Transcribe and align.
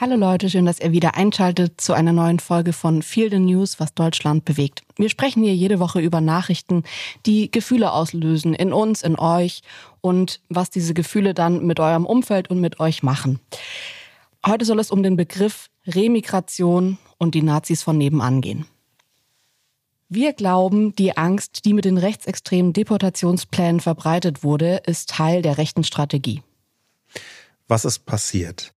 Hallo 0.00 0.16
Leute, 0.16 0.48
schön, 0.48 0.64
dass 0.64 0.80
ihr 0.80 0.92
wieder 0.92 1.14
einschaltet 1.16 1.78
zu 1.78 1.92
einer 1.92 2.14
neuen 2.14 2.38
Folge 2.38 2.72
von 2.72 3.02
Feel 3.02 3.28
the 3.28 3.38
News, 3.38 3.78
was 3.80 3.92
Deutschland 3.92 4.46
bewegt. 4.46 4.82
Wir 4.96 5.10
sprechen 5.10 5.42
hier 5.42 5.54
jede 5.54 5.78
Woche 5.78 6.00
über 6.00 6.22
Nachrichten, 6.22 6.84
die 7.26 7.50
Gefühle 7.50 7.92
auslösen 7.92 8.54
in 8.54 8.72
uns, 8.72 9.02
in 9.02 9.18
euch 9.18 9.60
und 10.00 10.40
was 10.48 10.70
diese 10.70 10.94
Gefühle 10.94 11.34
dann 11.34 11.66
mit 11.66 11.80
eurem 11.80 12.06
Umfeld 12.06 12.48
und 12.48 12.62
mit 12.62 12.80
euch 12.80 13.02
machen. 13.02 13.40
Heute 14.46 14.64
soll 14.64 14.78
es 14.78 14.90
um 14.90 15.02
den 15.02 15.18
Begriff 15.18 15.68
Remigration 15.86 16.96
und 17.18 17.34
die 17.34 17.42
Nazis 17.42 17.82
von 17.82 17.98
nebenan 17.98 18.40
gehen. 18.40 18.64
Wir 20.08 20.32
glauben, 20.32 20.96
die 20.96 21.18
Angst, 21.18 21.66
die 21.66 21.74
mit 21.74 21.84
den 21.84 21.98
rechtsextremen 21.98 22.72
Deportationsplänen 22.72 23.80
verbreitet 23.80 24.42
wurde, 24.44 24.80
ist 24.86 25.10
Teil 25.10 25.42
der 25.42 25.58
rechten 25.58 25.84
Strategie. 25.84 26.42
Was 27.68 27.84
ist 27.84 28.06
passiert? 28.06 28.72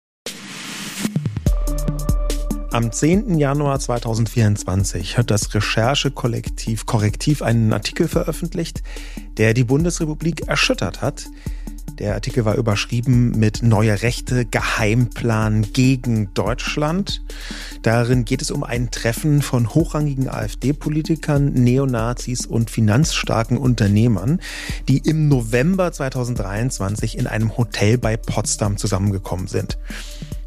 Am 2.73 2.91
10. 2.91 3.37
Januar 3.37 3.79
2024 3.79 5.19
hat 5.19 5.29
das 5.29 5.53
Recherchekollektiv 5.53 6.87
Korrektiv 6.87 7.43
einen 7.43 7.71
Artikel 7.71 8.07
veröffentlicht, 8.07 8.81
der 9.37 9.53
die 9.53 9.63
Bundesrepublik 9.63 10.47
erschüttert 10.47 11.03
hat. 11.03 11.27
Der 11.99 12.15
Artikel 12.15 12.45
war 12.45 12.55
überschrieben 12.55 13.37
mit 13.37 13.61
Neue 13.61 14.01
Rechte, 14.01 14.45
Geheimplan 14.45 15.71
gegen 15.71 16.33
Deutschland. 16.33 17.21
Darin 17.83 18.25
geht 18.25 18.41
es 18.41 18.49
um 18.49 18.63
ein 18.63 18.89
Treffen 18.89 19.43
von 19.43 19.75
hochrangigen 19.75 20.27
AfD-Politikern, 20.27 21.53
Neonazis 21.53 22.47
und 22.47 22.71
finanzstarken 22.71 23.59
Unternehmern, 23.59 24.39
die 24.87 24.97
im 24.97 25.27
November 25.27 25.91
2023 25.91 27.19
in 27.19 27.27
einem 27.27 27.55
Hotel 27.55 27.99
bei 27.99 28.17
Potsdam 28.17 28.77
zusammengekommen 28.77 29.45
sind. 29.45 29.77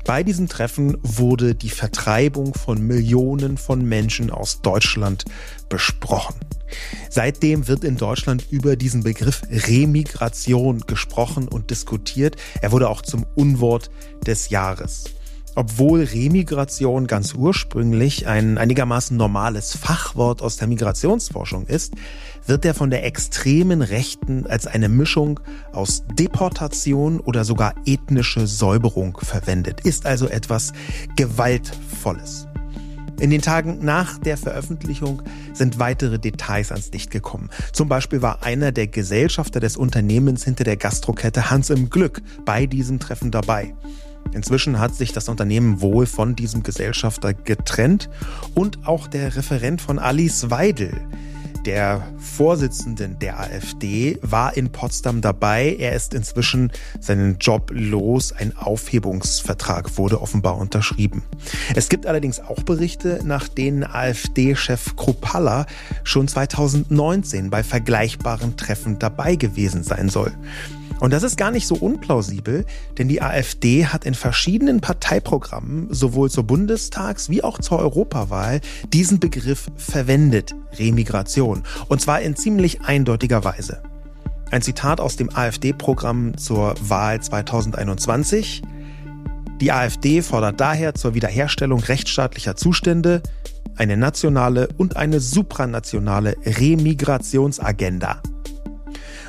Bei 0.06 0.22
diesem 0.22 0.48
Treffen 0.48 0.96
wurde 1.02 1.56
die 1.56 1.68
Vertreibung 1.68 2.54
von 2.54 2.80
Millionen 2.80 3.58
von 3.58 3.84
Menschen 3.84 4.30
aus 4.30 4.62
Deutschland 4.62 5.24
besprochen. 5.68 6.36
Seitdem 7.10 7.66
wird 7.66 7.82
in 7.82 7.96
Deutschland 7.96 8.46
über 8.50 8.76
diesen 8.76 9.02
Begriff 9.02 9.42
Remigration 9.50 10.80
gesprochen 10.86 11.48
und 11.48 11.70
diskutiert. 11.70 12.36
Er 12.62 12.70
wurde 12.70 12.88
auch 12.88 13.02
zum 13.02 13.26
Unwort 13.34 13.90
des 14.24 14.48
Jahres. 14.50 15.15
Obwohl 15.58 16.02
Remigration 16.02 17.06
ganz 17.06 17.32
ursprünglich 17.32 18.26
ein 18.26 18.58
einigermaßen 18.58 19.16
normales 19.16 19.74
Fachwort 19.74 20.42
aus 20.42 20.58
der 20.58 20.68
Migrationsforschung 20.68 21.66
ist, 21.66 21.94
wird 22.44 22.66
er 22.66 22.74
von 22.74 22.90
der 22.90 23.06
extremen 23.06 23.80
Rechten 23.80 24.46
als 24.46 24.66
eine 24.66 24.90
Mischung 24.90 25.40
aus 25.72 26.04
Deportation 26.12 27.20
oder 27.20 27.46
sogar 27.46 27.74
ethnische 27.86 28.46
Säuberung 28.46 29.16
verwendet, 29.16 29.80
ist 29.80 30.04
also 30.04 30.28
etwas 30.28 30.74
Gewaltvolles. 31.16 32.46
In 33.18 33.30
den 33.30 33.40
Tagen 33.40 33.78
nach 33.82 34.18
der 34.18 34.36
Veröffentlichung 34.36 35.22
sind 35.54 35.78
weitere 35.78 36.18
Details 36.18 36.70
ans 36.70 36.92
Licht 36.92 37.10
gekommen. 37.10 37.48
Zum 37.72 37.88
Beispiel 37.88 38.20
war 38.20 38.42
einer 38.42 38.72
der 38.72 38.88
Gesellschafter 38.88 39.58
des 39.58 39.78
Unternehmens 39.78 40.44
hinter 40.44 40.64
der 40.64 40.76
Gastrokette 40.76 41.48
Hans 41.48 41.70
im 41.70 41.88
Glück 41.88 42.20
bei 42.44 42.66
diesem 42.66 43.00
Treffen 43.00 43.30
dabei. 43.30 43.74
Inzwischen 44.32 44.78
hat 44.78 44.94
sich 44.94 45.12
das 45.12 45.28
Unternehmen 45.28 45.80
wohl 45.80 46.06
von 46.06 46.36
diesem 46.36 46.62
Gesellschafter 46.62 47.34
getrennt 47.34 48.08
und 48.54 48.86
auch 48.86 49.06
der 49.06 49.36
Referent 49.36 49.80
von 49.80 49.98
Alice 49.98 50.50
Weidel, 50.50 50.92
der 51.66 52.06
Vorsitzenden 52.18 53.18
der 53.18 53.40
AfD, 53.40 54.18
war 54.22 54.56
in 54.56 54.70
Potsdam 54.70 55.20
dabei. 55.20 55.76
Er 55.78 55.94
ist 55.94 56.14
inzwischen 56.14 56.70
seinen 57.00 57.38
Job 57.38 57.72
los. 57.74 58.32
Ein 58.32 58.56
Aufhebungsvertrag 58.56 59.98
wurde 59.98 60.20
offenbar 60.22 60.56
unterschrieben. 60.58 61.24
Es 61.74 61.88
gibt 61.88 62.06
allerdings 62.06 62.38
auch 62.38 62.62
Berichte, 62.62 63.20
nach 63.24 63.48
denen 63.48 63.82
AfD-Chef 63.82 64.94
Kruppalla 64.94 65.66
schon 66.04 66.28
2019 66.28 67.50
bei 67.50 67.64
vergleichbaren 67.64 68.56
Treffen 68.56 69.00
dabei 69.00 69.34
gewesen 69.34 69.82
sein 69.82 70.08
soll. 70.08 70.32
Und 71.00 71.12
das 71.12 71.22
ist 71.22 71.36
gar 71.36 71.50
nicht 71.50 71.66
so 71.66 71.74
unplausibel, 71.74 72.64
denn 72.96 73.08
die 73.08 73.20
AfD 73.20 73.86
hat 73.86 74.04
in 74.04 74.14
verschiedenen 74.14 74.80
Parteiprogrammen 74.80 75.92
sowohl 75.92 76.30
zur 76.30 76.44
Bundestags- 76.44 77.28
wie 77.28 77.44
auch 77.44 77.58
zur 77.58 77.78
Europawahl 77.80 78.60
diesen 78.92 79.20
Begriff 79.20 79.66
verwendet, 79.76 80.54
Remigration. 80.78 81.64
Und 81.88 82.00
zwar 82.00 82.22
in 82.22 82.36
ziemlich 82.36 82.82
eindeutiger 82.82 83.44
Weise. 83.44 83.82
Ein 84.50 84.62
Zitat 84.62 85.00
aus 85.00 85.16
dem 85.16 85.34
AfD-Programm 85.34 86.38
zur 86.38 86.74
Wahl 86.80 87.20
2021. 87.20 88.62
Die 89.60 89.72
AfD 89.72 90.22
fordert 90.22 90.60
daher 90.60 90.94
zur 90.94 91.14
Wiederherstellung 91.14 91.80
rechtsstaatlicher 91.80 92.56
Zustände 92.56 93.22
eine 93.76 93.96
nationale 93.96 94.68
und 94.78 94.96
eine 94.96 95.20
supranationale 95.20 96.36
Remigrationsagenda 96.44 98.22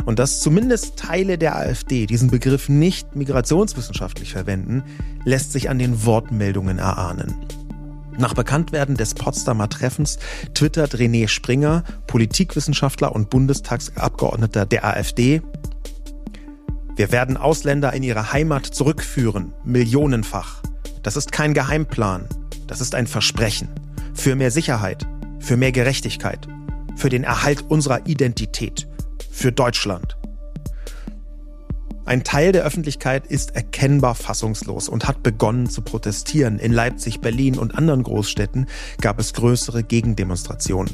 und 0.05 0.19
dass 0.19 0.39
zumindest 0.39 0.97
Teile 0.97 1.37
der 1.37 1.55
AfD 1.55 2.05
diesen 2.05 2.29
Begriff 2.29 2.69
nicht 2.69 3.15
migrationswissenschaftlich 3.15 4.33
verwenden, 4.33 4.83
lässt 5.25 5.51
sich 5.51 5.69
an 5.69 5.79
den 5.79 6.05
Wortmeldungen 6.05 6.79
erahnen. 6.79 7.35
Nach 8.17 8.33
Bekanntwerden 8.33 8.97
des 8.97 9.13
Potsdamer 9.13 9.69
Treffens 9.69 10.17
twittert 10.55 10.95
René 10.95 11.27
Springer, 11.27 11.83
Politikwissenschaftler 12.07 13.13
und 13.13 13.29
Bundestagsabgeordneter 13.29 14.65
der 14.65 14.85
AfD, 14.85 15.41
wir 16.97 17.11
werden 17.11 17.37
Ausländer 17.37 17.93
in 17.93 18.01
ihre 18.01 18.33
Heimat 18.33 18.65
zurückführen, 18.65 19.53
millionenfach. 19.63 20.63
Das 21.03 21.15
ist 21.15 21.31
kein 21.31 21.53
Geheimplan, 21.53 22.27
das 22.65 22.81
ist 22.81 22.95
ein 22.95 23.05
Versprechen. 23.05 23.69
Für 24.15 24.35
mehr 24.35 24.49
Sicherheit, 24.49 25.05
für 25.39 25.57
mehr 25.57 25.71
Gerechtigkeit, 25.71 26.47
für 26.95 27.09
den 27.09 27.23
Erhalt 27.23 27.65
unserer 27.69 28.07
Identität, 28.07 28.87
für 29.23 29.51
Deutschland. 29.51 30.17
Ein 32.07 32.23
Teil 32.23 32.53
der 32.53 32.63
Öffentlichkeit 32.63 33.27
ist 33.27 33.53
erkennbar 33.55 34.15
fassungslos 34.15 34.87
und 34.87 35.09
hat 35.09 35.23
begonnen 35.23 35.69
zu 35.69 35.81
protestieren. 35.81 36.57
In 36.57 36.71
Leipzig, 36.71 37.19
Berlin 37.19 37.57
und 37.57 37.75
anderen 37.77 38.03
Großstädten 38.03 38.67
gab 39.01 39.19
es 39.19 39.33
größere 39.33 39.83
Gegendemonstrationen. 39.83 40.89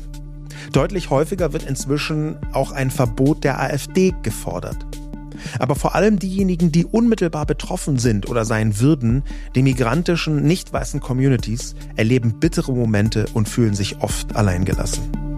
Deutlich 0.72 1.12
häufiger 1.12 1.54
wird 1.54 1.64
inzwischen 1.64 2.38
auch 2.52 2.72
ein 2.72 2.90
Verbot 2.90 3.44
der 3.44 3.60
AfD 3.60 4.16
gefordert. 4.24 4.88
Aber 5.60 5.76
vor 5.76 5.94
allem 5.94 6.18
diejenigen, 6.18 6.72
die 6.72 6.86
unmittelbar 6.86 7.46
betroffen 7.46 8.00
sind 8.00 8.28
oder 8.28 8.44
sein 8.44 8.80
würden, 8.80 9.24
die 9.56 9.62
migrantischen, 9.62 10.44
nicht 10.44 10.74
weißen 10.74 11.00
Communities, 11.00 11.76
erleben 11.96 12.40
bittere 12.40 12.74
Momente 12.74 13.28
und 13.34 13.48
fühlen 13.48 13.76
sich 13.76 14.02
oft 14.02 14.36
alleingelassen. 14.36 15.33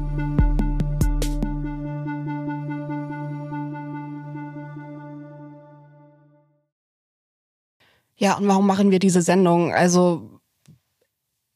Ja, 8.18 8.38
und 8.38 8.48
warum 8.48 8.66
machen 8.66 8.92
wir 8.92 9.00
diese 9.00 9.22
Sendung? 9.22 9.74
Also 9.74 10.40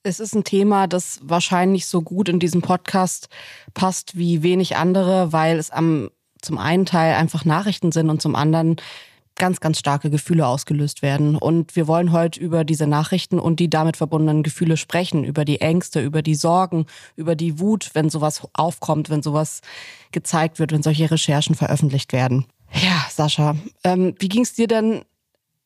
es 0.04 0.20
ist 0.20 0.36
ein 0.36 0.44
Thema, 0.44 0.88
das 0.88 1.20
wahrscheinlich 1.24 1.86
so 1.86 2.02
gut 2.02 2.30
in 2.30 2.40
diesem 2.40 2.62
Podcast 2.62 3.30
passt 3.74 4.18
wie 4.18 4.44
wenig 4.44 4.76
andere, 4.76 5.32
weil 5.32 5.58
es 5.58 5.72
am 5.72 6.10
zum 6.42 6.58
einen 6.58 6.86
Teil 6.86 7.16
einfach 7.16 7.44
Nachrichten 7.44 7.92
sind 7.92 8.10
und 8.10 8.22
zum 8.22 8.36
anderen 8.36 8.78
ganz, 9.36 9.60
ganz 9.60 9.80
starke 9.80 10.10
Gefühle 10.10 10.46
ausgelöst 10.46 11.02
werden. 11.02 11.36
Und 11.36 11.76
wir 11.76 11.88
wollen 11.88 12.12
heute 12.12 12.40
über 12.40 12.64
diese 12.64 12.88
Nachrichten 12.88 13.40
und 13.40 13.60
die 13.60 13.70
damit 13.70 13.98
verbundenen 13.98 14.44
Gefühle 14.44 14.78
sprechen, 14.78 15.24
über 15.24 15.46
die 15.46 15.62
Ängste, 15.62 16.02
über 16.02 16.22
die 16.22 16.36
Sorgen, 16.36 16.86
über 17.16 17.36
die 17.36 17.60
Wut, 17.60 17.92
wenn 17.94 18.10
sowas 18.10 18.48
aufkommt, 18.54 19.10
wenn 19.10 19.24
sowas 19.24 19.62
gezeigt 20.12 20.60
wird, 20.60 20.72
wenn 20.72 20.84
solche 20.84 21.10
Recherchen 21.10 21.56
veröffentlicht 21.56 22.14
werden. 22.14 22.46
Ja, 22.74 23.06
Sascha, 23.10 23.56
ähm, 23.84 24.14
wie 24.20 24.30
ging 24.30 24.44
es 24.44 24.54
dir 24.54 24.68
denn 24.68 25.04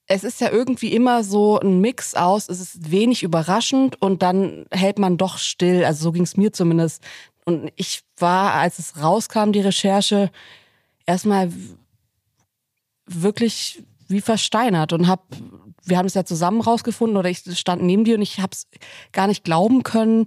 es 0.08 0.24
ist 0.24 0.42
ja 0.42 0.52
irgendwie 0.52 0.94
immer 0.94 1.24
so 1.24 1.60
ein 1.60 1.80
Mix 1.80 2.14
aus, 2.14 2.50
es 2.50 2.60
ist 2.60 2.92
wenig 2.92 3.24
überraschend 3.24 4.02
und 4.02 4.22
dann 4.22 4.66
hält 4.72 5.00
man 5.00 5.18
doch 5.18 5.38
still. 5.38 5.86
Also 5.86 6.04
so 6.04 6.12
ging 6.12 6.24
es 6.24 6.36
mir 6.36 6.52
zumindest. 6.52 7.02
Und 7.46 7.72
ich 7.76 8.04
war, 8.18 8.54
als 8.54 8.80
es 8.80 9.02
rauskam, 9.02 9.52
die 9.52 9.62
Recherche, 9.62 10.32
erstmal 11.06 11.52
wirklich 13.06 13.84
wie 14.08 14.22
versteinert 14.22 14.94
und 14.94 15.08
hab, 15.08 15.26
wir 15.84 15.98
haben 15.98 16.06
es 16.06 16.14
ja 16.14 16.26
zusammen 16.26 16.62
rausgefunden 16.62 17.18
oder 17.18 17.30
ich 17.30 17.44
stand 17.58 17.82
neben 17.82 18.04
dir 18.04 18.16
und 18.16 18.22
ich 18.22 18.40
habe 18.40 18.52
es 18.52 18.68
gar 19.12 19.28
nicht 19.28 19.44
glauben 19.44 19.84
können, 19.84 20.26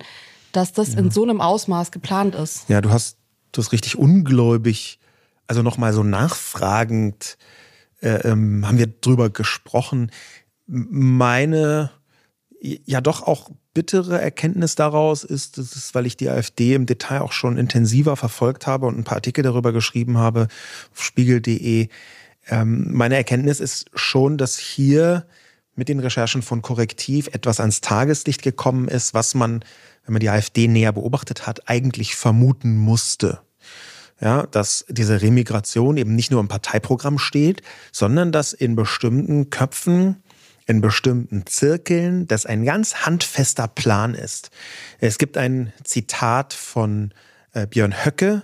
dass 0.52 0.72
das 0.72 0.94
ja. 0.94 1.00
in 1.00 1.11
so 1.11 1.22
einem 1.22 1.40
Ausmaß 1.40 1.90
geplant 1.90 2.34
ist. 2.34 2.69
Ja, 2.69 2.81
du 2.81 2.90
hast, 2.90 3.19
du 3.52 3.62
hast 3.62 3.72
richtig 3.72 3.96
ungläubig, 3.96 4.99
also 5.46 5.62
nochmal 5.62 5.93
so 5.93 6.02
nachfragend 6.02 7.37
äh, 8.00 8.28
ähm, 8.28 8.66
haben 8.66 8.78
wir 8.78 8.87
drüber 8.87 9.31
gesprochen. 9.31 10.10
Meine 10.66 11.90
ja 12.60 13.00
doch 13.00 13.22
auch 13.22 13.50
bittere 13.75 14.20
Erkenntnis 14.20 14.75
daraus 14.75 15.22
ist, 15.22 15.58
das 15.58 15.76
ist, 15.76 15.94
weil 15.94 16.06
ich 16.06 16.16
die 16.16 16.31
AfD 16.31 16.75
im 16.75 16.87
Detail 16.87 17.20
auch 17.20 17.32
schon 17.32 17.58
intensiver 17.58 18.16
verfolgt 18.16 18.66
habe 18.66 18.87
und 18.87 18.98
ein 18.98 19.04
paar 19.04 19.16
Artikel 19.16 19.44
darüber 19.44 19.72
geschrieben 19.72 20.19
habe 20.19 20.48
auf 20.93 21.02
spiegel.de. 21.02 21.88
Ähm, 22.48 22.87
meine 22.93 23.16
Erkenntnis 23.16 23.60
ist 23.60 23.90
schon, 23.94 24.38
dass 24.38 24.56
hier 24.56 25.26
mit 25.75 25.88
den 25.88 26.00
Recherchen 26.00 26.40
von 26.40 26.62
Korrektiv 26.62 27.28
etwas 27.28 27.60
ans 27.60 27.82
Tageslicht 27.82 28.43
gekommen 28.43 28.88
ist, 28.88 29.12
was 29.12 29.34
man, 29.34 29.62
wenn 30.04 30.14
man 30.14 30.20
die 30.20 30.31
AfD 30.31 30.69
näher 30.69 30.93
beobachtet 30.93 31.46
hat, 31.46 31.69
eigentlich 31.69 32.16
vermuten 32.16 32.76
musste. 32.76 33.40
Ja, 34.18 34.46
dass 34.46 34.86
diese 34.88 35.20
Remigration 35.20 35.98
eben 35.98 36.14
nicht 36.14 36.30
nur 36.30 36.40
im 36.40 36.48
Parteiprogramm 36.48 37.18
steht, 37.18 37.60
sondern 37.92 38.32
dass 38.32 38.54
in 38.54 38.74
bestimmten 38.74 39.50
Köpfen, 39.50 40.22
in 40.66 40.80
bestimmten 40.80 41.44
Zirkeln, 41.46 42.26
das 42.26 42.46
ein 42.46 42.64
ganz 42.64 43.04
handfester 43.04 43.68
Plan 43.68 44.14
ist. 44.14 44.50
Es 45.00 45.18
gibt 45.18 45.36
ein 45.36 45.72
Zitat 45.84 46.54
von 46.54 47.12
äh, 47.52 47.66
Björn 47.66 48.04
Höcke, 48.04 48.42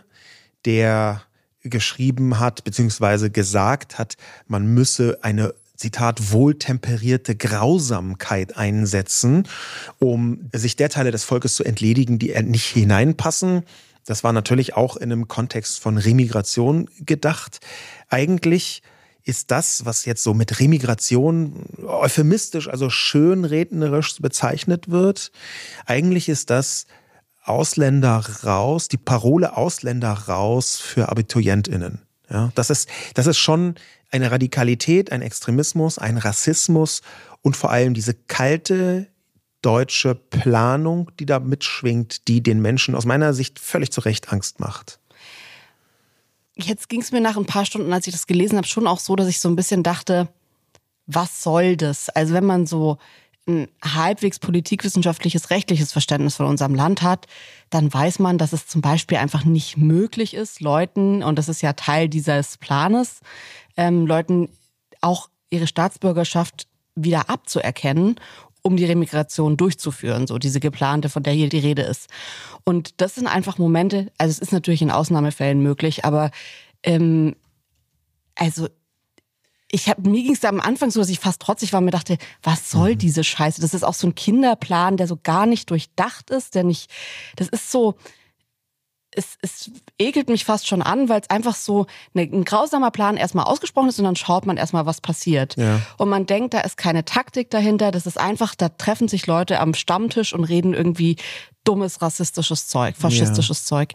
der 0.67 1.23
geschrieben 1.63 2.39
hat, 2.39 2.65
beziehungsweise 2.65 3.31
gesagt 3.31 3.99
hat, 3.99 4.17
man 4.47 4.67
müsse 4.67 5.19
eine 5.23 5.55
Zitat, 5.77 6.33
wohltemperierte 6.33 7.35
Grausamkeit 7.35 8.57
einsetzen, 8.57 9.49
um 9.99 10.49
sich 10.53 10.77
der 10.77 10.91
Teile 10.91 11.11
des 11.11 11.25
Volkes 11.25 11.57
zu 11.57 11.65
entledigen, 11.65 12.19
die 12.19 12.41
nicht 12.43 12.67
hineinpassen. 12.67 13.65
Das 14.05 14.25
war 14.25 14.33
natürlich 14.33 14.75
auch 14.75 14.97
in 14.97 15.13
einem 15.13 15.29
Kontext 15.29 15.81
von 15.81 15.99
Remigration 15.99 16.89
gedacht. 17.01 17.61
Eigentlich 18.09 18.83
ist 19.25 19.51
das, 19.51 19.85
was 19.85 20.05
jetzt 20.05 20.25
so 20.25 20.35
mit 20.35 20.59
Remigration 20.59 21.67
euphemistisch, 21.87 22.69
also 22.69 22.91
schönrednerisch 22.91 24.21
bezeichnet 24.21 24.91
wird, 24.91 25.31
eigentlich 25.87 26.29
ist 26.29 26.51
das 26.51 26.87
Ausländer 27.45 28.25
raus, 28.45 28.89
die 28.89 28.97
Parole 28.97 29.57
Ausländer 29.57 30.13
raus 30.13 30.77
für 30.77 31.09
AbiturientInnen. 31.09 32.03
Ja, 32.31 32.51
das 32.55 32.71
ist, 32.71 32.89
das 33.15 33.27
ist 33.27 33.39
schon 33.39 33.75
eine 34.11 34.31
Radikalität, 34.31 35.13
ein 35.13 35.23
Extremismus, 35.23 35.99
ein 35.99 36.19
Rassismus 36.19 37.03
und 37.43 37.57
vor 37.57 37.71
allem 37.71 37.95
diese 37.95 38.15
kalte 38.15 39.09
deutsche 39.63 40.15
Planung, 40.15 41.11
die 41.19 41.27
da 41.27 41.39
mitschwingt, 41.39 42.29
die 42.29 42.43
den 42.43 42.61
Menschen 42.61 42.95
aus 42.95 43.05
meiner 43.05 43.33
Sicht 43.33 43.59
völlig 43.59 43.93
zu 43.93 44.01
Recht 44.01 44.33
Angst 44.33 44.61
macht. 44.61 44.99
Jetzt 46.55 46.89
ging 46.89 47.01
es 47.01 47.13
mir 47.13 47.21
nach 47.21 47.37
ein 47.37 47.47
paar 47.47 47.65
Stunden, 47.65 47.93
als 47.93 48.07
ich 48.07 48.13
das 48.13 48.27
gelesen 48.27 48.59
habe, 48.59 48.67
schon 48.67 48.87
auch 48.87 48.99
so, 48.99 49.17
dass 49.17 49.29
ich 49.29 49.41
so 49.41 49.49
ein 49.49 49.57
bisschen 49.57 49.83
dachte, 49.83 50.29
was 51.07 51.43
soll 51.43 51.77
das? 51.77 52.09
Also 52.11 52.35
wenn 52.35 52.45
man 52.45 52.67
so 52.67 52.99
ein 53.47 53.69
halbwegs 53.83 54.39
politikwissenschaftliches, 54.39 55.51
rechtliches 55.51 55.93
Verständnis 55.93 56.37
von 56.37 56.47
unserem 56.47 56.75
Land 56.75 57.03
hat, 57.03 57.27
dann 57.71 57.93
weiß 57.93 58.21
man, 58.21 58.39
dass 58.39 58.53
es 58.53 58.67
zum 58.67 58.83
Beispiel 58.83 59.19
einfach 59.19 59.45
nicht 59.45 59.77
möglich 59.77 60.35
ist, 60.35 60.61
Leuten, 60.61 61.23
und 61.23 61.39
das 61.39 61.49
ist 61.49 61.63
ja 61.63 61.73
Teil 61.73 62.09
dieses 62.09 62.57
Planes, 62.59 63.21
ähm, 63.77 64.07
Leuten 64.07 64.49
auch 65.01 65.29
ihre 65.51 65.67
Staatsbürgerschaft 65.67 66.69
wieder 66.95 67.31
abzuerkennen, 67.31 68.17
um 68.63 68.77
die 68.77 68.85
Remigration 68.85 69.57
durchzuführen, 69.57 70.27
so 70.27 70.39
diese 70.39 70.61
geplante, 70.61 71.09
von 71.09 71.23
der 71.23 71.33
hier 71.33 71.49
die 71.49 71.59
Rede 71.59 71.83
ist. 71.83 72.09
Und 72.65 73.01
das 73.01 73.17
sind 73.17 73.27
einfach 73.27 73.59
Momente, 73.59 74.13
also 74.19 74.31
es 74.31 74.39
ist 74.39 74.53
natürlich 74.53 74.83
in 74.83 74.91
Ausnahmefällen 74.91 75.63
möglich, 75.63 76.05
aber 76.05 76.31
ähm, 76.85 77.35
also 78.37 78.69
ich 79.75 79.89
hab, 79.89 79.99
mir 80.01 80.23
ging 80.23 80.35
es 80.35 80.41
da 80.41 80.49
am 80.49 80.61
Anfang 80.61 80.91
so, 80.91 81.01
dass 81.01 81.09
ich 81.09 81.19
fast 81.19 81.41
trotzig 81.41 81.73
war 81.73 81.79
und 81.79 81.87
mir 81.87 81.93
dachte, 81.93 82.19
was 82.43 82.71
soll 82.71 82.93
mhm. 82.93 82.99
diese 82.99 83.25
Scheiße? 83.25 83.61
Das 83.61 83.75
ist 83.75 83.85
auch 83.85 83.95
so 83.95 84.07
ein 84.07 84.15
Kinderplan, 84.15 84.99
der 84.99 85.07
so 85.07 85.19
gar 85.21 85.47
nicht 85.47 85.71
durchdacht 85.71 86.31
ist, 86.31 86.55
der 86.55 86.63
nicht, 86.63 86.91
das 87.37 87.49
ist 87.49 87.71
so, 87.71 87.97
es, 89.15 89.37
es 89.43 89.71
ekelt 89.99 90.29
mich 90.29 90.45
fast 90.45 90.67
schon 90.67 90.83
an, 90.83 91.09
weil 91.09 91.21
es 91.21 91.31
einfach 91.31 91.55
so 91.55 91.87
eine, 92.15 92.23
ein 92.25 92.45
grausamer 92.45 92.91
Plan 92.91 93.17
erstmal 93.17 93.45
ausgesprochen 93.45 93.89
ist 93.89 93.99
und 93.99 94.05
dann 94.05 94.17
schaut 94.17 94.47
man 94.47 94.57
erstmal, 94.57 94.87
was 94.87 95.01
passiert. 95.01 95.57
Ja. 95.57 95.81
Und 95.99 96.09
man 96.09 96.27
denkt, 96.27 96.55
da 96.55 96.61
ist 96.61 96.77
keine 96.77 97.05
Taktik 97.05 97.51
dahinter, 97.51 97.91
das 97.91 98.07
ist 98.07 98.19
einfach, 98.19 98.55
da 98.55 98.69
treffen 98.71 99.09
sich 99.09 99.27
Leute 99.27 99.61
am 99.61 99.75
Stammtisch 99.75 100.33
und 100.33 100.45
reden 100.45 100.75
irgendwie 100.75 101.17
dummes 101.65 102.03
rassistisches 102.03 102.67
Zeug, 102.67 102.97
faschistisches 102.97 103.61
ja. 103.61 103.67
Zeug. 103.77 103.95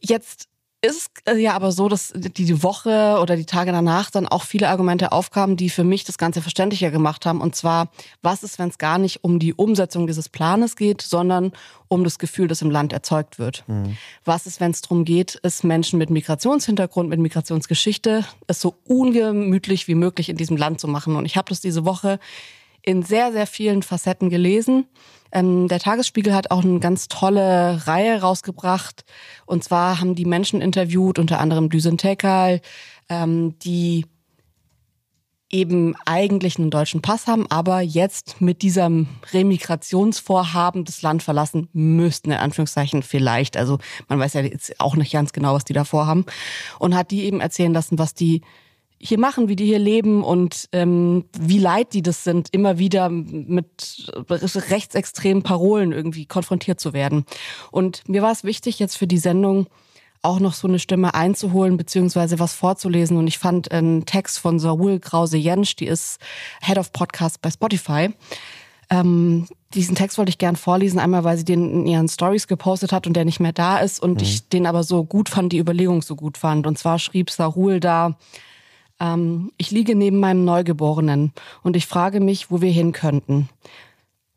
Jetzt 0.00 0.48
ist 0.82 1.10
es 1.24 1.34
äh, 1.34 1.38
ja 1.38 1.54
aber 1.54 1.72
so, 1.72 1.88
dass 1.88 2.12
die 2.14 2.62
Woche 2.62 3.18
oder 3.20 3.36
die 3.36 3.46
Tage 3.46 3.72
danach 3.72 4.10
dann 4.10 4.26
auch 4.26 4.42
viele 4.42 4.68
Argumente 4.68 5.12
aufkamen, 5.12 5.56
die 5.56 5.70
für 5.70 5.84
mich 5.84 6.04
das 6.04 6.18
Ganze 6.18 6.42
verständlicher 6.42 6.90
gemacht 6.90 7.26
haben. 7.26 7.40
Und 7.40 7.56
zwar, 7.56 7.88
was 8.22 8.42
ist, 8.42 8.58
wenn 8.58 8.68
es 8.68 8.78
gar 8.78 8.98
nicht 8.98 9.24
um 9.24 9.38
die 9.38 9.54
Umsetzung 9.54 10.06
dieses 10.06 10.28
Planes 10.28 10.76
geht, 10.76 11.02
sondern 11.02 11.52
um 11.88 12.04
das 12.04 12.18
Gefühl, 12.18 12.48
das 12.48 12.62
im 12.62 12.70
Land 12.70 12.92
erzeugt 12.92 13.38
wird? 13.38 13.64
Mhm. 13.66 13.96
Was 14.24 14.46
ist, 14.46 14.60
wenn 14.60 14.70
es 14.70 14.82
darum 14.82 15.04
geht, 15.04 15.38
es 15.42 15.62
Menschen 15.62 15.98
mit 15.98 16.10
Migrationshintergrund, 16.10 17.08
mit 17.08 17.20
Migrationsgeschichte, 17.20 18.24
es 18.46 18.60
so 18.60 18.74
ungemütlich 18.84 19.88
wie 19.88 19.94
möglich 19.94 20.28
in 20.28 20.36
diesem 20.36 20.56
Land 20.56 20.80
zu 20.80 20.88
machen? 20.88 21.16
Und 21.16 21.24
ich 21.24 21.36
habe 21.36 21.48
das 21.48 21.60
diese 21.60 21.84
Woche 21.84 22.18
in 22.86 23.02
sehr, 23.02 23.32
sehr 23.32 23.46
vielen 23.46 23.82
Facetten 23.82 24.30
gelesen. 24.30 24.86
Ähm, 25.32 25.68
der 25.68 25.80
Tagesspiegel 25.80 26.34
hat 26.34 26.50
auch 26.50 26.64
eine 26.64 26.80
ganz 26.80 27.08
tolle 27.08 27.86
Reihe 27.86 28.22
rausgebracht. 28.22 29.04
Und 29.44 29.64
zwar 29.64 30.00
haben 30.00 30.14
die 30.14 30.24
Menschen 30.24 30.62
interviewt, 30.62 31.18
unter 31.18 31.40
anderem 31.40 31.68
Düsen 31.68 31.98
ähm, 33.08 33.58
die 33.58 34.06
eben 35.48 35.94
eigentlich 36.06 36.58
einen 36.58 36.70
deutschen 36.70 37.02
Pass 37.02 37.26
haben, 37.26 37.46
aber 37.50 37.80
jetzt 37.80 38.40
mit 38.40 38.62
diesem 38.62 39.06
Remigrationsvorhaben 39.32 40.84
das 40.84 41.02
Land 41.02 41.22
verlassen 41.22 41.68
müssten, 41.72 42.32
in 42.32 42.38
Anführungszeichen 42.38 43.02
vielleicht. 43.02 43.56
Also 43.56 43.78
man 44.08 44.18
weiß 44.18 44.34
ja 44.34 44.40
jetzt 44.40 44.80
auch 44.80 44.96
nicht 44.96 45.12
ganz 45.12 45.32
genau, 45.32 45.54
was 45.54 45.64
die 45.64 45.72
da 45.72 45.84
vorhaben. 45.84 46.24
Und 46.78 46.96
hat 46.96 47.10
die 47.10 47.24
eben 47.24 47.40
erzählen 47.40 47.72
lassen, 47.72 47.98
was 47.98 48.14
die 48.14 48.42
hier 48.98 49.18
machen, 49.18 49.48
wie 49.48 49.56
die 49.56 49.66
hier 49.66 49.78
leben 49.78 50.22
und 50.22 50.68
ähm, 50.72 51.24
wie 51.38 51.58
leid 51.58 51.92
die 51.92 52.02
das 52.02 52.24
sind, 52.24 52.48
immer 52.52 52.78
wieder 52.78 53.08
mit 53.10 54.12
rechtsextremen 54.28 55.42
Parolen 55.42 55.92
irgendwie 55.92 56.26
konfrontiert 56.26 56.80
zu 56.80 56.92
werden. 56.92 57.26
Und 57.70 58.08
mir 58.08 58.22
war 58.22 58.32
es 58.32 58.44
wichtig, 58.44 58.78
jetzt 58.78 58.96
für 58.96 59.06
die 59.06 59.18
Sendung 59.18 59.66
auch 60.22 60.40
noch 60.40 60.54
so 60.54 60.66
eine 60.66 60.78
Stimme 60.78 61.14
einzuholen, 61.14 61.76
beziehungsweise 61.76 62.38
was 62.38 62.54
vorzulesen. 62.54 63.16
Und 63.16 63.26
ich 63.26 63.38
fand 63.38 63.70
einen 63.70 64.06
Text 64.06 64.38
von 64.38 64.58
Saul 64.58 64.98
Krause-Jensch, 64.98 65.76
die 65.76 65.86
ist 65.86 66.18
Head 66.62 66.78
of 66.78 66.92
Podcast 66.92 67.40
bei 67.42 67.50
Spotify. 67.50 68.10
Ähm, 68.88 69.46
diesen 69.74 69.94
Text 69.94 70.16
wollte 70.16 70.30
ich 70.30 70.38
gern 70.38 70.56
vorlesen, 70.56 70.98
einmal 70.98 71.24
weil 71.24 71.36
sie 71.36 71.44
den 71.44 71.70
in 71.70 71.86
ihren 71.86 72.08
Stories 72.08 72.46
gepostet 72.46 72.92
hat 72.92 73.06
und 73.06 73.14
der 73.14 73.24
nicht 73.24 73.40
mehr 73.40 73.52
da 73.52 73.78
ist 73.78 74.00
und 74.00 74.16
mhm. 74.16 74.22
ich 74.22 74.48
den 74.48 74.66
aber 74.66 74.84
so 74.84 75.04
gut 75.04 75.28
fand, 75.28 75.52
die 75.52 75.58
Überlegung 75.58 76.02
so 76.02 76.14
gut 76.16 76.38
fand. 76.38 76.66
Und 76.66 76.78
zwar 76.78 76.98
schrieb 76.98 77.30
Sarul 77.30 77.80
da, 77.80 78.16
ähm, 79.00 79.52
ich 79.56 79.70
liege 79.70 79.94
neben 79.94 80.18
meinem 80.18 80.44
Neugeborenen 80.44 81.32
und 81.62 81.76
ich 81.76 81.86
frage 81.86 82.20
mich, 82.20 82.50
wo 82.50 82.60
wir 82.60 82.70
hin 82.70 82.92
könnten. 82.92 83.48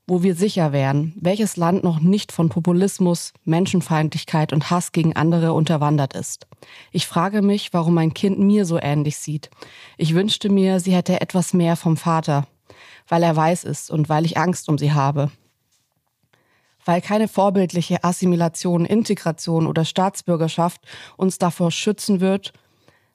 Wo 0.07 0.23
wir 0.23 0.33
sicher 0.33 0.71
wären, 0.71 1.13
welches 1.19 1.55
Land 1.55 1.83
noch 1.83 1.99
nicht 1.99 2.31
von 2.31 2.49
Populismus, 2.49 3.31
Menschenfeindlichkeit 3.45 4.53
und 4.53 4.71
Hass 4.71 4.91
gegen 4.91 5.15
andere 5.15 5.53
unterwandert 5.53 6.15
ist. 6.15 6.47
Ich 6.91 7.05
frage 7.05 7.43
mich, 7.43 7.73
warum 7.73 7.93
mein 7.93 8.15
Kind 8.15 8.39
mir 8.39 8.65
so 8.65 8.79
ähnlich 8.81 9.17
sieht. 9.17 9.51
Ich 9.97 10.15
wünschte 10.15 10.49
mir, 10.49 10.79
sie 10.79 10.93
hätte 10.93 11.21
etwas 11.21 11.53
mehr 11.53 11.75
vom 11.75 11.95
Vater, 11.95 12.47
weil 13.07 13.21
er 13.21 13.35
weiß 13.35 13.63
ist 13.65 13.91
und 13.91 14.09
weil 14.09 14.25
ich 14.25 14.37
Angst 14.37 14.67
um 14.67 14.79
sie 14.79 14.93
habe 14.93 15.29
weil 16.85 17.01
keine 17.01 17.27
vorbildliche 17.27 18.03
Assimilation, 18.03 18.83
Integration 18.83 19.67
oder 19.67 19.85
Staatsbürgerschaft 19.85 20.81
uns 21.17 21.37
davor 21.37 21.69
schützen 21.69 22.19
wird, 22.19 22.51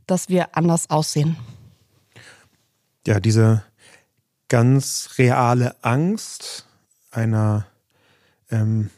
dass 0.07 0.29
wir 0.29 0.57
anders 0.57 0.91
aussehen. 0.91 1.37
Ja, 3.07 3.21
diese 3.21 3.63
ganz 4.49 5.11
reale 5.19 5.75
Angst 5.83 6.67
einer 7.11 7.67
ähm, 8.51 8.91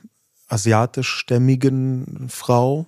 asiatischstämmigen 0.48 2.28
Frau, 2.28 2.86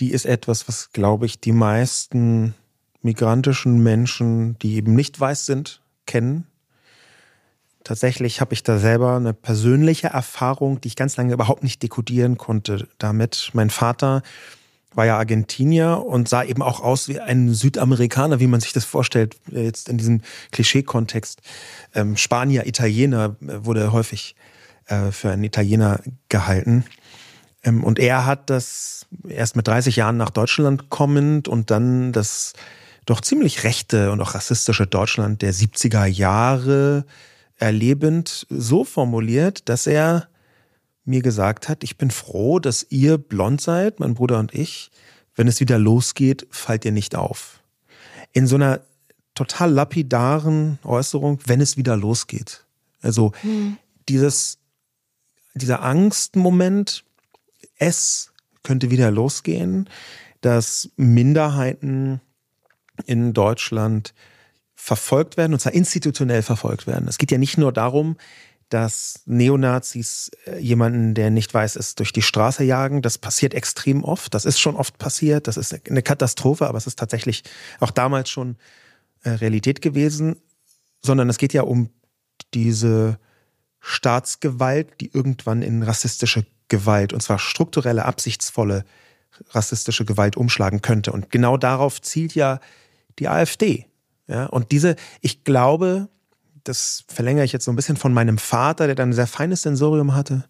die 0.00 0.12
ist 0.12 0.26
etwas, 0.26 0.68
was, 0.68 0.92
glaube 0.92 1.26
ich, 1.26 1.40
die 1.40 1.52
meisten 1.52 2.54
migrantischen 3.02 3.82
Menschen, 3.82 4.58
die 4.58 4.74
eben 4.74 4.94
nicht 4.94 5.18
weiß 5.18 5.46
sind, 5.46 5.80
kennen. 6.06 6.46
Tatsächlich 7.84 8.40
habe 8.40 8.52
ich 8.52 8.62
da 8.62 8.78
selber 8.78 9.16
eine 9.16 9.32
persönliche 9.32 10.08
Erfahrung, 10.08 10.80
die 10.80 10.88
ich 10.88 10.96
ganz 10.96 11.16
lange 11.16 11.32
überhaupt 11.32 11.62
nicht 11.62 11.82
dekodieren 11.82 12.36
konnte 12.36 12.86
damit. 12.98 13.50
Mein 13.54 13.70
Vater 13.70 14.22
war 14.94 15.06
ja 15.06 15.18
Argentinier 15.18 16.04
und 16.04 16.28
sah 16.28 16.42
eben 16.42 16.62
auch 16.62 16.80
aus 16.80 17.08
wie 17.08 17.20
ein 17.20 17.52
Südamerikaner, 17.52 18.40
wie 18.40 18.46
man 18.46 18.60
sich 18.60 18.72
das 18.72 18.84
vorstellt, 18.84 19.36
äh, 19.52 19.64
jetzt 19.64 19.88
in 19.88 19.98
diesem 19.98 20.22
Klischee-Kontext. 20.52 21.40
Ähm, 21.94 22.16
Spanier, 22.16 22.66
Italiener 22.66 23.36
äh, 23.42 23.64
wurde 23.64 23.92
häufig 23.92 24.34
äh, 24.86 25.12
für 25.12 25.30
einen 25.30 25.44
Italiener 25.44 26.00
gehalten. 26.28 26.84
Ähm, 27.62 27.84
und 27.84 27.98
er 27.98 28.24
hat 28.24 28.50
das 28.50 29.06
erst 29.28 29.56
mit 29.56 29.66
30 29.68 29.96
Jahren 29.96 30.16
nach 30.16 30.30
Deutschland 30.30 30.90
kommend 30.90 31.48
und 31.48 31.70
dann 31.70 32.12
das 32.12 32.54
doch 33.06 33.20
ziemlich 33.20 33.64
rechte 33.64 34.12
und 34.12 34.20
auch 34.20 34.34
rassistische 34.34 34.86
Deutschland 34.86 35.42
der 35.42 35.54
70er 35.54 36.04
Jahre 36.04 37.04
erlebend 37.56 38.46
so 38.50 38.84
formuliert, 38.84 39.68
dass 39.68 39.86
er 39.86 40.28
mir 41.08 41.22
gesagt 41.22 41.68
hat, 41.68 41.82
ich 41.82 41.98
bin 41.98 42.10
froh, 42.10 42.58
dass 42.58 42.86
ihr 42.90 43.18
blond 43.18 43.60
seid, 43.60 44.00
mein 44.00 44.14
Bruder 44.14 44.38
und 44.38 44.54
ich. 44.54 44.90
Wenn 45.34 45.48
es 45.48 45.60
wieder 45.60 45.78
losgeht, 45.78 46.46
fallt 46.50 46.84
ihr 46.84 46.92
nicht 46.92 47.14
auf. 47.16 47.60
In 48.32 48.46
so 48.46 48.56
einer 48.56 48.80
total 49.34 49.72
lapidaren 49.72 50.78
Äußerung, 50.84 51.38
wenn 51.46 51.60
es 51.60 51.76
wieder 51.76 51.96
losgeht. 51.96 52.64
Also 53.02 53.32
hm. 53.42 53.78
dieses, 54.08 54.58
dieser 55.54 55.82
Angstmoment, 55.82 57.04
es 57.76 58.32
könnte 58.64 58.90
wieder 58.90 59.10
losgehen, 59.10 59.88
dass 60.40 60.90
Minderheiten 60.96 62.20
in 63.06 63.32
Deutschland 63.32 64.14
verfolgt 64.74 65.36
werden, 65.36 65.52
und 65.52 65.60
zwar 65.60 65.74
institutionell 65.74 66.42
verfolgt 66.42 66.86
werden. 66.86 67.08
Es 67.08 67.18
geht 67.18 67.30
ja 67.30 67.38
nicht 67.38 67.58
nur 67.58 67.72
darum, 67.72 68.16
dass 68.68 69.22
Neonazis 69.26 70.30
äh, 70.46 70.58
jemanden, 70.58 71.14
der 71.14 71.30
nicht 71.30 71.52
weiß 71.52 71.76
ist, 71.76 71.98
durch 71.98 72.12
die 72.12 72.22
Straße 72.22 72.64
jagen. 72.64 73.02
Das 73.02 73.18
passiert 73.18 73.54
extrem 73.54 74.04
oft. 74.04 74.34
Das 74.34 74.44
ist 74.44 74.58
schon 74.58 74.76
oft 74.76 74.98
passiert. 74.98 75.46
Das 75.46 75.56
ist 75.56 75.88
eine 75.88 76.02
Katastrophe, 76.02 76.66
aber 76.66 76.78
es 76.78 76.86
ist 76.86 76.98
tatsächlich 76.98 77.44
auch 77.80 77.90
damals 77.90 78.30
schon 78.30 78.56
äh, 79.22 79.30
Realität 79.30 79.80
gewesen. 79.80 80.36
Sondern 81.02 81.28
es 81.30 81.38
geht 81.38 81.52
ja 81.52 81.62
um 81.62 81.90
diese 82.54 83.18
Staatsgewalt, 83.80 85.00
die 85.00 85.10
irgendwann 85.12 85.62
in 85.62 85.82
rassistische 85.82 86.44
Gewalt, 86.68 87.12
und 87.12 87.22
zwar 87.22 87.38
strukturelle, 87.38 88.04
absichtsvolle 88.04 88.84
rassistische 89.50 90.04
Gewalt 90.04 90.36
umschlagen 90.36 90.82
könnte. 90.82 91.12
Und 91.12 91.30
genau 91.30 91.56
darauf 91.56 92.02
zielt 92.02 92.34
ja 92.34 92.60
die 93.18 93.28
AfD. 93.28 93.86
Ja, 94.26 94.46
und 94.46 94.72
diese, 94.72 94.96
ich 95.20 95.44
glaube, 95.44 96.08
das 96.68 97.04
verlängere 97.08 97.44
ich 97.44 97.52
jetzt 97.52 97.64
so 97.64 97.72
ein 97.72 97.76
bisschen 97.76 97.96
von 97.96 98.12
meinem 98.12 98.38
Vater, 98.38 98.86
der 98.86 98.94
dann 98.94 99.10
ein 99.10 99.14
sehr 99.14 99.26
feines 99.26 99.62
Sensorium 99.62 100.14
hatte. 100.14 100.44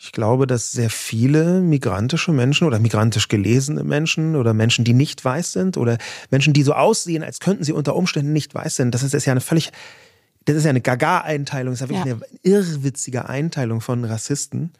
Ich 0.00 0.12
glaube, 0.12 0.46
dass 0.46 0.70
sehr 0.70 0.90
viele 0.90 1.60
migrantische 1.60 2.30
Menschen 2.32 2.66
oder 2.66 2.78
migrantisch 2.78 3.26
gelesene 3.28 3.82
Menschen 3.82 4.36
oder 4.36 4.54
Menschen, 4.54 4.84
die 4.84 4.94
nicht 4.94 5.24
weiß 5.24 5.52
sind 5.52 5.76
oder 5.76 5.98
Menschen, 6.30 6.52
die 6.52 6.62
so 6.62 6.72
aussehen, 6.72 7.24
als 7.24 7.40
könnten 7.40 7.64
sie 7.64 7.72
unter 7.72 7.96
Umständen 7.96 8.32
nicht 8.32 8.54
weiß 8.54 8.76
sind, 8.76 8.94
das 8.94 9.02
ist, 9.02 9.12
das 9.12 9.22
ist 9.22 9.26
ja 9.26 9.32
eine 9.32 9.40
völlig, 9.40 9.72
das 10.44 10.56
ist 10.56 10.64
ja 10.64 10.70
eine 10.70 10.80
Gaga-Einteilung, 10.80 11.72
das 11.72 11.80
ist 11.80 11.90
ja 11.90 11.96
wirklich 11.96 12.06
ja. 12.06 12.14
eine 12.14 12.40
irrwitzige 12.42 13.28
Einteilung 13.28 13.80
von 13.80 14.04
Rassisten, 14.04 14.72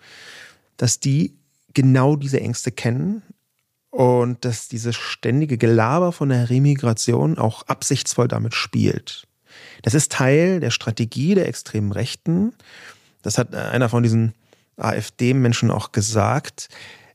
dass 0.76 1.00
die 1.00 1.36
genau 1.74 2.14
diese 2.14 2.40
Ängste 2.40 2.70
kennen 2.70 3.22
und 3.90 4.44
dass 4.44 4.68
dieses 4.68 4.94
ständige 4.94 5.58
Gelaber 5.58 6.12
von 6.12 6.28
der 6.28 6.48
Remigration 6.48 7.38
auch 7.38 7.64
absichtsvoll 7.64 8.28
damit 8.28 8.54
spielt. 8.54 9.26
Das 9.82 9.94
ist 9.94 10.12
Teil 10.12 10.60
der 10.60 10.70
Strategie 10.70 11.34
der 11.34 11.48
extremen 11.48 11.92
Rechten. 11.92 12.54
Das 13.22 13.38
hat 13.38 13.54
einer 13.54 13.88
von 13.88 14.02
diesen 14.02 14.34
AfD-Menschen 14.76 15.70
auch 15.70 15.92
gesagt, 15.92 16.68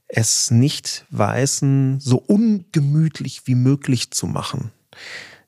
es 0.07 0.51
nicht 0.51 1.05
Weißen 1.09 1.99
so 1.99 2.17
ungemütlich 2.17 3.43
wie 3.45 3.55
möglich 3.55 4.11
zu 4.11 4.27
machen. 4.27 4.71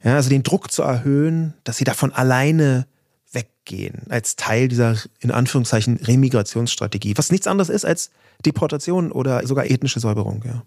Ja, 0.03 0.15
also 0.15 0.29
den 0.29 0.43
Druck 0.43 0.71
zu 0.71 0.81
erhöhen, 0.81 1.53
dass 1.63 1.77
sie 1.77 1.83
davon 1.83 2.11
alleine 2.13 2.87
weggehen, 3.31 4.03
als 4.09 4.35
Teil 4.35 4.67
dieser, 4.67 4.97
in 5.19 5.31
Anführungszeichen, 5.31 5.97
Remigrationsstrategie, 5.97 7.17
was 7.17 7.31
nichts 7.31 7.47
anderes 7.47 7.69
ist 7.69 7.85
als 7.85 8.11
Deportation 8.45 9.11
oder 9.11 9.45
sogar 9.45 9.65
ethnische 9.65 9.99
Säuberung, 9.99 10.43
ja. 10.45 10.63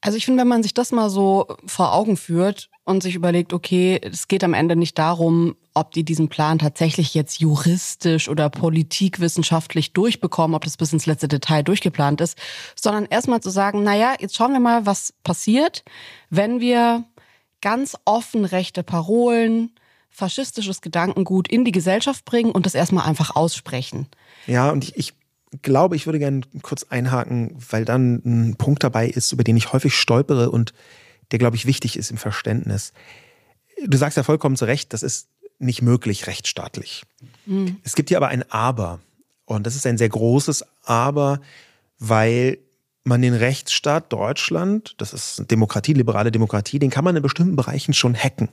Also 0.00 0.16
ich 0.18 0.24
finde, 0.24 0.40
wenn 0.42 0.48
man 0.48 0.62
sich 0.62 0.74
das 0.74 0.92
mal 0.92 1.10
so 1.10 1.48
vor 1.66 1.92
Augen 1.92 2.16
führt 2.16 2.70
und 2.86 3.02
sich 3.02 3.16
überlegt, 3.16 3.52
okay, 3.52 4.00
es 4.00 4.28
geht 4.28 4.44
am 4.44 4.54
Ende 4.54 4.76
nicht 4.76 4.96
darum, 4.96 5.56
ob 5.74 5.90
die 5.90 6.04
diesen 6.04 6.28
Plan 6.28 6.60
tatsächlich 6.60 7.14
jetzt 7.14 7.40
juristisch 7.40 8.28
oder 8.28 8.48
politikwissenschaftlich 8.48 9.92
durchbekommen, 9.92 10.54
ob 10.54 10.64
das 10.64 10.76
bis 10.76 10.92
ins 10.92 11.04
letzte 11.04 11.26
Detail 11.26 11.64
durchgeplant 11.64 12.20
ist, 12.20 12.38
sondern 12.76 13.04
erstmal 13.06 13.40
zu 13.40 13.50
sagen, 13.50 13.82
naja, 13.82 14.14
jetzt 14.20 14.36
schauen 14.36 14.52
wir 14.52 14.60
mal, 14.60 14.86
was 14.86 15.12
passiert, 15.24 15.84
wenn 16.30 16.60
wir 16.60 17.04
ganz 17.60 17.96
offen 18.04 18.44
rechte 18.44 18.84
Parolen, 18.84 19.72
faschistisches 20.08 20.80
Gedankengut 20.80 21.48
in 21.48 21.64
die 21.64 21.72
Gesellschaft 21.72 22.24
bringen 22.24 22.52
und 22.52 22.66
das 22.66 22.76
erstmal 22.76 23.06
einfach 23.06 23.34
aussprechen. 23.34 24.06
Ja, 24.46 24.70
und 24.70 24.84
ich, 24.84 24.96
ich 24.96 25.12
glaube, 25.60 25.96
ich 25.96 26.06
würde 26.06 26.20
gerne 26.20 26.42
kurz 26.62 26.84
einhaken, 26.84 27.56
weil 27.68 27.84
dann 27.84 28.22
ein 28.24 28.56
Punkt 28.56 28.84
dabei 28.84 29.08
ist, 29.08 29.32
über 29.32 29.42
den 29.42 29.56
ich 29.56 29.72
häufig 29.72 29.96
stolpere 29.96 30.50
und 30.52 30.72
der, 31.30 31.38
glaube 31.38 31.56
ich, 31.56 31.66
wichtig 31.66 31.96
ist 31.96 32.10
im 32.10 32.16
Verständnis. 32.16 32.92
Du 33.84 33.96
sagst 33.96 34.16
ja 34.16 34.22
vollkommen 34.22 34.56
zu 34.56 34.64
Recht, 34.64 34.92
das 34.92 35.02
ist 35.02 35.28
nicht 35.58 35.82
möglich 35.82 36.26
rechtsstaatlich. 36.26 37.04
Mhm. 37.46 37.76
Es 37.82 37.94
gibt 37.94 38.08
hier 38.08 38.18
aber 38.18 38.28
ein 38.28 38.50
Aber. 38.50 39.00
Und 39.44 39.66
das 39.66 39.76
ist 39.76 39.86
ein 39.86 39.98
sehr 39.98 40.08
großes 40.08 40.64
Aber, 40.82 41.40
weil 41.98 42.58
man 43.06 43.22
den 43.22 43.34
Rechtsstaat 43.34 44.12
Deutschland, 44.12 44.94
das 44.98 45.12
ist 45.12 45.50
Demokratie, 45.50 45.92
liberale 45.92 46.32
Demokratie, 46.32 46.78
den 46.78 46.90
kann 46.90 47.04
man 47.04 47.16
in 47.16 47.22
bestimmten 47.22 47.56
Bereichen 47.56 47.94
schon 47.94 48.14
hacken. 48.14 48.48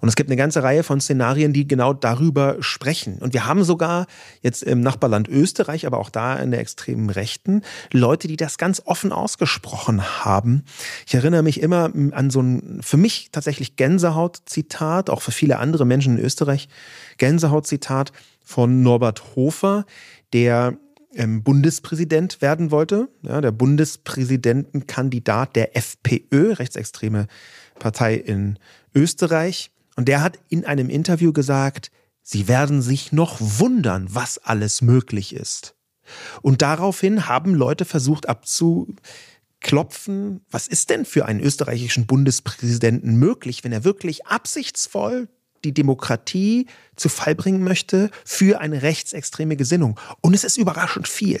Und 0.00 0.08
es 0.08 0.16
gibt 0.16 0.30
eine 0.30 0.36
ganze 0.36 0.62
Reihe 0.62 0.82
von 0.82 1.00
Szenarien, 1.00 1.52
die 1.52 1.66
genau 1.66 1.92
darüber 1.92 2.56
sprechen. 2.60 3.18
Und 3.18 3.32
wir 3.32 3.46
haben 3.46 3.64
sogar 3.64 4.06
jetzt 4.42 4.62
im 4.62 4.80
Nachbarland 4.80 5.28
Österreich, 5.28 5.86
aber 5.86 5.98
auch 5.98 6.10
da 6.10 6.36
in 6.36 6.50
der 6.50 6.60
extremen 6.60 7.10
Rechten, 7.10 7.62
Leute, 7.92 8.28
die 8.28 8.36
das 8.36 8.58
ganz 8.58 8.82
offen 8.84 9.12
ausgesprochen 9.12 10.24
haben. 10.24 10.64
Ich 11.06 11.14
erinnere 11.14 11.42
mich 11.42 11.60
immer 11.60 11.90
an 12.12 12.30
so 12.30 12.40
ein 12.40 12.80
für 12.82 12.96
mich 12.96 13.30
tatsächlich 13.32 13.76
Gänsehaut-Zitat, 13.76 15.10
auch 15.10 15.22
für 15.22 15.32
viele 15.32 15.58
andere 15.58 15.84
Menschen 15.84 16.18
in 16.18 16.24
Österreich, 16.24 16.68
Gänsehaut-Zitat 17.18 18.12
von 18.44 18.82
Norbert 18.82 19.36
Hofer, 19.36 19.84
der 20.32 20.76
ähm, 21.14 21.42
Bundespräsident 21.42 22.40
werden 22.40 22.70
wollte. 22.70 23.08
Ja, 23.22 23.40
der 23.40 23.52
Bundespräsidentenkandidat 23.52 25.56
der 25.56 25.76
FPÖ, 25.76 26.52
rechtsextreme 26.52 27.26
Partei 27.78 28.14
in 28.14 28.58
Österreich. 28.94 29.70
Und 29.96 30.08
der 30.08 30.22
hat 30.22 30.38
in 30.48 30.64
einem 30.64 30.88
Interview 30.88 31.32
gesagt, 31.32 31.90
Sie 32.22 32.48
werden 32.48 32.82
sich 32.82 33.12
noch 33.12 33.38
wundern, 33.40 34.06
was 34.10 34.38
alles 34.38 34.82
möglich 34.82 35.34
ist. 35.34 35.74
Und 36.42 36.62
daraufhin 36.62 37.28
haben 37.28 37.54
Leute 37.54 37.84
versucht 37.84 38.28
abzuklopfen, 38.28 40.40
was 40.50 40.68
ist 40.68 40.90
denn 40.90 41.04
für 41.04 41.26
einen 41.26 41.40
österreichischen 41.40 42.06
Bundespräsidenten 42.06 43.16
möglich, 43.16 43.64
wenn 43.64 43.72
er 43.72 43.84
wirklich 43.84 44.26
absichtsvoll 44.26 45.28
die 45.64 45.72
Demokratie 45.72 46.66
zu 46.96 47.08
Fall 47.08 47.34
bringen 47.34 47.62
möchte 47.62 48.10
für 48.24 48.60
eine 48.60 48.82
rechtsextreme 48.82 49.56
Gesinnung. 49.56 49.98
Und 50.20 50.34
es 50.34 50.44
ist 50.44 50.56
überraschend 50.56 51.08
viel. 51.08 51.40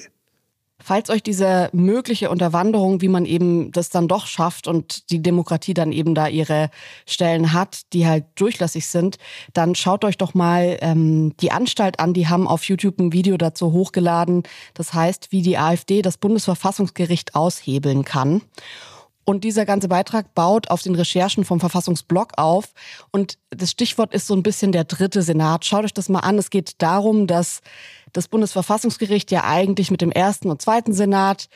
Falls 0.82 1.10
euch 1.10 1.22
diese 1.22 1.68
mögliche 1.72 2.30
Unterwanderung, 2.30 3.02
wie 3.02 3.08
man 3.08 3.26
eben 3.26 3.70
das 3.70 3.90
dann 3.90 4.08
doch 4.08 4.26
schafft 4.26 4.66
und 4.66 5.10
die 5.10 5.20
Demokratie 5.20 5.74
dann 5.74 5.92
eben 5.92 6.14
da 6.14 6.26
ihre 6.26 6.70
Stellen 7.06 7.52
hat, 7.52 7.92
die 7.92 8.06
halt 8.06 8.24
durchlässig 8.34 8.86
sind, 8.86 9.18
dann 9.52 9.74
schaut 9.74 10.04
euch 10.04 10.16
doch 10.16 10.32
mal 10.32 10.78
ähm, 10.80 11.34
die 11.40 11.52
Anstalt 11.52 12.00
an. 12.00 12.14
Die 12.14 12.28
haben 12.28 12.48
auf 12.48 12.64
YouTube 12.64 12.98
ein 12.98 13.12
Video 13.12 13.36
dazu 13.36 13.72
hochgeladen. 13.72 14.44
Das 14.72 14.94
heißt, 14.94 15.32
wie 15.32 15.42
die 15.42 15.58
AfD 15.58 16.00
das 16.00 16.16
Bundesverfassungsgericht 16.16 17.34
aushebeln 17.34 18.04
kann. 18.04 18.40
Und 19.30 19.44
dieser 19.44 19.64
ganze 19.64 19.86
Beitrag 19.86 20.34
baut 20.34 20.72
auf 20.72 20.82
den 20.82 20.96
Recherchen 20.96 21.44
vom 21.44 21.60
Verfassungsblog 21.60 22.32
auf. 22.36 22.74
Und 23.12 23.38
das 23.50 23.70
Stichwort 23.70 24.12
ist 24.12 24.26
so 24.26 24.34
ein 24.34 24.42
bisschen 24.42 24.72
der 24.72 24.82
dritte 24.82 25.22
Senat. 25.22 25.64
Schaut 25.64 25.84
euch 25.84 25.94
das 25.94 26.08
mal 26.08 26.18
an. 26.18 26.36
Es 26.36 26.50
geht 26.50 26.82
darum, 26.82 27.28
dass 27.28 27.60
das 28.12 28.26
Bundesverfassungsgericht 28.26 29.30
ja 29.30 29.44
eigentlich 29.44 29.92
mit 29.92 30.00
dem 30.00 30.10
ersten 30.10 30.50
und 30.50 30.60
zweiten 30.60 30.92
Senat 30.92 31.48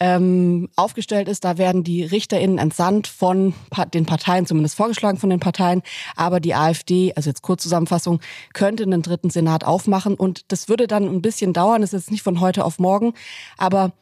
ähm, 0.00 0.70
aufgestellt 0.74 1.28
ist. 1.28 1.44
Da 1.44 1.58
werden 1.58 1.84
die 1.84 2.02
RichterInnen 2.02 2.56
entsandt 2.56 3.06
von 3.06 3.52
den 3.92 4.06
Parteien, 4.06 4.46
zumindest 4.46 4.76
vorgeschlagen 4.76 5.18
von 5.18 5.28
den 5.28 5.40
Parteien. 5.40 5.82
Aber 6.16 6.40
die 6.40 6.54
AfD, 6.54 7.12
also 7.14 7.28
jetzt 7.28 7.42
Kurzzusammenfassung, 7.42 8.20
könnte 8.54 8.84
einen 8.84 9.02
dritten 9.02 9.28
Senat 9.28 9.64
aufmachen. 9.64 10.14
Und 10.14 10.50
das 10.50 10.70
würde 10.70 10.86
dann 10.86 11.04
ein 11.04 11.20
bisschen 11.20 11.52
dauern. 11.52 11.82
Das 11.82 11.92
ist 11.92 12.04
jetzt 12.04 12.10
nicht 12.10 12.22
von 12.22 12.40
heute 12.40 12.64
auf 12.64 12.78
morgen. 12.78 13.12
Aber 13.58 13.92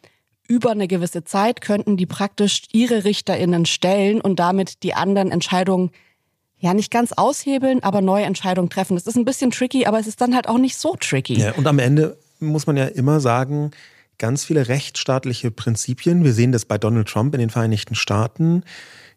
über 0.49 0.71
eine 0.71 0.89
gewisse 0.89 1.25
Zeit 1.25 1.61
könnten 1.61 1.97
die 1.97 2.07
praktisch 2.07 2.63
ihre 2.73 3.05
RichterInnen 3.05 3.67
stellen 3.67 4.21
und 4.21 4.39
damit 4.39 4.83
die 4.83 4.95
anderen 4.95 5.31
Entscheidungen 5.31 5.91
ja 6.59 6.75
nicht 6.75 6.91
ganz 6.91 7.13
aushebeln, 7.13 7.83
aber 7.83 8.01
neue 8.01 8.25
Entscheidungen 8.25 8.71
treffen. 8.71 8.97
Das 8.97 9.07
ist 9.07 9.17
ein 9.17 9.25
bisschen 9.25 9.51
tricky, 9.51 9.87
aber 9.87 9.99
es 9.99 10.07
ist 10.07 10.21
dann 10.21 10.35
halt 10.35 10.49
auch 10.49 10.59
nicht 10.59 10.77
so 10.77 10.97
tricky. 10.99 11.35
Ja, 11.35 11.53
und 11.53 11.67
am 11.67 11.79
Ende 11.79 12.19
muss 12.41 12.67
man 12.67 12.77
ja 12.77 12.87
immer 12.87 13.21
sagen, 13.21 13.73
ganz 14.19 14.45
viele 14.45 14.69
rechtsstaatliche 14.69 15.51
Prinzipien, 15.51 16.25
wir 16.25 16.33
sehen 16.33 16.53
das 16.53 16.65
bei 16.65 16.79
Donald 16.79 17.09
Trump 17.09 17.35
in 17.35 17.41
den 17.41 17.51
Vereinigten 17.51 17.95
Staaten, 17.95 18.63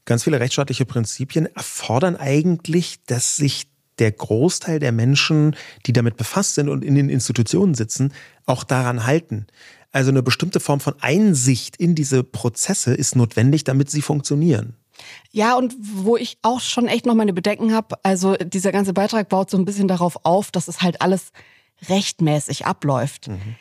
ganz 0.05 0.23
viele 0.23 0.39
rechtsstaatliche 0.39 0.85
Prinzipien 0.85 1.47
erfordern 1.55 2.15
eigentlich, 2.15 3.03
dass 3.05 3.35
sich 3.35 3.67
der 3.99 4.11
Großteil 4.11 4.79
der 4.79 4.91
Menschen, 4.91 5.55
die 5.85 5.93
damit 5.93 6.17
befasst 6.17 6.55
sind 6.55 6.69
und 6.69 6.83
in 6.83 6.95
den 6.95 7.09
Institutionen 7.09 7.75
sitzen, 7.75 8.13
auch 8.45 8.63
daran 8.63 9.05
halten. 9.05 9.45
Also 9.91 10.11
eine 10.11 10.21
bestimmte 10.21 10.59
Form 10.59 10.79
von 10.79 10.93
Einsicht 11.01 11.75
in 11.77 11.95
diese 11.95 12.23
Prozesse 12.23 12.93
ist 12.93 13.15
notwendig, 13.15 13.63
damit 13.63 13.89
sie 13.89 14.01
funktionieren. 14.01 14.75
Ja, 15.31 15.55
und 15.55 15.75
wo 15.79 16.17
ich 16.17 16.37
auch 16.41 16.59
schon 16.59 16.87
echt 16.87 17.05
noch 17.05 17.15
meine 17.15 17.33
Bedenken 17.33 17.73
habe, 17.73 17.97
also 18.03 18.35
dieser 18.35 18.71
ganze 18.71 18.93
Beitrag 18.93 19.29
baut 19.29 19.49
so 19.49 19.57
ein 19.57 19.65
bisschen 19.65 19.87
darauf 19.87 20.25
auf, 20.25 20.51
dass 20.51 20.67
es 20.67 20.81
halt 20.81 21.01
alles 21.01 21.31
rechtmäßig 21.87 22.65
abläuft. 22.65 23.29
Mhm 23.29 23.55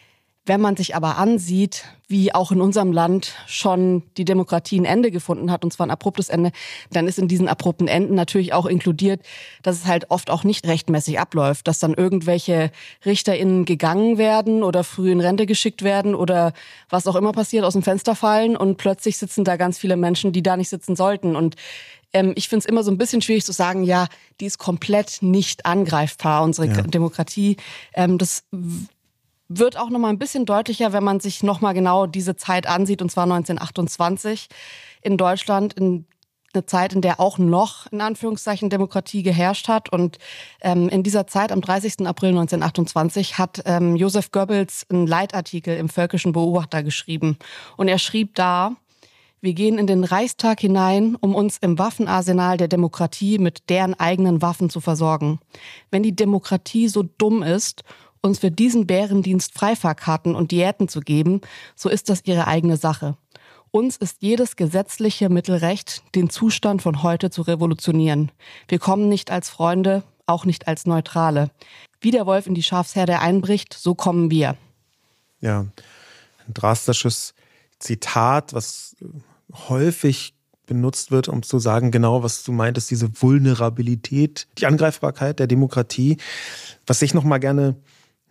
Wenn 0.48 0.62
man 0.62 0.76
sich 0.76 0.96
aber 0.96 1.18
ansieht, 1.18 1.84
wie 2.08 2.34
auch 2.34 2.50
in 2.50 2.62
unserem 2.62 2.90
Land 2.90 3.34
schon 3.46 4.02
die 4.16 4.24
Demokratie 4.24 4.80
ein 4.80 4.86
Ende 4.86 5.10
gefunden 5.10 5.50
hat, 5.50 5.62
und 5.62 5.74
zwar 5.74 5.86
ein 5.86 5.90
abruptes 5.90 6.30
Ende, 6.30 6.52
dann 6.90 7.06
ist 7.06 7.18
in 7.18 7.28
diesen 7.28 7.48
abrupten 7.48 7.86
Enden 7.86 8.14
natürlich 8.14 8.54
auch 8.54 8.64
inkludiert, 8.64 9.20
dass 9.62 9.76
es 9.76 9.86
halt 9.86 10.10
oft 10.10 10.30
auch 10.30 10.44
nicht 10.44 10.66
rechtmäßig 10.66 11.20
abläuft, 11.20 11.68
dass 11.68 11.80
dann 11.80 11.92
irgendwelche 11.92 12.70
RichterInnen 13.04 13.66
gegangen 13.66 14.16
werden 14.16 14.62
oder 14.62 14.84
früh 14.84 15.12
in 15.12 15.20
Rente 15.20 15.44
geschickt 15.44 15.82
werden 15.82 16.14
oder 16.14 16.54
was 16.88 17.06
auch 17.06 17.16
immer 17.16 17.32
passiert, 17.32 17.64
aus 17.64 17.74
dem 17.74 17.82
Fenster 17.82 18.14
fallen 18.14 18.56
und 18.56 18.78
plötzlich 18.78 19.18
sitzen 19.18 19.44
da 19.44 19.56
ganz 19.56 19.76
viele 19.76 19.96
Menschen, 19.96 20.32
die 20.32 20.42
da 20.42 20.56
nicht 20.56 20.70
sitzen 20.70 20.96
sollten. 20.96 21.36
Und 21.36 21.56
ähm, 22.14 22.32
ich 22.36 22.48
finde 22.48 22.60
es 22.60 22.66
immer 22.66 22.82
so 22.82 22.90
ein 22.90 22.96
bisschen 22.96 23.20
schwierig 23.20 23.44
zu 23.44 23.52
sagen, 23.52 23.84
ja, 23.84 24.08
die 24.40 24.46
ist 24.46 24.56
komplett 24.56 25.18
nicht 25.20 25.66
angreifbar, 25.66 26.42
unsere 26.42 26.68
ja. 26.68 26.80
Demokratie. 26.80 27.58
Ähm, 27.92 28.16
das 28.16 28.44
wird 29.48 29.78
auch 29.78 29.90
noch 29.90 29.98
mal 29.98 30.08
ein 30.08 30.18
bisschen 30.18 30.44
deutlicher, 30.44 30.92
wenn 30.92 31.04
man 31.04 31.20
sich 31.20 31.42
noch 31.42 31.60
mal 31.60 31.72
genau 31.72 32.06
diese 32.06 32.36
Zeit 32.36 32.66
ansieht, 32.66 33.02
und 33.02 33.10
zwar 33.10 33.24
1928 33.24 34.48
in 35.02 35.16
Deutschland, 35.16 35.72
in 35.74 36.06
eine 36.54 36.66
Zeit, 36.66 36.94
in 36.94 37.02
der 37.02 37.20
auch 37.20 37.38
noch 37.38 37.86
in 37.92 38.00
Anführungszeichen 38.00 38.70
Demokratie 38.70 39.22
geherrscht 39.22 39.68
hat. 39.68 39.90
Und 39.90 40.18
ähm, 40.60 40.88
in 40.88 41.02
dieser 41.02 41.26
Zeit, 41.26 41.52
am 41.52 41.60
30. 41.60 42.06
April 42.06 42.30
1928, 42.30 43.38
hat 43.38 43.62
ähm, 43.66 43.96
Josef 43.96 44.30
Goebbels 44.30 44.86
einen 44.88 45.06
Leitartikel 45.06 45.76
im 45.76 45.88
Völkischen 45.88 46.32
Beobachter 46.32 46.82
geschrieben. 46.82 47.38
Und 47.76 47.88
er 47.88 47.98
schrieb 47.98 48.34
da, 48.34 48.76
wir 49.40 49.54
gehen 49.54 49.78
in 49.78 49.86
den 49.86 50.02
Reichstag 50.02 50.60
hinein, 50.60 51.16
um 51.20 51.34
uns 51.34 51.58
im 51.58 51.78
Waffenarsenal 51.78 52.56
der 52.56 52.66
Demokratie 52.66 53.38
mit 53.38 53.68
deren 53.70 53.94
eigenen 53.94 54.42
Waffen 54.42 54.68
zu 54.68 54.80
versorgen. 54.80 55.38
Wenn 55.92 56.02
die 56.02 56.16
Demokratie 56.16 56.88
so 56.88 57.04
dumm 57.04 57.44
ist 57.44 57.84
uns 58.22 58.38
für 58.38 58.50
diesen 58.50 58.86
Bärendienst 58.86 59.54
Freifahrkarten 59.54 60.34
und 60.34 60.50
Diäten 60.50 60.88
zu 60.88 61.00
geben, 61.00 61.40
so 61.74 61.88
ist 61.88 62.08
das 62.08 62.22
ihre 62.24 62.46
eigene 62.46 62.76
Sache. 62.76 63.16
Uns 63.70 63.96
ist 63.96 64.18
jedes 64.20 64.56
gesetzliche 64.56 65.28
Mittel 65.28 65.56
recht, 65.56 66.02
den 66.14 66.30
Zustand 66.30 66.80
von 66.80 67.02
heute 67.02 67.30
zu 67.30 67.42
revolutionieren. 67.42 68.32
Wir 68.66 68.78
kommen 68.78 69.08
nicht 69.08 69.30
als 69.30 69.50
Freunde, 69.50 70.02
auch 70.26 70.44
nicht 70.44 70.68
als 70.68 70.86
Neutrale. 70.86 71.50
Wie 72.00 72.10
der 72.10 72.26
Wolf 72.26 72.46
in 72.46 72.54
die 72.54 72.62
Schafsherde 72.62 73.20
einbricht, 73.20 73.74
so 73.74 73.94
kommen 73.94 74.30
wir. 74.30 74.56
Ja, 75.40 75.60
ein 76.46 76.54
drastisches 76.54 77.34
Zitat, 77.78 78.54
was 78.54 78.96
häufig 79.68 80.34
benutzt 80.66 81.10
wird, 81.10 81.28
um 81.28 81.42
zu 81.42 81.58
sagen, 81.58 81.90
genau, 81.90 82.22
was 82.22 82.44
du 82.44 82.52
meintest, 82.52 82.90
diese 82.90 83.10
Vulnerabilität, 83.20 84.46
die 84.58 84.66
Angreifbarkeit 84.66 85.38
der 85.40 85.46
Demokratie. 85.46 86.18
Was 86.86 87.02
ich 87.02 87.14
noch 87.14 87.24
mal 87.24 87.38
gerne 87.38 87.76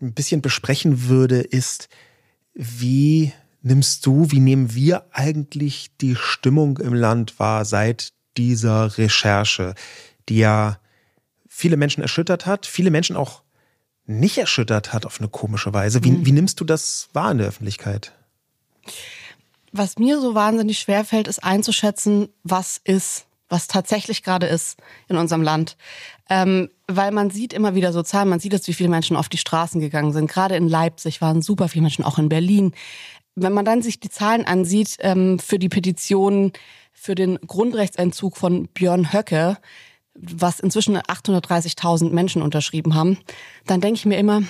ein 0.01 0.13
bisschen 0.13 0.41
besprechen 0.41 1.07
würde, 1.07 1.41
ist, 1.41 1.89
wie 2.53 3.33
nimmst 3.61 4.05
du, 4.05 4.31
wie 4.31 4.39
nehmen 4.39 4.73
wir 4.73 5.05
eigentlich 5.11 5.91
die 6.01 6.15
Stimmung 6.15 6.77
im 6.77 6.93
Land 6.93 7.39
wahr 7.39 7.65
seit 7.65 8.13
dieser 8.37 8.97
Recherche, 8.97 9.75
die 10.29 10.37
ja 10.37 10.79
viele 11.47 11.77
Menschen 11.77 12.01
erschüttert 12.01 12.45
hat, 12.45 12.65
viele 12.65 12.91
Menschen 12.91 13.15
auch 13.15 13.41
nicht 14.05 14.37
erschüttert 14.37 14.93
hat 14.93 15.05
auf 15.05 15.19
eine 15.19 15.27
komische 15.27 15.73
Weise. 15.73 16.03
Wie, 16.03 16.11
mhm. 16.11 16.25
wie 16.25 16.31
nimmst 16.31 16.59
du 16.59 16.65
das 16.65 17.09
wahr 17.13 17.31
in 17.31 17.39
der 17.39 17.47
Öffentlichkeit? 17.47 18.13
Was 19.71 19.97
mir 19.99 20.19
so 20.19 20.33
wahnsinnig 20.33 20.79
schwer 20.79 21.03
fällt, 21.03 21.27
ist 21.27 21.43
einzuschätzen, 21.43 22.29
was 22.43 22.79
ist, 22.83 23.26
was 23.49 23.67
tatsächlich 23.67 24.23
gerade 24.23 24.47
ist 24.47 24.77
in 25.07 25.17
unserem 25.17 25.41
Land. 25.41 25.77
Ähm, 26.29 26.69
weil 26.87 27.11
man 27.11 27.29
sieht 27.29 27.53
immer 27.53 27.75
wieder 27.75 27.93
so 27.93 28.03
Zahlen, 28.03 28.29
man 28.29 28.39
sieht 28.39 28.53
jetzt, 28.53 28.67
wie 28.67 28.73
viele 28.73 28.89
Menschen 28.89 29.15
auf 29.15 29.29
die 29.29 29.37
Straßen 29.37 29.79
gegangen 29.79 30.13
sind. 30.13 30.29
Gerade 30.29 30.55
in 30.55 30.67
Leipzig 30.67 31.21
waren 31.21 31.41
super 31.41 31.69
viele 31.69 31.83
Menschen, 31.83 32.03
auch 32.03 32.17
in 32.17 32.29
Berlin. 32.29 32.73
Wenn 33.35 33.53
man 33.53 33.65
dann 33.65 33.81
sich 33.81 33.99
die 33.99 34.09
Zahlen 34.09 34.45
ansieht 34.45 34.97
ähm, 34.99 35.39
für 35.39 35.59
die 35.59 35.69
Petition 35.69 36.51
für 36.91 37.13
den 37.13 37.37
Grundrechtsentzug 37.45 38.37
von 38.37 38.67
Björn 38.69 39.13
Höcke, 39.13 39.57
was 40.15 40.59
inzwischen 40.59 40.97
830.000 40.97 42.09
Menschen 42.09 42.41
unterschrieben 42.41 42.95
haben, 42.95 43.19
dann 43.67 43.81
denke 43.81 43.99
ich 43.99 44.05
mir 44.05 44.17
immer, 44.17 44.41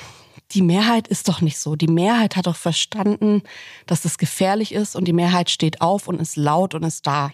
die 0.52 0.62
Mehrheit 0.62 1.10
ist 1.10 1.28
doch 1.28 1.42
nicht 1.42 1.60
so. 1.60 1.76
Die 1.76 1.90
Mehrheit 1.90 2.38
hat 2.38 2.48
doch 2.48 2.56
verstanden, 2.56 3.44
dass 3.86 4.02
das 4.02 4.18
gefährlich 4.18 4.74
ist 4.74 4.96
und 4.96 5.06
die 5.06 5.14
Mehrheit 5.14 5.50
steht 5.50 5.82
auf 5.82 6.08
und 6.08 6.22
ist 6.22 6.38
laut 6.38 6.74
und 6.74 6.84
ist 6.84 7.06
da. 7.06 7.32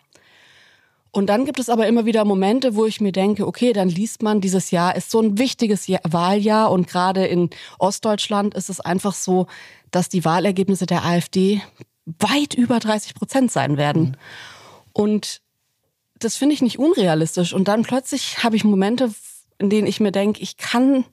Und 1.16 1.28
dann 1.28 1.46
gibt 1.46 1.60
es 1.60 1.70
aber 1.70 1.86
immer 1.86 2.06
wieder 2.06 2.26
Momente, 2.26 2.76
wo 2.76 2.88
ich 2.88 3.00
mir 3.00 3.12
denke, 3.12 3.46
okay, 3.46 3.72
dann 3.72 3.88
liest 3.88 4.24
man, 4.24 4.42
dieses 4.42 4.72
Jahr 4.72 4.96
ist 4.96 5.12
so 5.12 5.22
ein 5.22 5.38
wichtiges 5.38 5.88
Wahljahr 5.88 6.72
und 6.72 6.88
gerade 6.88 7.28
in 7.28 7.52
Ostdeutschland 7.78 8.56
ist 8.56 8.68
es 8.68 8.80
einfach 8.80 9.14
so, 9.14 9.46
dass 9.92 10.10
die 10.10 10.26
Wahlergebnisse 10.26 10.88
der 10.88 11.06
AfD 11.06 11.62
weit 12.06 12.56
über 12.56 12.80
30 12.80 13.14
Prozent 13.14 13.52
sein 13.52 13.78
werden. 13.78 14.02
Mhm. 14.02 14.16
Und 14.92 15.42
das 16.18 16.36
finde 16.36 16.56
ich 16.56 16.64
nicht 16.64 16.80
unrealistisch. 16.80 17.54
Und 17.54 17.68
dann 17.68 17.84
plötzlich 17.84 18.44
habe 18.44 18.56
ich 18.56 18.64
Momente, 18.64 19.14
in 19.60 19.70
denen 19.70 19.86
ich 19.86 20.00
mir 20.00 20.12
denke, 20.12 20.42
ich 20.42 20.58
kann 20.58 21.06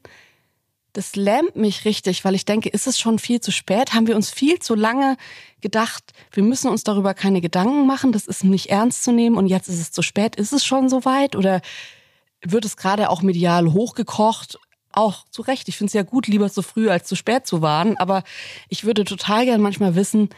das 0.93 1.17
lähmt 1.17 1.57
mich 1.57 1.85
richtig, 1.85 2.25
weil 2.25 2.35
ich 2.35 2.45
denke, 2.45 2.69
ist 2.69 2.87
es 2.87 2.99
schon 2.99 3.19
viel 3.19 3.41
zu 3.41 3.53
spät? 3.53 3.95
Haben 3.95 4.07
wir 4.07 4.17
uns 4.17 4.31
viel 4.31 4.59
zu 4.59 4.75
lange 4.75 5.17
gedacht, 5.61 6.13
wir 6.33 6.43
müssen 6.43 6.71
uns 6.71 6.85
darüber 6.85 7.15
keine 7.15 7.41
Gedanken 7.41 7.87
machen, 7.87 8.13
das 8.13 8.27
ist 8.27 8.45
nicht 8.45 8.71
ernst 8.71 9.05
zu 9.05 9.13
nehmen 9.13 9.37
und 9.37 9.47
jetzt 9.47 9.69
ist 9.69 9.81
es 9.81 9.93
zu 9.93 10.03
spät. 10.03 10.37
Ist 10.37 10.53
es 10.53 10.65
schon 10.65 10.89
so 10.89 11.05
weit 11.05 11.37
oder 11.37 11.61
wird 12.43 12.65
es 12.65 12.77
gerade 12.77 13.11
auch 13.11 13.23
medial 13.23 13.73
hochgekocht? 13.73 14.59
Auch 14.93 15.25
zu 15.31 15.43
Recht. 15.43 15.69
Ich 15.69 15.77
finde 15.77 15.89
es 15.89 15.95
ja 15.95 16.03
gut, 16.03 16.27
lieber 16.27 16.51
zu 16.51 16.63
früh 16.63 16.91
als 16.91 17.07
zu 17.07 17.15
spät 17.15 17.47
zu 17.47 17.63
warnen, 17.63 17.97
aber 17.99 18.25
ich 18.69 18.85
würde 18.85 19.05
total 19.05 19.45
gern 19.45 19.61
manchmal 19.61 19.95
wissen, 19.95 20.31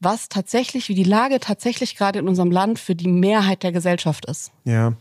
was 0.00 0.28
tatsächlich, 0.28 0.88
wie 0.88 0.94
die 0.94 1.04
Lage 1.04 1.38
tatsächlich 1.38 1.96
gerade 1.96 2.18
in 2.18 2.28
unserem 2.28 2.50
Land 2.50 2.78
für 2.78 2.94
die 2.94 3.08
Mehrheit 3.08 3.62
der 3.62 3.72
Gesellschaft 3.72 4.26
ist. 4.26 4.50
Ja. 4.64 4.94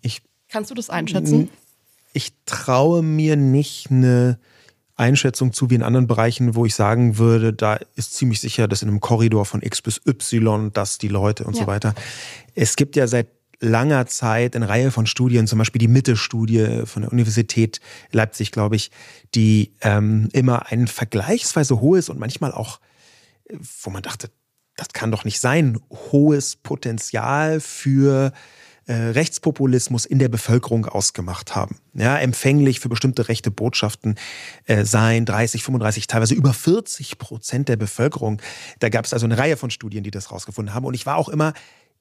Ich 0.00 0.22
Kannst 0.48 0.70
du 0.70 0.74
das 0.74 0.90
einschätzen? 0.90 1.50
Ich 2.12 2.32
traue 2.46 3.02
mir 3.02 3.36
nicht 3.36 3.90
eine 3.90 4.38
Einschätzung 4.96 5.52
zu 5.52 5.70
wie 5.70 5.76
in 5.76 5.82
anderen 5.82 6.06
Bereichen, 6.06 6.54
wo 6.54 6.66
ich 6.66 6.74
sagen 6.74 7.16
würde, 7.16 7.52
da 7.52 7.78
ist 7.96 8.14
ziemlich 8.14 8.40
sicher, 8.40 8.68
dass 8.68 8.82
in 8.82 8.88
einem 8.88 9.00
Korridor 9.00 9.46
von 9.46 9.62
X 9.62 9.80
bis 9.80 10.00
Y, 10.06 10.72
dass 10.72 10.98
die 10.98 11.08
Leute 11.08 11.44
und 11.44 11.56
ja. 11.56 11.62
so 11.62 11.66
weiter. 11.66 11.94
Es 12.54 12.76
gibt 12.76 12.96
ja 12.96 13.06
seit 13.06 13.28
langer 13.60 14.06
Zeit 14.06 14.56
eine 14.56 14.68
Reihe 14.68 14.90
von 14.90 15.06
Studien, 15.06 15.46
zum 15.46 15.58
Beispiel 15.58 15.78
die 15.78 15.88
Mitte-Studie 15.88 16.82
von 16.84 17.02
der 17.02 17.12
Universität 17.12 17.80
Leipzig, 18.10 18.52
glaube 18.52 18.76
ich, 18.76 18.90
die 19.34 19.74
ähm, 19.82 20.28
immer 20.32 20.70
ein 20.70 20.86
vergleichsweise 20.86 21.80
hohes 21.80 22.08
und 22.08 22.18
manchmal 22.18 22.52
auch, 22.52 22.80
wo 23.82 23.90
man 23.90 24.02
dachte, 24.02 24.30
das 24.76 24.88
kann 24.88 25.10
doch 25.10 25.24
nicht 25.24 25.40
sein, 25.40 25.78
hohes 25.90 26.56
Potenzial 26.56 27.60
für 27.60 28.32
äh, 28.86 28.92
Rechtspopulismus 28.92 30.04
in 30.04 30.18
der 30.18 30.28
Bevölkerung 30.28 30.86
ausgemacht 30.86 31.54
haben. 31.54 31.76
Ja, 31.94 32.18
empfänglich 32.18 32.80
für 32.80 32.88
bestimmte 32.88 33.28
rechte 33.28 33.50
Botschaften 33.50 34.16
äh, 34.66 34.84
seien 34.84 35.24
30, 35.24 35.62
35, 35.62 36.06
teilweise 36.06 36.34
über 36.34 36.52
40 36.52 37.18
Prozent 37.18 37.68
der 37.68 37.76
Bevölkerung. 37.76 38.40
Da 38.78 38.88
gab 38.88 39.04
es 39.04 39.12
also 39.12 39.26
eine 39.26 39.38
Reihe 39.38 39.56
von 39.56 39.70
Studien, 39.70 40.04
die 40.04 40.10
das 40.10 40.30
rausgefunden 40.32 40.74
haben. 40.74 40.84
Und 40.84 40.94
ich 40.94 41.06
war 41.06 41.16
auch 41.16 41.28
immer 41.28 41.52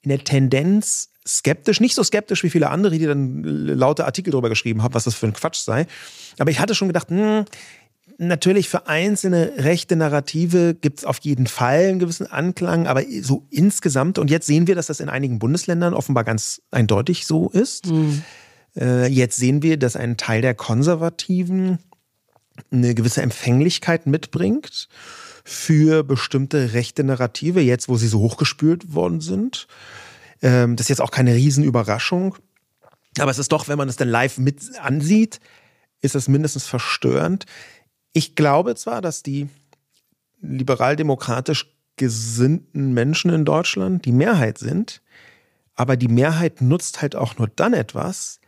in 0.01 0.09
der 0.09 0.23
Tendenz 0.23 1.09
skeptisch, 1.27 1.79
nicht 1.79 1.95
so 1.95 2.03
skeptisch 2.03 2.43
wie 2.43 2.49
viele 2.49 2.69
andere, 2.69 2.97
die 2.97 3.05
dann 3.05 3.43
laute 3.43 4.05
Artikel 4.05 4.31
darüber 4.31 4.49
geschrieben 4.49 4.81
haben, 4.81 4.93
was 4.93 5.03
das 5.03 5.15
für 5.15 5.27
ein 5.27 5.33
Quatsch 5.33 5.59
sei. 5.59 5.85
Aber 6.39 6.49
ich 6.49 6.59
hatte 6.59 6.73
schon 6.73 6.87
gedacht, 6.87 7.09
hm, 7.09 7.45
Natürlich 8.21 8.67
für 8.67 8.87
einzelne 8.87 9.53
rechte 9.55 9.95
Narrative 9.95 10.75
gibt 10.75 10.99
es 10.99 11.05
auf 11.05 11.19
jeden 11.21 11.47
Fall 11.47 11.87
einen 11.87 11.99
gewissen 11.99 12.27
Anklang, 12.27 12.85
aber 12.85 13.01
so 13.21 13.47
insgesamt, 13.49 14.19
und 14.19 14.29
jetzt 14.29 14.45
sehen 14.45 14.67
wir, 14.67 14.75
dass 14.75 14.87
das 14.87 14.99
in 14.99 15.07
einigen 15.07 15.39
Bundesländern 15.39 15.93
offenbar 15.93 16.25
ganz 16.25 16.61
eindeutig 16.69 17.25
so 17.25 17.49
ist. 17.49 17.87
Mhm. 17.87 18.21
Jetzt 18.75 19.37
sehen 19.37 19.63
wir, 19.63 19.77
dass 19.77 19.95
ein 19.95 20.17
Teil 20.17 20.41
der 20.41 20.53
Konservativen 20.53 21.79
eine 22.71 22.93
gewisse 22.93 23.21
Empfänglichkeit 23.21 24.05
mitbringt 24.05 24.89
für 25.45 26.03
bestimmte 26.03 26.73
rechte 26.73 27.05
Narrative, 27.05 27.61
jetzt 27.61 27.87
wo 27.87 27.95
sie 27.95 28.09
so 28.09 28.19
hochgespült 28.19 28.93
worden 28.93 29.21
sind. 29.21 29.67
Ähm, 30.41 30.75
das 30.75 30.85
ist 30.85 30.89
jetzt 30.89 31.01
auch 31.01 31.11
keine 31.11 31.35
Riesenüberraschung. 31.35 32.35
Aber 33.17 33.31
es 33.31 33.39
ist 33.39 33.53
doch, 33.53 33.69
wenn 33.69 33.77
man 33.77 33.87
es 33.87 33.95
dann 33.95 34.09
live 34.09 34.37
mit 34.39 34.77
ansieht, 34.77 35.39
ist 36.01 36.15
es 36.15 36.27
mindestens 36.27 36.65
verstörend. 36.65 37.45
Ich 38.13 38.35
glaube 38.35 38.75
zwar, 38.75 39.01
dass 39.01 39.23
die 39.23 39.49
liberaldemokratisch 40.41 41.67
gesinnten 41.95 42.93
Menschen 42.93 43.31
in 43.31 43.45
Deutschland 43.45 44.05
die 44.05 44.11
Mehrheit 44.11 44.57
sind, 44.57 45.01
aber 45.75 45.97
die 45.97 46.07
Mehrheit 46.07 46.61
nutzt 46.61 47.01
halt 47.01 47.15
auch 47.15 47.37
nur 47.37 47.47
dann 47.47 47.73
etwas, 47.73 48.39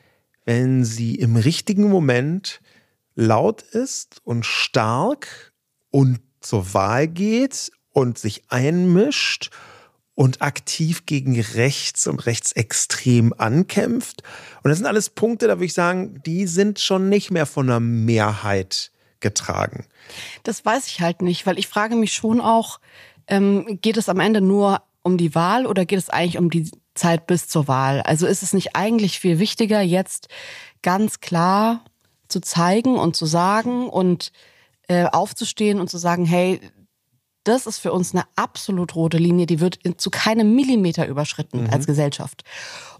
wenn 0.45 0.83
sie 0.83 1.15
im 1.15 1.35
richtigen 1.35 1.89
Moment 1.89 2.61
laut 3.15 3.61
ist 3.61 4.21
und 4.23 4.45
stark 4.45 5.53
und 5.91 6.19
zur 6.39 6.73
Wahl 6.73 7.07
geht 7.07 7.71
und 7.91 8.17
sich 8.17 8.43
einmischt 8.49 9.51
und 10.15 10.41
aktiv 10.41 11.05
gegen 11.05 11.39
rechts 11.39 12.07
und 12.07 12.25
rechtsextrem 12.25 13.33
ankämpft. 13.37 14.23
Und 14.63 14.69
das 14.69 14.77
sind 14.77 14.87
alles 14.87 15.09
Punkte, 15.09 15.47
da 15.47 15.55
würde 15.55 15.65
ich 15.65 15.73
sagen, 15.73 16.21
die 16.25 16.47
sind 16.47 16.79
schon 16.79 17.09
nicht 17.09 17.31
mehr 17.31 17.45
von 17.45 17.69
einer 17.69 17.79
Mehrheit 17.79 18.90
getragen. 19.21 19.85
Das 20.43 20.65
weiß 20.65 20.87
ich 20.87 21.01
halt 21.01 21.21
nicht, 21.21 21.45
weil 21.45 21.59
ich 21.59 21.67
frage 21.67 21.95
mich 21.95 22.13
schon 22.13 22.41
auch, 22.41 22.79
ähm, 23.27 23.79
geht 23.81 23.97
es 23.97 24.09
am 24.09 24.19
Ende 24.19 24.41
nur 24.41 24.81
um 25.03 25.17
die 25.17 25.33
Wahl 25.35 25.65
oder 25.65 25.85
geht 25.85 25.99
es 25.99 26.09
eigentlich 26.09 26.37
um 26.37 26.49
die 26.49 26.69
Zeit 26.93 27.27
bis 27.27 27.47
zur 27.47 27.67
Wahl? 27.67 28.01
Also 28.01 28.27
ist 28.27 28.43
es 28.43 28.53
nicht 28.53 28.75
eigentlich 28.75 29.19
viel 29.19 29.39
wichtiger, 29.39 29.81
jetzt 29.81 30.27
ganz 30.81 31.19
klar 31.19 31.83
zu 32.27 32.41
zeigen 32.41 32.97
und 32.97 33.15
zu 33.15 33.25
sagen 33.25 33.89
und 33.89 34.31
äh, 34.87 35.05
aufzustehen 35.05 35.79
und 35.79 35.89
zu 35.89 35.97
sagen, 35.97 36.25
hey, 36.25 36.59
das 37.43 37.65
ist 37.65 37.79
für 37.79 37.91
uns 37.91 38.13
eine 38.13 38.23
absolut 38.35 38.95
rote 38.95 39.17
Linie, 39.17 39.45
die 39.47 39.59
wird 39.59 39.79
zu 39.97 40.11
keinem 40.11 40.55
Millimeter 40.55 41.07
überschritten 41.07 41.63
mhm. 41.63 41.69
als 41.71 41.87
Gesellschaft. 41.87 42.43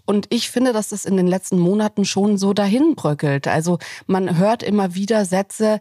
Und 0.04 0.26
ich 0.30 0.50
finde, 0.50 0.72
dass 0.72 0.88
das 0.88 1.04
in 1.04 1.16
den 1.16 1.28
letzten 1.28 1.58
Monaten 1.58 2.04
schon 2.04 2.36
so 2.36 2.52
dahin 2.52 2.96
bröckelt. 2.96 3.46
Also 3.46 3.78
man 4.06 4.36
hört 4.36 4.62
immer 4.64 4.94
wieder 4.94 5.24
Sätze, 5.24 5.80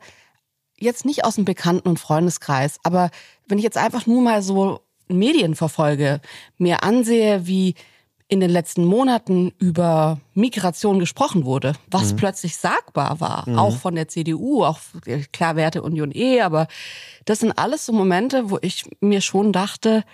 jetzt 0.81 1.05
nicht 1.05 1.25
aus 1.25 1.35
dem 1.35 1.45
Bekannten- 1.45 1.87
und 1.87 1.99
Freundeskreis, 1.99 2.79
aber 2.83 3.11
wenn 3.47 3.57
ich 3.57 3.63
jetzt 3.63 3.77
einfach 3.77 4.05
nur 4.05 4.21
mal 4.21 4.41
so 4.41 4.81
Medien 5.07 5.55
verfolge, 5.55 6.21
mir 6.57 6.83
ansehe, 6.83 7.45
wie 7.47 7.75
in 8.27 8.39
den 8.39 8.49
letzten 8.49 8.85
Monaten 8.85 9.51
über 9.59 10.21
Migration 10.33 10.99
gesprochen 10.99 11.43
wurde, 11.43 11.73
was 11.89 12.13
mhm. 12.13 12.17
plötzlich 12.17 12.55
sagbar 12.55 13.19
war, 13.19 13.47
mhm. 13.47 13.59
auch 13.59 13.75
von 13.75 13.93
der 13.93 14.07
CDU, 14.07 14.63
auch 14.63 14.79
klar 15.33 15.57
Werte 15.57 15.81
Union 15.81 16.11
eh, 16.13 16.39
aber 16.39 16.67
das 17.25 17.39
sind 17.39 17.51
alles 17.57 17.85
so 17.85 17.91
Momente, 17.91 18.49
wo 18.49 18.57
ich 18.61 18.85
mir 19.01 19.19
schon 19.19 19.51
dachte, 19.51 20.05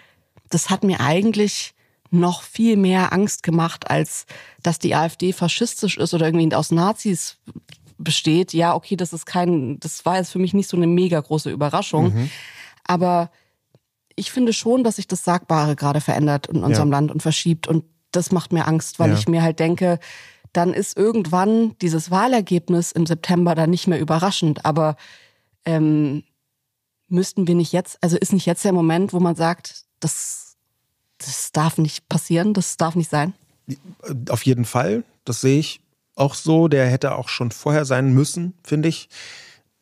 das 0.50 0.72
hat 0.72 0.84
mir 0.84 1.00
eigentlich 1.00 1.76
noch 2.10 2.42
viel 2.42 2.76
mehr 2.76 3.14
Angst 3.14 3.44
gemacht, 3.44 3.92
als 3.92 4.26
dass 4.64 4.80
die 4.80 4.96
AfD 4.96 5.32
faschistisch 5.32 5.98
ist 5.98 6.14
oder 6.16 6.26
irgendwie 6.26 6.56
aus 6.56 6.72
Nazis 6.72 7.38
besteht. 7.98 8.54
Ja, 8.54 8.76
okay, 8.76 8.96
das 8.96 9.14
ist 9.14 9.26
kein, 9.26 9.80
das 9.80 10.06
war 10.06 10.18
jetzt 10.18 10.32
für 10.32 10.40
mich 10.40 10.54
nicht 10.54 10.70
so 10.70 10.78
eine 10.78 10.88
mega 10.88 11.20
große 11.20 11.50
Überraschung. 11.50 12.14
Mhm. 12.14 12.30
Aber 12.84 13.32
ich 14.16 14.32
finde 14.32 14.54
schon, 14.54 14.84
dass 14.84 14.96
sich 14.96 15.08
das 15.08 15.24
Sagbare 15.24 15.76
gerade 15.76 16.02
verändert 16.02 16.48
in 16.48 16.64
unserem 16.64 16.90
ja. 16.90 16.98
Land 16.98 17.12
und 17.12 17.22
verschiebt. 17.22 17.68
Und 17.68 17.86
das 18.12 18.32
macht 18.32 18.52
mir 18.52 18.68
Angst, 18.68 19.00
weil 19.00 19.12
ja. 19.12 19.18
ich 19.18 19.28
mir 19.28 19.44
halt 19.44 19.60
denke, 19.60 20.00
dann 20.54 20.74
ist 20.74 20.98
irgendwann 20.98 21.78
dieses 21.82 22.10
Wahlergebnis 22.10 22.92
im 22.92 23.06
September 23.06 23.54
dann 23.54 23.70
nicht 23.70 23.88
mehr 23.88 24.00
überraschend. 24.00 24.66
Aber 24.66 24.96
ähm, 25.66 26.24
müssten 27.08 27.48
wir 27.48 27.56
nicht 27.56 27.74
jetzt, 27.74 27.98
also 28.02 28.18
ist 28.18 28.34
nicht 28.34 28.46
jetzt 28.46 28.66
der 28.66 28.74
Moment, 28.74 29.14
wo 29.14 29.20
man 29.20 29.36
sagt, 29.36 29.86
das, 30.00 30.58
das 31.18 31.52
darf 31.52 31.78
nicht 31.78 32.10
passieren, 32.10 32.54
das 32.54 32.78
darf 32.78 32.96
nicht 32.96 33.10
sein? 33.10 33.34
Auf 34.30 34.44
jeden 34.44 34.66
Fall, 34.66 35.04
das 35.26 35.42
sehe 35.42 35.60
ich 35.60 35.82
auch 36.18 36.34
so. 36.34 36.68
Der 36.68 36.88
hätte 36.88 37.16
auch 37.16 37.30
schon 37.30 37.52
vorher 37.52 37.86
sein 37.86 38.14
müssen, 38.14 38.54
finde 38.64 38.90
ich 38.90 39.10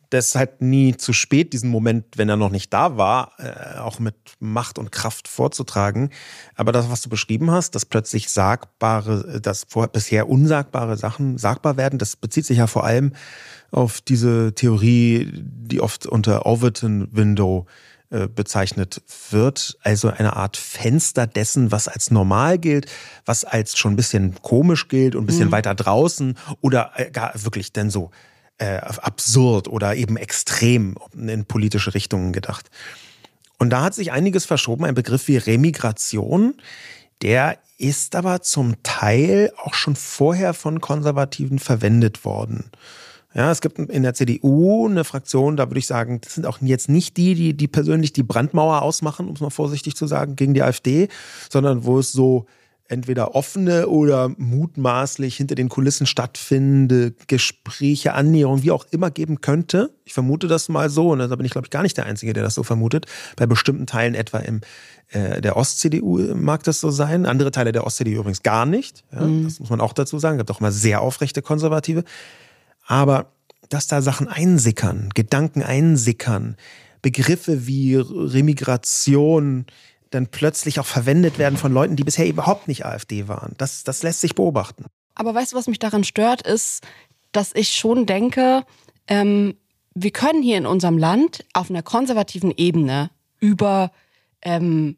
das 0.10 0.28
ist 0.28 0.36
halt 0.36 0.62
nie 0.62 0.96
zu 0.96 1.14
spät, 1.14 1.54
diesen 1.54 1.70
Moment, 1.70 2.06
wenn 2.16 2.30
er 2.30 2.38
noch 2.38 2.50
nicht 2.50 2.74
da 2.74 2.98
war, 2.98 3.34
äh, 3.38 3.80
auch 3.80 4.00
mit 4.00 4.16
Macht 4.40 4.78
und 4.80 4.92
Kraft 4.92 5.28
vorzutragen. 5.28 6.10
Aber 6.56 6.72
das, 6.72 6.90
was 6.90 7.02
du 7.02 7.10
beschrieben 7.10 7.52
hast, 7.52 7.76
dass 7.76 7.86
plötzlich 7.86 8.30
sagbare, 8.30 9.42
dass 9.42 9.66
vor, 9.68 9.88
bisher 9.88 10.30
unsagbare 10.30 10.98
Sachen 10.98 11.38
sagbar 11.38 11.78
werden, 11.78 12.00
das 12.00 12.16
bezieht 12.16 12.46
sich 12.46 12.58
ja 12.60 12.68
vor 12.68 12.86
allem 12.86 13.14
auf 13.72 14.02
diese 14.02 14.54
Theorie, 14.54 15.32
die 15.34 15.82
oft 15.82 16.06
unter 16.06 16.46
Overton 16.46 17.10
Window 17.12 17.66
äh, 17.68 17.72
bezeichnet 18.34 19.02
wird, 19.30 19.78
also 19.84 20.10
eine 20.10 20.36
Art 20.36 20.58
Fenster 20.58 21.28
dessen, 21.28 21.72
was 21.72 21.88
als 21.88 22.12
normal 22.12 22.58
gilt, 22.58 22.88
was 23.26 23.44
als 23.44 23.78
schon 23.78 23.94
ein 23.94 23.96
bisschen 23.96 24.36
komisch 24.42 24.88
gilt 24.88 25.16
und 25.16 25.24
ein 25.24 25.28
bisschen 25.28 25.48
mhm. 25.48 25.54
weiter 25.54 25.76
draußen 25.76 26.38
oder 26.62 26.92
äh, 26.96 27.12
gar 27.12 27.32
wirklich 27.36 27.74
denn 27.74 27.90
so 27.90 28.12
äh, 28.58 28.78
absurd 28.78 29.68
oder 29.68 29.96
eben 29.96 30.18
extrem 30.18 30.96
in 31.14 31.46
politische 31.46 31.94
Richtungen 31.94 32.32
gedacht. 32.32 32.70
Und 33.58 33.70
da 33.70 33.84
hat 33.84 33.94
sich 33.94 34.12
einiges 34.12 34.46
verschoben. 34.46 34.86
Ein 34.86 34.96
Begriff 34.96 35.28
wie 35.28 35.38
Remigration, 35.38 36.56
der 37.22 37.58
ist 37.78 38.16
aber 38.16 38.42
zum 38.42 38.82
Teil 38.84 39.52
auch 39.58 39.74
schon 39.74 39.96
vorher 39.96 40.54
von 40.54 40.82
Konservativen 40.82 41.60
verwendet 41.60 42.26
worden. 42.26 42.72
Ja, 43.36 43.52
es 43.52 43.60
gibt 43.60 43.78
in 43.78 44.04
der 44.04 44.14
CDU 44.14 44.88
eine 44.88 45.04
Fraktion, 45.04 45.58
da 45.58 45.70
würde 45.70 45.80
ich 45.80 45.88
sagen, 45.88 46.22
das 46.22 46.36
sind 46.36 46.46
auch 46.46 46.60
jetzt 46.62 46.88
nicht 46.88 47.18
die, 47.18 47.36
die, 47.36 47.54
die 47.54 47.68
persönlich 47.68 48.14
die 48.14 48.24
Brandmauer 48.24 48.82
ausmachen, 48.82 49.28
um 49.28 49.36
es 49.36 49.42
mal 49.42 49.50
vorsichtig 49.50 49.96
zu 49.96 50.08
sagen, 50.08 50.38
gegen 50.38 50.54
die 50.54 50.64
AfD, 50.64 51.10
sondern 51.50 51.84
wo 51.84 52.00
es 52.00 52.14
so 52.14 52.46
entweder 52.88 53.36
offene 53.36 53.88
oder 53.88 54.30
mutmaßlich 54.38 55.36
hinter 55.36 55.56
den 55.56 55.70
Kulissen 55.70 56.06
stattfindende 56.06 57.14
Gespräche, 57.28 58.14
Annäherungen, 58.14 58.64
wie 58.64 58.72
auch 58.72 58.86
immer 58.92 59.10
geben 59.10 59.42
könnte. 59.42 59.92
Ich 60.06 60.14
vermute 60.14 60.48
das 60.48 60.70
mal 60.70 60.90
so, 60.90 61.12
und 61.12 61.20
da 61.20 61.36
bin 61.36 61.46
ich, 61.46 61.52
glaube 61.52 61.66
ich, 61.66 61.72
gar 61.72 61.82
nicht 61.82 61.98
der 61.98 62.06
Einzige, 62.06 62.34
der 62.34 62.44
das 62.44 62.54
so 62.54 62.64
vermutet. 62.64 63.08
Bei 63.36 63.48
bestimmten 63.48 63.88
Teilen 63.88 64.14
etwa 64.14 64.38
im 64.38 64.62
äh, 65.10 65.42
der 65.42 65.58
Ost-CDU 65.58 66.36
mag 66.36 66.64
das 66.64 66.80
so 66.80 66.92
sein. 66.92 67.26
Andere 67.26 67.52
Teile 67.52 67.72
der 67.72 67.86
Ost-CDU 67.86 68.20
übrigens 68.20 68.44
gar 68.44 68.66
nicht. 68.66 69.04
Ja, 69.12 69.22
mhm. 69.22 69.46
Das 69.46 69.60
muss 69.60 69.70
man 69.70 69.82
auch 69.82 69.94
dazu 69.94 70.20
sagen. 70.20 70.38
Es 70.38 70.42
gibt 70.42 70.52
auch 70.52 70.60
immer 70.60 70.72
sehr 70.72 71.02
aufrechte 71.02 71.42
Konservative. 71.42 72.04
Aber 72.86 73.32
dass 73.70 73.88
da 73.88 74.02
Sachen 74.02 74.28
einsickern, 74.28 75.10
Gedanken 75.14 75.64
einsickern, 75.64 76.56
Begriffe 77.02 77.68
wie 77.68 77.96
Remigration, 77.96 79.66
dann 80.12 80.28
plötzlich 80.28 80.80
auch 80.80 80.86
verwendet 80.86 81.38
werden 81.38 81.58
von 81.58 81.74
Leuten, 81.74 81.96
die 81.96 82.04
bisher 82.04 82.28
überhaupt 82.28 82.68
nicht 82.68 82.86
AfD 82.86 83.28
waren. 83.28 83.54
Das, 83.58 83.84
das 83.84 84.02
lässt 84.04 84.22
sich 84.22 84.36
beobachten. 84.36 84.86
Aber 85.16 85.34
weißt 85.34 85.54
du, 85.54 85.58
was 85.58 85.68
mich 85.68 85.80
daran 85.80 86.04
stört, 86.04 86.42
ist, 86.42 86.84
dass 87.32 87.52
ich 87.54 87.74
schon 87.74 88.06
denke, 88.06 88.64
ähm, 89.08 89.56
wir 89.94 90.12
können 90.12 90.42
hier 90.42 90.58
in 90.58 90.66
unserem 90.66 90.98
Land 90.98 91.46
auf 91.54 91.70
einer 91.70 91.84
konservativen 91.84 92.52
Ebene 92.56 93.10
über 93.40 93.92
ähm, 94.42 94.98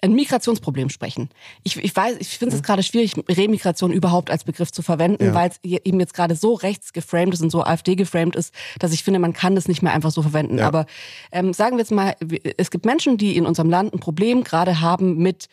ein 0.00 0.12
Migrationsproblem 0.12 0.90
sprechen. 0.90 1.30
Ich, 1.62 1.76
ich 1.76 1.94
weiß, 1.94 2.16
ich 2.20 2.38
finde 2.38 2.56
es 2.56 2.62
gerade 2.62 2.82
schwierig, 2.82 3.14
Remigration 3.28 3.92
überhaupt 3.92 4.30
als 4.30 4.44
Begriff 4.44 4.72
zu 4.72 4.82
verwenden, 4.82 5.26
ja. 5.26 5.34
weil 5.34 5.50
es 5.50 5.58
eben 5.62 6.00
jetzt 6.00 6.14
gerade 6.14 6.34
so 6.34 6.54
rechts 6.54 6.92
geframed 6.92 7.34
ist 7.34 7.42
und 7.42 7.50
so 7.50 7.62
AfD 7.62 7.96
geframed 7.96 8.36
ist, 8.36 8.54
dass 8.78 8.92
ich 8.92 9.04
finde, 9.04 9.18
man 9.20 9.32
kann 9.32 9.54
das 9.54 9.68
nicht 9.68 9.82
mehr 9.82 9.92
einfach 9.92 10.10
so 10.10 10.22
verwenden. 10.22 10.58
Ja. 10.58 10.66
Aber 10.66 10.86
ähm, 11.32 11.52
sagen 11.52 11.76
wir 11.76 11.80
jetzt 11.80 11.92
mal, 11.92 12.14
es 12.56 12.70
gibt 12.70 12.84
Menschen, 12.84 13.18
die 13.18 13.36
in 13.36 13.46
unserem 13.46 13.70
Land 13.70 13.94
ein 13.94 14.00
Problem 14.00 14.44
gerade 14.44 14.80
haben 14.80 15.18
mit 15.18 15.48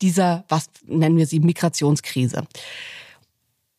dieser, 0.00 0.44
was 0.48 0.66
nennen 0.86 1.16
wir 1.16 1.26
sie, 1.26 1.40
Migrationskrise. 1.40 2.44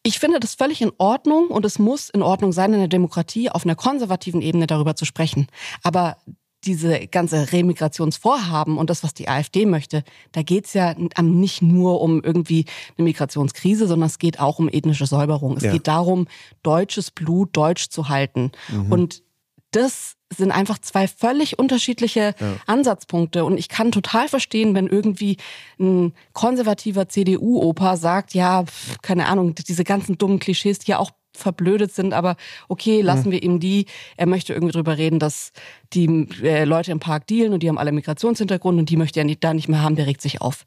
Ich 0.04 0.20
finde 0.20 0.40
das 0.40 0.56
völlig 0.56 0.82
in 0.82 0.92
Ordnung 0.98 1.48
und 1.48 1.66
es 1.66 1.78
muss 1.78 2.10
in 2.10 2.22
Ordnung 2.22 2.54
sein, 2.54 2.74
in 2.74 2.80
der 2.80 2.88
Demokratie 2.88 3.50
auf 3.50 3.66
einer 3.66 3.76
konservativen 3.76 4.42
Ebene 4.42 4.66
darüber 4.66 4.96
zu 4.96 5.06
sprechen. 5.06 5.48
Aber 5.84 6.18
diese 6.66 7.08
ganze 7.08 7.52
Remigrationsvorhaben 7.52 8.78
und 8.78 8.90
das, 8.90 9.04
was 9.04 9.14
die 9.14 9.30
AfD 9.30 9.66
möchte, 9.66 10.04
da 10.32 10.42
geht's 10.42 10.74
ja 10.74 10.94
nicht 11.22 11.62
nur 11.62 12.02
um 12.02 12.22
irgendwie 12.22 12.66
eine 12.98 13.06
Migrationskrise, 13.06 13.88
sondern 13.88 14.08
es 14.08 14.20
geht 14.20 14.40
auch 14.40 14.60
um 14.60 14.70
ethnische 14.70 15.06
Säuberung. 15.06 15.58
Es 15.58 15.64
ja. 15.64 15.72
geht 15.72 15.88
darum, 15.88 16.28
deutsches 16.64 17.12
Blut 17.12 17.50
deutsch 17.56 17.90
zu 17.90 18.10
halten. 18.10 18.52
Mhm. 18.70 18.92
Und 18.92 19.24
das 19.72 20.16
sind 20.36 20.52
einfach 20.52 20.80
zwei 20.80 21.08
völlig 21.08 21.58
unterschiedliche 21.58 22.36
ja. 22.40 22.56
Ansatzpunkte. 22.68 23.46
Und 23.46 23.58
ich 23.58 23.70
kann 23.70 23.92
total 23.92 24.28
verstehen, 24.28 24.76
wenn 24.76 24.88
irgendwie 24.88 25.38
ein 25.80 26.14
konservativer 26.34 27.10
CDU-Opa 27.10 27.98
sagt, 27.98 28.34
ja, 28.34 28.66
keine 29.02 29.28
Ahnung, 29.28 29.56
diese 29.56 29.84
ganzen 29.84 30.18
dummen 30.18 30.40
Klischees, 30.40 30.80
die 30.80 30.92
ja 30.92 31.00
auch 31.00 31.12
verblödet 31.34 31.94
sind, 31.94 32.14
aber 32.14 32.36
okay, 32.68 33.02
lassen 33.02 33.30
mhm. 33.30 33.32
wir 33.34 33.44
ihm 33.44 33.60
die. 33.60 33.86
Er 34.18 34.26
möchte 34.26 34.54
irgendwie 34.54 34.74
drüber 34.74 34.98
reden, 34.98 35.20
dass 35.20 35.52
die 35.94 36.28
äh, 36.42 36.66
Leute 36.66 36.92
im 36.92 37.00
Park 37.00 37.28
dealen 37.28 37.54
und 37.54 37.64
die 37.64 37.70
haben 37.70 37.78
alle 37.78 37.92
Migrationshintergrund 37.92 38.80
und 38.80 38.90
die 38.90 38.98
möchte 38.98 39.20
er 39.20 39.26
nicht, 39.26 39.44
da 39.44 39.54
nicht 39.54 39.70
mehr 39.70 39.82
haben, 39.82 39.96
der 39.96 40.08
regt 40.08 40.22
sich 40.22 40.42
auf. 40.42 40.66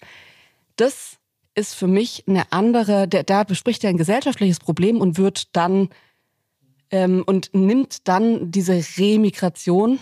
Das 0.77 1.19
ist 1.55 1.75
für 1.75 1.87
mich 1.87 2.25
eine 2.27 2.51
andere, 2.51 3.07
der, 3.07 3.25
da 3.25 3.45
bespricht 3.45 3.85
er 3.85 3.91
ein 3.91 3.99
gesellschaftliches 3.99 4.59
Problem 4.59 5.01
und 5.01 5.19
wird 5.19 5.55
dann 5.55 5.91
ähm, 6.91 7.23
und 7.27 7.51
nimmt 7.53 8.09
dann 8.09 8.51
diese 8.51 8.83
Remigration 8.99 9.99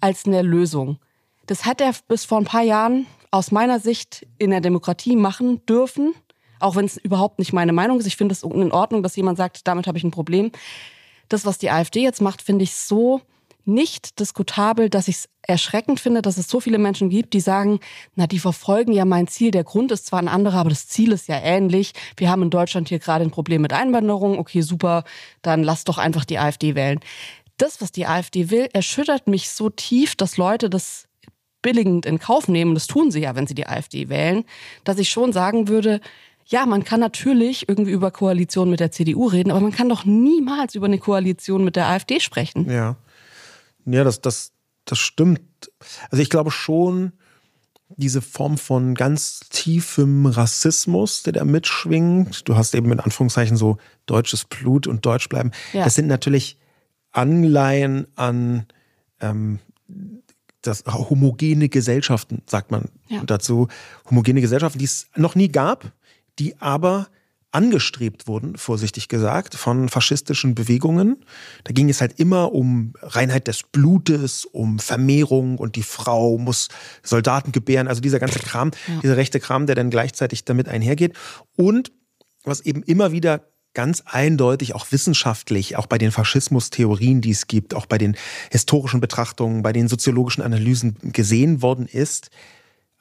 als 0.00 0.26
eine 0.26 0.42
Lösung. 0.42 0.98
Das 1.46 1.64
hat 1.64 1.80
er 1.80 1.92
bis 2.08 2.24
vor 2.24 2.38
ein 2.38 2.44
paar 2.44 2.62
Jahren 2.62 3.06
aus 3.30 3.50
meiner 3.50 3.80
Sicht 3.80 4.26
in 4.38 4.50
der 4.50 4.60
Demokratie 4.60 5.16
machen 5.16 5.64
dürfen 5.66 6.14
auch 6.62 6.76
wenn 6.76 6.84
es 6.84 6.96
überhaupt 6.96 7.38
nicht 7.38 7.52
meine 7.52 7.72
Meinung 7.72 7.98
ist. 7.98 8.06
Ich 8.06 8.16
finde 8.16 8.32
es 8.32 8.42
in 8.42 8.72
Ordnung, 8.72 9.02
dass 9.02 9.16
jemand 9.16 9.38
sagt, 9.38 9.66
damit 9.66 9.86
habe 9.86 9.98
ich 9.98 10.04
ein 10.04 10.10
Problem. 10.10 10.52
Das, 11.28 11.46
was 11.46 11.58
die 11.58 11.70
AfD 11.70 12.02
jetzt 12.02 12.20
macht, 12.20 12.42
finde 12.42 12.64
ich 12.64 12.74
so 12.74 13.20
nicht 13.64 14.18
diskutabel, 14.18 14.90
dass 14.90 15.08
ich 15.08 15.16
es 15.16 15.28
erschreckend 15.42 16.00
finde, 16.00 16.22
dass 16.22 16.36
es 16.36 16.48
so 16.48 16.60
viele 16.60 16.78
Menschen 16.78 17.10
gibt, 17.10 17.32
die 17.32 17.40
sagen, 17.40 17.80
na, 18.14 18.26
die 18.26 18.38
verfolgen 18.38 18.92
ja 18.92 19.04
mein 19.04 19.28
Ziel. 19.28 19.50
Der 19.50 19.64
Grund 19.64 19.92
ist 19.92 20.06
zwar 20.06 20.20
ein 20.20 20.28
anderer, 20.28 20.58
aber 20.58 20.70
das 20.70 20.88
Ziel 20.88 21.12
ist 21.12 21.28
ja 21.28 21.40
ähnlich. 21.40 21.92
Wir 22.16 22.30
haben 22.30 22.42
in 22.42 22.50
Deutschland 22.50 22.88
hier 22.88 22.98
gerade 22.98 23.24
ein 23.24 23.30
Problem 23.30 23.62
mit 23.62 23.72
Einwanderung. 23.72 24.38
Okay, 24.38 24.62
super, 24.62 25.04
dann 25.42 25.62
lass 25.62 25.84
doch 25.84 25.98
einfach 25.98 26.24
die 26.24 26.38
AfD 26.38 26.74
wählen. 26.74 27.00
Das, 27.56 27.80
was 27.80 27.92
die 27.92 28.06
AfD 28.06 28.50
will, 28.50 28.68
erschüttert 28.72 29.28
mich 29.28 29.50
so 29.50 29.70
tief, 29.70 30.16
dass 30.16 30.36
Leute 30.36 30.68
das 30.68 31.06
billigend 31.60 32.06
in 32.06 32.18
Kauf 32.18 32.48
nehmen. 32.48 32.74
Das 32.74 32.88
tun 32.88 33.10
sie 33.10 33.20
ja, 33.20 33.36
wenn 33.36 33.46
sie 33.46 33.54
die 33.54 33.66
AfD 33.66 34.08
wählen, 34.08 34.44
dass 34.84 34.98
ich 34.98 35.10
schon 35.10 35.32
sagen 35.32 35.68
würde, 35.68 36.00
ja, 36.46 36.66
man 36.66 36.84
kann 36.84 37.00
natürlich 37.00 37.68
irgendwie 37.68 37.92
über 37.92 38.10
Koalition 38.10 38.70
mit 38.70 38.80
der 38.80 38.90
CDU 38.90 39.26
reden, 39.26 39.50
aber 39.50 39.60
man 39.60 39.72
kann 39.72 39.88
doch 39.88 40.04
niemals 40.04 40.74
über 40.74 40.86
eine 40.86 40.98
Koalition 40.98 41.64
mit 41.64 41.76
der 41.76 41.88
AfD 41.88 42.20
sprechen. 42.20 42.70
Ja. 42.70 42.96
Ja, 43.84 44.04
das, 44.04 44.20
das, 44.20 44.52
das 44.84 44.98
stimmt. 44.98 45.40
Also 46.10 46.22
ich 46.22 46.30
glaube 46.30 46.50
schon, 46.50 47.12
diese 47.96 48.22
Form 48.22 48.58
von 48.58 48.94
ganz 48.94 49.40
tiefem 49.50 50.26
Rassismus, 50.26 51.22
der 51.22 51.32
da 51.34 51.44
mitschwingt. 51.44 52.48
Du 52.48 52.56
hast 52.56 52.74
eben 52.74 52.90
in 52.92 53.00
Anführungszeichen 53.00 53.56
so 53.56 53.78
deutsches 54.06 54.44
Blut 54.44 54.86
und 54.86 55.04
Deutsch 55.04 55.28
bleiben. 55.28 55.50
Ja. 55.72 55.84
Das 55.84 55.94
sind 55.94 56.06
natürlich 56.06 56.58
Anleihen 57.12 58.06
an 58.16 58.66
ähm, 59.20 59.58
das 60.62 60.84
homogene 60.86 61.68
Gesellschaften, 61.68 62.42
sagt 62.46 62.70
man 62.70 62.86
ja. 63.08 63.22
dazu. 63.24 63.68
Homogene 64.08 64.40
Gesellschaften, 64.40 64.78
die 64.78 64.84
es 64.84 65.08
noch 65.16 65.34
nie 65.34 65.48
gab, 65.48 65.92
die 66.38 66.60
aber 66.60 67.08
angestrebt 67.52 68.26
wurden, 68.26 68.56
vorsichtig 68.56 69.08
gesagt, 69.08 69.54
von 69.54 69.90
faschistischen 69.90 70.54
Bewegungen. 70.54 71.24
Da 71.64 71.72
ging 71.72 71.90
es 71.90 72.00
halt 72.00 72.18
immer 72.18 72.52
um 72.52 72.94
Reinheit 73.02 73.46
des 73.46 73.62
Blutes, 73.62 74.46
um 74.46 74.78
Vermehrung 74.78 75.58
und 75.58 75.76
die 75.76 75.82
Frau 75.82 76.38
muss 76.38 76.68
Soldaten 77.02 77.52
gebären, 77.52 77.88
also 77.88 78.00
dieser 78.00 78.18
ganze 78.18 78.38
Kram, 78.38 78.70
ja. 78.88 79.00
dieser 79.02 79.16
rechte 79.18 79.38
Kram, 79.38 79.66
der 79.66 79.74
dann 79.74 79.90
gleichzeitig 79.90 80.44
damit 80.46 80.68
einhergeht. 80.68 81.14
Und 81.54 81.92
was 82.42 82.62
eben 82.62 82.82
immer 82.82 83.12
wieder 83.12 83.46
ganz 83.74 84.02
eindeutig 84.06 84.74
auch 84.74 84.90
wissenschaftlich, 84.90 85.76
auch 85.76 85.86
bei 85.86 85.98
den 85.98 86.10
Faschismustheorien, 86.10 87.20
die 87.20 87.30
es 87.30 87.46
gibt, 87.46 87.74
auch 87.74 87.86
bei 87.86 87.98
den 87.98 88.16
historischen 88.50 89.00
Betrachtungen, 89.00 89.62
bei 89.62 89.72
den 89.72 89.88
soziologischen 89.88 90.42
Analysen 90.42 90.96
gesehen 91.02 91.62
worden 91.62 91.86
ist, 91.86 92.30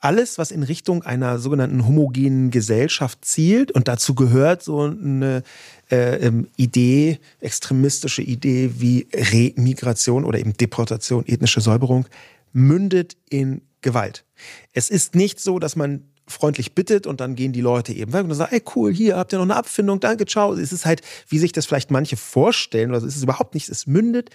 alles, 0.01 0.37
was 0.37 0.51
in 0.51 0.63
Richtung 0.63 1.03
einer 1.03 1.39
sogenannten 1.39 1.85
homogenen 1.85 2.49
Gesellschaft 2.49 3.23
zielt 3.23 3.71
und 3.71 3.87
dazu 3.87 4.15
gehört 4.15 4.63
so 4.63 4.81
eine 4.81 5.43
äh, 5.91 6.15
ähm, 6.27 6.47
Idee, 6.57 7.19
extremistische 7.39 8.23
Idee 8.23 8.71
wie 8.79 9.07
Remigration 9.13 10.25
oder 10.25 10.39
eben 10.39 10.53
Deportation, 10.57 11.25
ethnische 11.27 11.61
Säuberung, 11.61 12.07
mündet 12.51 13.15
in 13.29 13.61
Gewalt. 13.81 14.25
Es 14.73 14.89
ist 14.89 15.15
nicht 15.15 15.39
so, 15.39 15.59
dass 15.59 15.75
man 15.75 16.03
freundlich 16.27 16.73
bittet 16.73 17.05
und 17.05 17.21
dann 17.21 17.35
gehen 17.35 17.51
die 17.51 17.61
Leute 17.61 17.93
eben 17.93 18.13
weg 18.13 18.23
und 18.23 18.29
dann 18.29 18.37
sagen, 18.37 18.55
ey 18.55 18.63
cool, 18.75 18.93
hier 18.93 19.17
habt 19.17 19.33
ihr 19.33 19.37
noch 19.37 19.45
eine 19.45 19.55
Abfindung, 19.55 19.99
danke, 19.99 20.25
ciao. 20.25 20.53
Es 20.53 20.71
ist 20.71 20.85
halt, 20.85 21.01
wie 21.27 21.39
sich 21.39 21.51
das 21.51 21.65
vielleicht 21.65 21.91
manche 21.91 22.17
vorstellen, 22.17 22.89
oder 22.89 22.99
es 22.99 23.15
ist 23.15 23.23
überhaupt 23.23 23.53
nichts, 23.53 23.69
es 23.69 23.85
mündet 23.85 24.29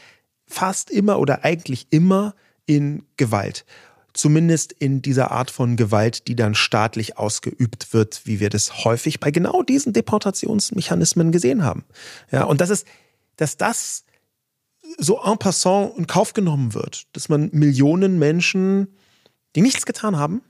fast 0.46 0.90
immer 0.90 1.18
oder 1.18 1.44
eigentlich 1.44 1.88
immer 1.90 2.34
in 2.66 3.04
Gewalt 3.16 3.64
zumindest 4.16 4.72
in 4.72 5.02
dieser 5.02 5.30
Art 5.30 5.50
von 5.50 5.76
Gewalt, 5.76 6.26
die 6.26 6.36
dann 6.36 6.54
staatlich 6.54 7.18
ausgeübt 7.18 7.92
wird, 7.92 8.22
wie 8.24 8.40
wir 8.40 8.48
das 8.48 8.84
häufig 8.84 9.20
bei 9.20 9.30
genau 9.30 9.62
diesen 9.62 9.92
Deportationsmechanismen 9.92 11.32
gesehen 11.32 11.64
haben. 11.64 11.84
Ja, 12.30 12.44
und 12.44 12.60
das 12.60 12.70
ist, 12.70 12.86
dass 13.36 13.56
das 13.56 14.04
so 14.98 15.20
en 15.22 15.38
passant 15.38 15.92
in 15.98 16.06
Kauf 16.06 16.32
genommen 16.32 16.72
wird, 16.72 17.06
dass 17.12 17.28
man 17.28 17.50
Millionen 17.52 18.18
Menschen, 18.18 18.88
die 19.54 19.60
nichts 19.60 19.84
getan 19.84 20.16
haben, 20.16 20.42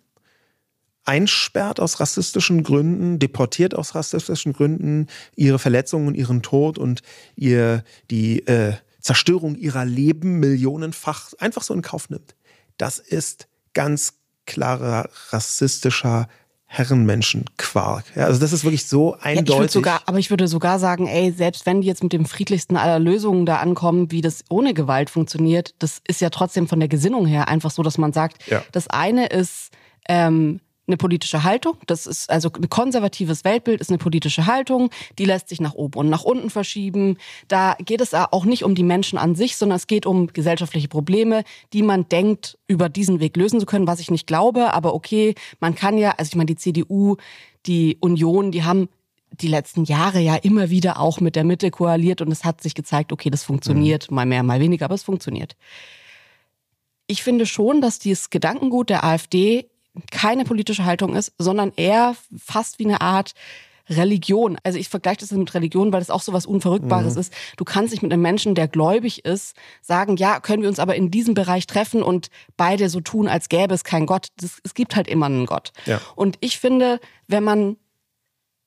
einsperrt 1.04 1.80
aus 1.80 2.00
rassistischen 2.00 2.62
Gründen, 2.62 3.18
deportiert 3.18 3.74
aus 3.74 3.94
rassistischen 3.94 4.52
Gründen, 4.52 5.08
ihre 5.34 5.58
Verletzungen 5.58 6.08
und 6.08 6.14
ihren 6.14 6.42
Tod 6.42 6.78
und 6.78 7.02
ihr 7.36 7.84
die 8.10 8.46
äh, 8.46 8.74
Zerstörung 9.00 9.56
ihrer 9.56 9.84
Leben 9.84 10.40
millionenfach 10.40 11.32
einfach 11.38 11.62
so 11.62 11.74
in 11.74 11.82
Kauf 11.82 12.10
nimmt. 12.10 12.34
Das 12.76 12.98
ist 12.98 13.48
ganz 13.76 14.14
klarer 14.46 15.10
rassistischer 15.30 16.28
Herrenmenschenquark. 16.64 18.04
Ja, 18.16 18.24
also 18.24 18.40
das 18.40 18.52
ist 18.52 18.64
wirklich 18.64 18.86
so 18.86 19.14
eindeutig. 19.20 19.54
Ja, 19.54 19.64
ich 19.64 19.70
sogar, 19.70 20.02
aber 20.06 20.18
ich 20.18 20.30
würde 20.30 20.48
sogar 20.48 20.78
sagen, 20.78 21.06
ey, 21.06 21.30
selbst 21.30 21.66
wenn 21.66 21.82
die 21.82 21.86
jetzt 21.86 22.02
mit 22.02 22.12
dem 22.14 22.24
friedlichsten 22.24 22.76
aller 22.76 22.98
Lösungen 22.98 23.44
da 23.44 23.58
ankommen, 23.58 24.10
wie 24.10 24.22
das 24.22 24.44
ohne 24.48 24.72
Gewalt 24.72 25.10
funktioniert, 25.10 25.74
das 25.78 26.00
ist 26.08 26.22
ja 26.22 26.30
trotzdem 26.30 26.68
von 26.68 26.80
der 26.80 26.88
Gesinnung 26.88 27.26
her 27.26 27.48
einfach 27.48 27.70
so, 27.70 27.82
dass 27.82 27.98
man 27.98 28.14
sagt, 28.14 28.50
ja. 28.50 28.62
das 28.72 28.88
eine 28.88 29.26
ist 29.26 29.70
ähm, 30.08 30.60
eine 30.86 30.96
politische 30.96 31.42
Haltung. 31.42 31.76
Das 31.86 32.06
ist 32.06 32.30
also 32.30 32.50
ein 32.54 32.68
konservatives 32.68 33.44
Weltbild 33.44 33.80
ist 33.80 33.90
eine 33.90 33.98
politische 33.98 34.46
Haltung, 34.46 34.90
die 35.18 35.24
lässt 35.24 35.48
sich 35.48 35.60
nach 35.60 35.74
oben 35.74 35.98
und 35.98 36.08
nach 36.08 36.22
unten 36.22 36.50
verschieben. 36.50 37.18
Da 37.48 37.76
geht 37.84 38.00
es 38.00 38.14
auch 38.14 38.44
nicht 38.44 38.64
um 38.64 38.74
die 38.74 38.82
Menschen 38.82 39.18
an 39.18 39.34
sich, 39.34 39.56
sondern 39.56 39.76
es 39.76 39.86
geht 39.86 40.06
um 40.06 40.28
gesellschaftliche 40.28 40.88
Probleme, 40.88 41.44
die 41.72 41.82
man 41.82 42.08
denkt, 42.08 42.58
über 42.66 42.88
diesen 42.88 43.20
Weg 43.20 43.36
lösen 43.36 43.60
zu 43.60 43.66
können, 43.66 43.86
was 43.86 44.00
ich 44.00 44.10
nicht 44.10 44.26
glaube. 44.26 44.72
Aber 44.74 44.94
okay, 44.94 45.34
man 45.60 45.74
kann 45.74 45.98
ja, 45.98 46.12
also 46.16 46.30
ich 46.30 46.36
meine, 46.36 46.46
die 46.46 46.56
CDU, 46.56 47.16
die 47.66 47.96
Union, 48.00 48.52
die 48.52 48.64
haben 48.64 48.88
die 49.32 49.48
letzten 49.48 49.84
Jahre 49.84 50.20
ja 50.20 50.36
immer 50.36 50.70
wieder 50.70 51.00
auch 51.00 51.20
mit 51.20 51.36
der 51.36 51.44
Mitte 51.44 51.70
koaliert 51.70 52.20
und 52.20 52.30
es 52.30 52.44
hat 52.44 52.62
sich 52.62 52.74
gezeigt, 52.74 53.12
okay, 53.12 53.28
das 53.28 53.42
funktioniert, 53.42 54.10
mhm. 54.10 54.14
mal 54.14 54.26
mehr, 54.26 54.42
mal 54.42 54.60
weniger, 54.60 54.86
aber 54.86 54.94
es 54.94 55.02
funktioniert. 55.02 55.56
Ich 57.08 57.22
finde 57.22 57.46
schon, 57.46 57.80
dass 57.80 57.98
dieses 57.98 58.30
Gedankengut 58.30 58.90
der 58.90 59.04
AfD 59.04 59.68
keine 60.10 60.44
politische 60.44 60.84
Haltung 60.84 61.14
ist, 61.14 61.32
sondern 61.38 61.72
eher 61.76 62.16
fast 62.36 62.78
wie 62.78 62.84
eine 62.84 63.00
Art 63.00 63.34
Religion. 63.88 64.58
Also 64.62 64.78
ich 64.78 64.88
vergleiche 64.88 65.20
das 65.20 65.30
mit 65.30 65.54
Religion, 65.54 65.92
weil 65.92 66.00
das 66.00 66.10
auch 66.10 66.22
so 66.22 66.32
was 66.32 66.46
Unverrückbares 66.46 67.14
mhm. 67.14 67.20
ist. 67.20 67.32
Du 67.56 67.64
kannst 67.64 67.92
nicht 67.92 68.02
mit 68.02 68.12
einem 68.12 68.22
Menschen, 68.22 68.54
der 68.54 68.68
gläubig 68.68 69.24
ist, 69.24 69.56
sagen, 69.80 70.16
ja, 70.16 70.40
können 70.40 70.62
wir 70.62 70.68
uns 70.68 70.78
aber 70.78 70.96
in 70.96 71.10
diesem 71.10 71.34
Bereich 71.34 71.66
treffen 71.66 72.02
und 72.02 72.28
beide 72.56 72.88
so 72.88 73.00
tun, 73.00 73.28
als 73.28 73.48
gäbe 73.48 73.74
es 73.74 73.84
keinen 73.84 74.06
Gott. 74.06 74.28
Das, 74.38 74.58
es 74.64 74.74
gibt 74.74 74.96
halt 74.96 75.08
immer 75.08 75.26
einen 75.26 75.46
Gott. 75.46 75.72
Ja. 75.84 76.00
Und 76.14 76.36
ich 76.40 76.58
finde, 76.58 77.00
wenn 77.28 77.44
man 77.44 77.76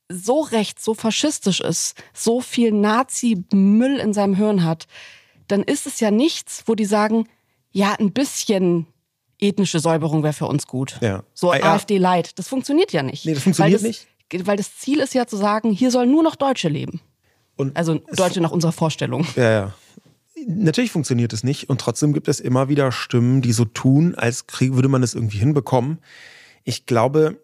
so 0.10 0.42
recht, 0.42 0.82
so 0.82 0.94
faschistisch 0.94 1.62
ist, 1.62 2.02
so 2.14 2.42
viel 2.42 2.72
Nazi-Müll 2.72 3.98
in 3.98 4.14
seinem 4.14 4.36
Hirn 4.36 4.64
hat, 4.64 4.88
dann 5.48 5.64
ist 5.64 5.86
es 5.86 6.00
ja 6.00 6.12
nichts, 6.12 6.64
wo 6.66 6.76
die 6.76 6.86
sagen, 6.86 7.28
ja, 7.72 7.94
ein 8.00 8.12
bisschen 8.12 8.88
ethnische 9.40 9.80
Säuberung 9.80 10.24
wäre 10.24 10.34
für 10.34 10.48
uns 10.48 10.68
gut. 10.68 10.98
Ja. 11.02 11.24
So 11.34 11.52
ah, 11.52 11.58
ja. 11.58 11.74
AfD-Light. 11.74 12.38
Das 12.38 12.48
funktioniert 12.48 12.92
ja 12.92 13.04
nicht. 13.04 13.26
Nee, 13.26 13.34
das 13.34 13.44
funktioniert 13.44 13.82
weil 13.82 13.92
das, 13.92 14.06
nicht. 14.32 14.48
Weil 14.48 14.58
das 14.58 14.78
Ziel 14.78 15.00
ist 15.00 15.14
ja 15.14 15.26
zu 15.26 15.38
sagen, 15.38 15.72
hier 15.72 15.92
sollen 15.92 16.12
nur 16.12 16.24
noch 16.24 16.36
Deutsche 16.36 16.70
leben. 16.70 17.02
Und 17.56 17.76
also 17.76 17.96
Deutsche 18.16 18.42
nach 18.42 18.52
unserer 18.52 18.72
Vorstellung. 18.72 19.26
Ja, 19.36 19.52
ja. 19.52 19.74
Natürlich 20.48 20.92
funktioniert 20.92 21.34
es 21.34 21.44
nicht 21.44 21.70
und 21.70 21.82
trotzdem 21.82 22.14
gibt 22.14 22.30
es 22.30 22.40
immer 22.40 22.70
wieder 22.70 22.94
Stimmen, 22.94 23.42
die 23.42 23.52
so 23.52 23.66
tun, 23.66 24.16
als 24.16 24.46
würde 24.58 24.88
man 24.88 25.04
es 25.04 25.14
irgendwie 25.14 25.40
hinbekommen. 25.40 26.00
Ich 26.64 26.86
glaube, 26.86 27.42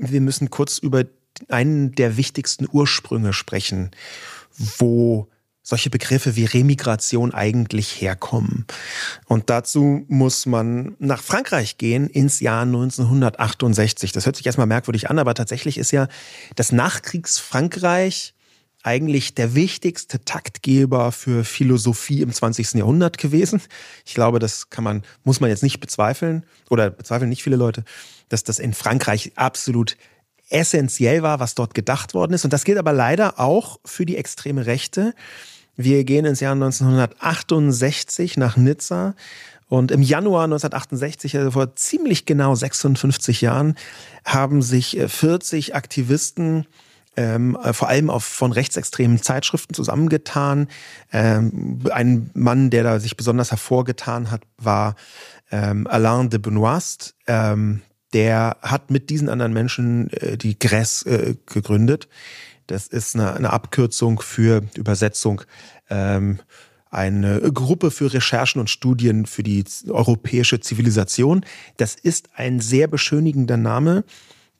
wir 0.00 0.22
müssen 0.22 0.48
kurz 0.48 0.78
über 0.78 1.04
einen 1.48 1.92
der 1.92 2.16
wichtigsten 2.16 2.66
Ursprünge 2.70 3.34
sprechen, 3.34 3.90
wo 4.56 5.28
solche 5.68 5.90
Begriffe 5.90 6.34
wie 6.34 6.46
Remigration 6.46 7.34
eigentlich 7.34 8.00
herkommen. 8.00 8.64
Und 9.26 9.50
dazu 9.50 10.06
muss 10.08 10.46
man 10.46 10.96
nach 10.98 11.22
Frankreich 11.22 11.76
gehen 11.76 12.08
ins 12.08 12.40
Jahr 12.40 12.62
1968. 12.62 14.12
Das 14.12 14.24
hört 14.24 14.36
sich 14.36 14.46
erstmal 14.46 14.66
merkwürdig 14.66 15.10
an, 15.10 15.18
aber 15.18 15.34
tatsächlich 15.34 15.76
ist 15.76 15.90
ja 15.90 16.08
das 16.56 16.72
Nachkriegsfrankreich 16.72 18.32
eigentlich 18.82 19.34
der 19.34 19.54
wichtigste 19.54 20.24
Taktgeber 20.24 21.12
für 21.12 21.44
Philosophie 21.44 22.22
im 22.22 22.32
20. 22.32 22.72
Jahrhundert 22.74 23.18
gewesen. 23.18 23.60
Ich 24.06 24.14
glaube, 24.14 24.38
das 24.38 24.70
kann 24.70 24.84
man, 24.84 25.02
muss 25.22 25.40
man 25.40 25.50
jetzt 25.50 25.62
nicht 25.62 25.80
bezweifeln, 25.80 26.46
oder 26.70 26.88
bezweifeln 26.88 27.28
nicht 27.28 27.42
viele 27.42 27.56
Leute, 27.56 27.84
dass 28.30 28.42
das 28.42 28.58
in 28.58 28.72
Frankreich 28.72 29.32
absolut 29.34 29.98
essentiell 30.48 31.22
war, 31.22 31.40
was 31.40 31.54
dort 31.54 31.74
gedacht 31.74 32.14
worden 32.14 32.32
ist. 32.32 32.44
Und 32.44 32.54
das 32.54 32.64
gilt 32.64 32.78
aber 32.78 32.94
leider 32.94 33.38
auch 33.38 33.80
für 33.84 34.06
die 34.06 34.16
extreme 34.16 34.64
Rechte. 34.64 35.14
Wir 35.78 36.02
gehen 36.02 36.24
ins 36.24 36.40
Jahr 36.40 36.54
1968 36.54 38.36
nach 38.36 38.56
Nizza. 38.56 39.14
Und 39.68 39.92
im 39.92 40.02
Januar 40.02 40.44
1968, 40.44 41.36
also 41.36 41.52
vor 41.52 41.76
ziemlich 41.76 42.24
genau 42.24 42.54
56 42.54 43.42
Jahren, 43.42 43.76
haben 44.24 44.60
sich 44.60 44.98
40 45.06 45.70
äh, 45.70 45.72
Aktivisten 45.74 46.66
ähm, 47.16 47.56
äh, 47.62 47.72
vor 47.72 47.88
allem 47.88 48.10
auf, 48.10 48.24
von 48.24 48.50
rechtsextremen 48.50 49.22
Zeitschriften 49.22 49.72
zusammengetan. 49.72 50.66
Ähm, 51.12 51.78
ein 51.92 52.30
Mann, 52.34 52.70
der 52.70 52.82
da 52.82 52.98
sich 52.98 53.16
besonders 53.16 53.52
hervorgetan 53.52 54.32
hat, 54.32 54.42
war 54.56 54.96
ähm, 55.52 55.86
Alain 55.86 56.28
de 56.28 56.40
Benoist. 56.40 57.14
Ähm, 57.28 57.82
der 58.14 58.56
hat 58.62 58.90
mit 58.90 59.10
diesen 59.10 59.28
anderen 59.28 59.52
Menschen 59.52 60.10
äh, 60.10 60.36
die 60.36 60.58
GRES 60.58 61.02
äh, 61.02 61.34
gegründet. 61.46 62.08
Das 62.68 62.86
ist 62.86 63.16
eine, 63.16 63.34
eine 63.34 63.52
Abkürzung 63.52 64.20
für 64.20 64.62
Übersetzung. 64.76 65.42
Ähm, 65.90 66.38
eine 66.90 67.40
Gruppe 67.52 67.90
für 67.90 68.12
Recherchen 68.14 68.60
und 68.60 68.70
Studien 68.70 69.26
für 69.26 69.42
die 69.42 69.64
europäische 69.88 70.60
Zivilisation. 70.60 71.44
Das 71.76 71.94
ist 71.94 72.28
ein 72.34 72.60
sehr 72.60 72.88
beschönigender 72.88 73.56
Name, 73.56 74.04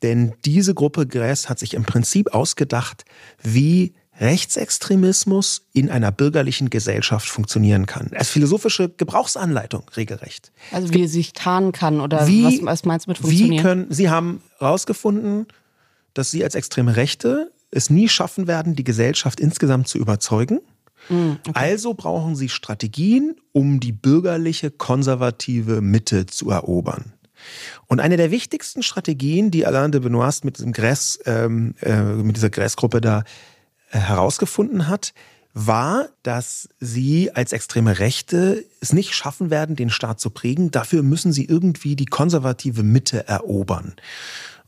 denn 0.02 0.34
diese 0.44 0.74
Gruppe 0.74 1.06
GRES 1.06 1.48
hat 1.48 1.58
sich 1.58 1.74
im 1.74 1.84
Prinzip 1.84 2.34
ausgedacht, 2.34 3.04
wie 3.42 3.94
Rechtsextremismus 4.20 5.62
in 5.72 5.90
einer 5.90 6.10
bürgerlichen 6.10 6.70
Gesellschaft 6.70 7.28
funktionieren 7.28 7.86
kann. 7.86 8.10
Als 8.14 8.28
philosophische 8.28 8.88
Gebrauchsanleitung 8.88 9.84
regelrecht. 9.96 10.52
Also 10.72 10.92
wie 10.92 11.02
er 11.02 11.08
sich 11.08 11.32
tarnen 11.32 11.72
kann 11.72 12.00
oder 12.00 12.26
wie, 12.26 12.44
was, 12.44 12.64
was 12.64 12.84
meinst 12.84 13.06
du 13.06 13.10
mit 13.10 13.18
funktionieren? 13.18 13.52
Wie 13.52 13.62
können, 13.62 13.86
Sie 13.90 14.10
haben 14.10 14.42
herausgefunden, 14.58 15.46
dass 16.14 16.30
sie 16.32 16.42
als 16.42 16.56
extreme 16.56 16.96
Rechte 16.96 17.52
es 17.70 17.90
nie 17.90 18.08
schaffen 18.08 18.46
werden, 18.46 18.74
die 18.74 18.84
Gesellschaft 18.84 19.40
insgesamt 19.40 19.88
zu 19.88 19.98
überzeugen. 19.98 20.60
Mm, 21.08 21.32
okay. 21.32 21.52
Also 21.54 21.94
brauchen 21.94 22.36
sie 22.36 22.48
Strategien, 22.48 23.36
um 23.52 23.80
die 23.80 23.92
bürgerliche, 23.92 24.70
konservative 24.70 25.80
Mitte 25.80 26.26
zu 26.26 26.50
erobern. 26.50 27.12
Und 27.86 28.00
eine 28.00 28.16
der 28.16 28.30
wichtigsten 28.30 28.82
Strategien, 28.82 29.50
die 29.50 29.66
Alain 29.66 29.92
de 29.92 30.00
Benoist 30.00 30.44
mit 30.44 30.58
diesem 30.58 30.72
Gress, 30.72 31.18
ähm, 31.24 31.74
äh, 31.80 32.02
mit 32.02 32.36
dieser 32.36 32.50
Gressgruppe 32.50 33.00
da 33.00 33.24
äh, 33.90 33.98
herausgefunden 33.98 34.88
hat, 34.88 35.14
war, 35.54 36.08
dass 36.22 36.68
sie 36.78 37.34
als 37.34 37.52
extreme 37.52 37.98
Rechte 37.98 38.64
es 38.80 38.92
nicht 38.92 39.14
schaffen 39.14 39.50
werden, 39.50 39.76
den 39.76 39.90
Staat 39.90 40.20
zu 40.20 40.30
prägen. 40.30 40.70
Dafür 40.70 41.02
müssen 41.02 41.32
sie 41.32 41.44
irgendwie 41.44 41.96
die 41.96 42.04
konservative 42.04 42.82
Mitte 42.82 43.26
erobern. 43.26 43.94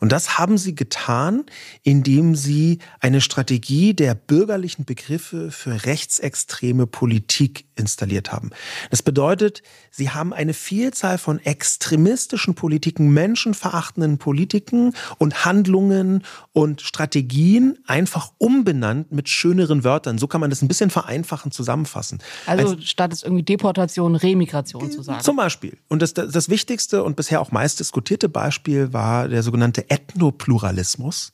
Und 0.00 0.12
das 0.12 0.38
haben 0.38 0.58
sie 0.58 0.74
getan, 0.74 1.44
indem 1.82 2.34
sie 2.34 2.78
eine 3.00 3.20
Strategie 3.20 3.94
der 3.94 4.14
bürgerlichen 4.14 4.84
Begriffe 4.86 5.50
für 5.50 5.84
rechtsextreme 5.84 6.86
Politik 6.86 7.66
installiert 7.80 8.30
haben. 8.30 8.50
Das 8.90 9.02
bedeutet, 9.02 9.62
sie 9.90 10.10
haben 10.10 10.32
eine 10.32 10.54
Vielzahl 10.54 11.18
von 11.18 11.40
extremistischen 11.40 12.54
Politiken, 12.54 13.10
menschenverachtenden 13.10 14.18
Politiken 14.18 14.94
und 15.18 15.44
Handlungen 15.44 16.22
und 16.52 16.82
Strategien 16.82 17.78
einfach 17.86 18.32
umbenannt 18.38 19.10
mit 19.10 19.28
schöneren 19.28 19.82
Wörtern. 19.82 20.18
So 20.18 20.28
kann 20.28 20.40
man 20.40 20.50
das 20.50 20.62
ein 20.62 20.68
bisschen 20.68 20.90
vereinfachen 20.90 21.50
zusammenfassen. 21.50 22.18
Also 22.46 22.74
Als, 22.74 22.84
statt 22.84 23.12
es 23.12 23.22
irgendwie 23.22 23.42
Deportation, 23.42 24.14
Remigration 24.14 24.90
zu 24.90 25.02
sagen. 25.02 25.22
Zum 25.22 25.36
Beispiel. 25.36 25.78
Und 25.88 26.02
das, 26.02 26.14
das 26.14 26.48
wichtigste 26.48 27.02
und 27.02 27.16
bisher 27.16 27.40
auch 27.40 27.50
meist 27.50 27.80
diskutierte 27.80 28.28
Beispiel 28.28 28.92
war 28.92 29.28
der 29.28 29.42
sogenannte 29.42 29.90
Ethnopluralismus. 29.90 31.32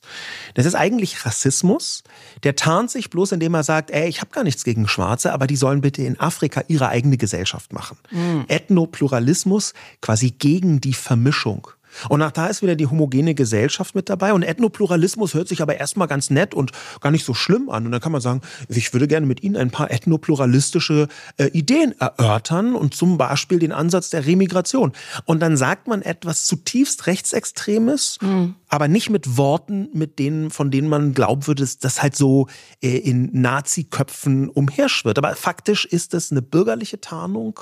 Das 0.53 0.65
ist 0.65 0.75
eigentlich 0.75 1.25
Rassismus. 1.25 2.03
Der 2.43 2.55
tarnt 2.55 2.89
sich 2.89 3.09
bloß, 3.09 3.33
indem 3.33 3.53
er 3.53 3.63
sagt, 3.63 3.91
ey, 3.91 4.07
ich 4.07 4.21
habe 4.21 4.31
gar 4.31 4.43
nichts 4.43 4.63
gegen 4.63 4.87
Schwarze, 4.87 5.33
aber 5.33 5.45
die 5.47 5.57
sollen 5.57 5.81
bitte 5.81 6.03
in 6.03 6.19
Afrika 6.19 6.36
ihre 6.67 6.89
eigene 6.89 7.17
Gesellschaft 7.17 7.73
machen. 7.73 7.97
Mhm. 8.11 8.45
Ethnopluralismus 8.47 9.73
quasi 10.01 10.31
gegen 10.31 10.81
die 10.81 10.93
Vermischung. 10.93 11.67
Und 12.09 12.19
nach 12.19 12.31
da 12.31 12.47
ist 12.47 12.61
wieder 12.61 12.75
die 12.75 12.87
homogene 12.87 13.35
Gesellschaft 13.35 13.95
mit 13.95 14.09
dabei. 14.09 14.33
Und 14.33 14.43
Ethnopluralismus 14.43 15.33
hört 15.33 15.47
sich 15.47 15.61
aber 15.61 15.77
erstmal 15.77 16.07
ganz 16.07 16.29
nett 16.29 16.53
und 16.53 16.71
gar 17.01 17.11
nicht 17.11 17.25
so 17.25 17.33
schlimm 17.33 17.69
an. 17.69 17.85
Und 17.85 17.91
dann 17.91 18.01
kann 18.01 18.11
man 18.11 18.21
sagen, 18.21 18.41
ich 18.69 18.93
würde 18.93 19.07
gerne 19.07 19.25
mit 19.25 19.43
Ihnen 19.43 19.55
ein 19.55 19.71
paar 19.71 19.91
ethnopluralistische 19.91 21.07
äh, 21.37 21.45
Ideen 21.47 21.99
erörtern 21.99 22.75
und 22.75 22.93
zum 22.93 23.17
Beispiel 23.17 23.59
den 23.59 23.71
Ansatz 23.71 24.09
der 24.09 24.25
Remigration. 24.25 24.93
Und 25.25 25.39
dann 25.39 25.57
sagt 25.57 25.87
man 25.87 26.01
etwas 26.01 26.45
zutiefst 26.45 27.07
Rechtsextremes, 27.07 28.19
mhm. 28.21 28.55
aber 28.69 28.87
nicht 28.87 29.09
mit 29.09 29.37
Worten, 29.37 29.89
mit 29.93 30.19
denen, 30.19 30.49
von 30.49 30.71
denen 30.71 30.89
man 30.89 31.13
glauben 31.13 31.47
würde, 31.47 31.63
dass 31.63 31.79
das 31.79 32.01
halt 32.01 32.15
so 32.15 32.47
äh, 32.81 32.97
in 32.97 33.29
Nazi-Köpfen 33.33 34.49
umherschwirrt. 34.49 35.17
Aber 35.17 35.35
faktisch 35.35 35.85
ist 35.85 36.13
es 36.13 36.31
eine 36.31 36.41
bürgerliche 36.41 37.01
Tarnung 37.01 37.59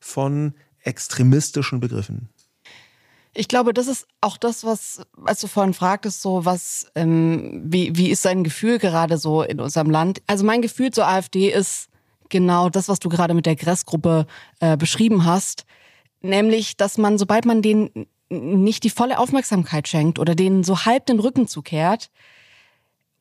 von 0.00 0.54
extremistischen 0.80 1.80
Begriffen. 1.80 2.28
Ich 3.38 3.48
glaube, 3.48 3.74
das 3.74 3.86
ist 3.86 4.06
auch 4.22 4.38
das, 4.38 4.64
was, 4.64 5.02
als 5.24 5.40
du 5.42 5.46
vorhin 5.46 5.74
fragtest, 5.74 6.22
so 6.22 6.46
was, 6.46 6.90
ähm, 6.94 7.62
wie, 7.66 7.94
wie 7.94 8.08
ist 8.10 8.24
dein 8.24 8.44
Gefühl 8.44 8.78
gerade 8.78 9.18
so 9.18 9.42
in 9.42 9.60
unserem 9.60 9.90
Land? 9.90 10.22
Also 10.26 10.44
mein 10.44 10.62
Gefühl 10.62 10.90
zur 10.90 11.06
AfD 11.06 11.50
ist 11.50 11.88
genau 12.30 12.70
das, 12.70 12.88
was 12.88 12.98
du 12.98 13.10
gerade 13.10 13.34
mit 13.34 13.44
der 13.44 13.56
Gressgruppe 13.56 14.26
äh, 14.60 14.78
beschrieben 14.78 15.26
hast, 15.26 15.66
nämlich, 16.22 16.78
dass 16.78 16.96
man, 16.96 17.18
sobald 17.18 17.44
man 17.44 17.60
denen 17.60 18.06
nicht 18.30 18.84
die 18.84 18.90
volle 18.90 19.18
Aufmerksamkeit 19.18 19.86
schenkt 19.86 20.18
oder 20.18 20.34
denen 20.34 20.64
so 20.64 20.84
halb 20.84 21.06
den 21.06 21.20
Rücken 21.20 21.46
zukehrt, 21.46 22.10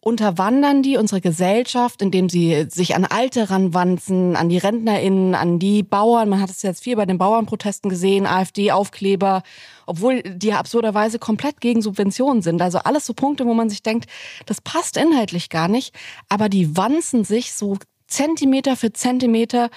unterwandern 0.05 0.83
die 0.83 0.97
unsere 0.97 1.19
Gesellschaft, 1.19 1.99
indem 2.03 2.29
sie 2.29 2.67
sich 2.69 2.95
an 2.95 3.05
Alte 3.05 3.49
ranwanzen, 3.49 4.35
an 4.35 4.49
die 4.49 4.59
RentnerInnen, 4.59 5.33
an 5.33 5.57
die 5.57 5.81
Bauern. 5.81 6.29
Man 6.29 6.39
hat 6.39 6.51
es 6.51 6.61
jetzt 6.61 6.83
viel 6.83 6.95
bei 6.95 7.07
den 7.07 7.17
Bauernprotesten 7.17 7.89
gesehen, 7.89 8.27
AfD-Aufkleber, 8.27 9.41
obwohl 9.87 10.21
die 10.21 10.53
absurderweise 10.53 11.17
komplett 11.17 11.59
gegen 11.59 11.81
Subventionen 11.81 12.43
sind. 12.43 12.61
Also 12.61 12.77
alles 12.77 13.07
so 13.07 13.15
Punkte, 13.15 13.47
wo 13.47 13.55
man 13.55 13.67
sich 13.67 13.81
denkt, 13.81 14.05
das 14.45 14.61
passt 14.61 14.95
inhaltlich 14.95 15.49
gar 15.49 15.67
nicht, 15.67 15.95
aber 16.29 16.49
die 16.49 16.77
wanzen 16.77 17.23
sich 17.23 17.53
so 17.53 17.79
Zentimeter 18.05 18.75
für 18.75 18.93
Zentimeter 18.93 19.71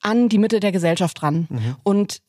an 0.00 0.30
die 0.30 0.38
Mitte 0.38 0.60
der 0.60 0.72
Gesellschaft 0.72 1.22
ran. 1.22 1.48
Mhm. 1.50 1.76
Und 1.82 2.22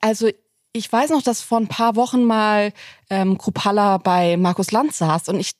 also 0.00 0.28
ich 0.72 0.92
weiß 0.92 1.10
noch, 1.10 1.22
dass 1.22 1.42
vor 1.42 1.58
ein 1.58 1.68
paar 1.68 1.94
Wochen 1.94 2.24
mal 2.24 2.72
ähm, 3.08 3.38
Krupalla 3.38 3.98
bei 3.98 4.36
Markus 4.36 4.72
Lanz 4.72 4.98
saß 4.98 5.28
und 5.28 5.38
ich 5.38 5.52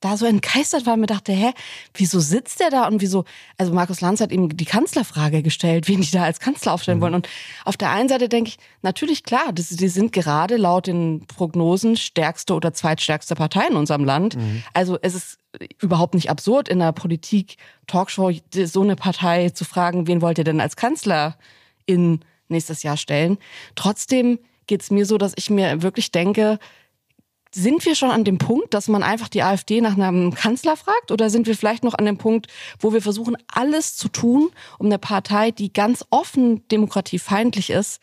da 0.00 0.16
so 0.16 0.26
entgeistert 0.26 0.86
war 0.86 0.94
und 0.94 1.00
mir 1.00 1.06
dachte, 1.06 1.32
hä, 1.32 1.52
wieso 1.94 2.20
sitzt 2.20 2.60
der 2.60 2.70
da 2.70 2.86
und 2.86 3.00
wieso, 3.00 3.24
also 3.58 3.72
Markus 3.72 4.00
Lanz 4.00 4.20
hat 4.20 4.32
ihm 4.32 4.56
die 4.56 4.64
Kanzlerfrage 4.64 5.42
gestellt, 5.42 5.88
wen 5.88 6.00
die 6.00 6.10
da 6.10 6.24
als 6.24 6.40
Kanzler 6.40 6.72
aufstellen 6.72 6.98
mhm. 6.98 7.02
wollen. 7.02 7.14
Und 7.14 7.28
auf 7.64 7.76
der 7.76 7.90
einen 7.90 8.08
Seite 8.08 8.28
denke 8.28 8.48
ich, 8.48 8.58
natürlich 8.82 9.24
klar, 9.24 9.52
das, 9.52 9.68
die 9.68 9.88
sind 9.88 10.12
gerade 10.12 10.56
laut 10.56 10.86
den 10.86 11.26
Prognosen 11.26 11.96
stärkste 11.96 12.54
oder 12.54 12.72
zweitstärkste 12.72 13.34
Partei 13.34 13.66
in 13.68 13.76
unserem 13.76 14.04
Land. 14.04 14.36
Mhm. 14.36 14.62
Also 14.72 14.98
es 15.02 15.14
ist 15.14 15.38
überhaupt 15.80 16.14
nicht 16.14 16.30
absurd 16.30 16.68
in 16.68 16.78
der 16.78 16.92
Politik, 16.92 17.56
Talkshow, 17.86 18.32
so 18.64 18.82
eine 18.82 18.96
Partei 18.96 19.50
zu 19.50 19.64
fragen, 19.64 20.06
wen 20.06 20.22
wollt 20.22 20.38
ihr 20.38 20.44
denn 20.44 20.60
als 20.60 20.76
Kanzler 20.76 21.36
in 21.86 22.20
nächstes 22.48 22.82
Jahr 22.82 22.96
stellen. 22.96 23.38
Trotzdem 23.74 24.38
geht's 24.66 24.90
mir 24.90 25.04
so, 25.04 25.18
dass 25.18 25.32
ich 25.36 25.50
mir 25.50 25.82
wirklich 25.82 26.12
denke, 26.12 26.58
sind 27.52 27.84
wir 27.84 27.94
schon 27.94 28.10
an 28.10 28.24
dem 28.24 28.38
Punkt, 28.38 28.74
dass 28.74 28.88
man 28.88 29.02
einfach 29.02 29.28
die 29.28 29.42
AfD 29.42 29.80
nach 29.80 29.94
einem 29.94 30.34
Kanzler 30.34 30.76
fragt? 30.76 31.10
Oder 31.10 31.30
sind 31.30 31.46
wir 31.46 31.56
vielleicht 31.56 31.84
noch 31.84 31.94
an 31.94 32.04
dem 32.04 32.16
Punkt, 32.16 32.46
wo 32.78 32.92
wir 32.92 33.02
versuchen, 33.02 33.36
alles 33.48 33.96
zu 33.96 34.08
tun, 34.08 34.50
um 34.78 34.86
eine 34.86 34.98
Partei, 34.98 35.50
die 35.50 35.72
ganz 35.72 36.04
offen 36.10 36.66
demokratiefeindlich 36.68 37.70
ist, 37.70 38.00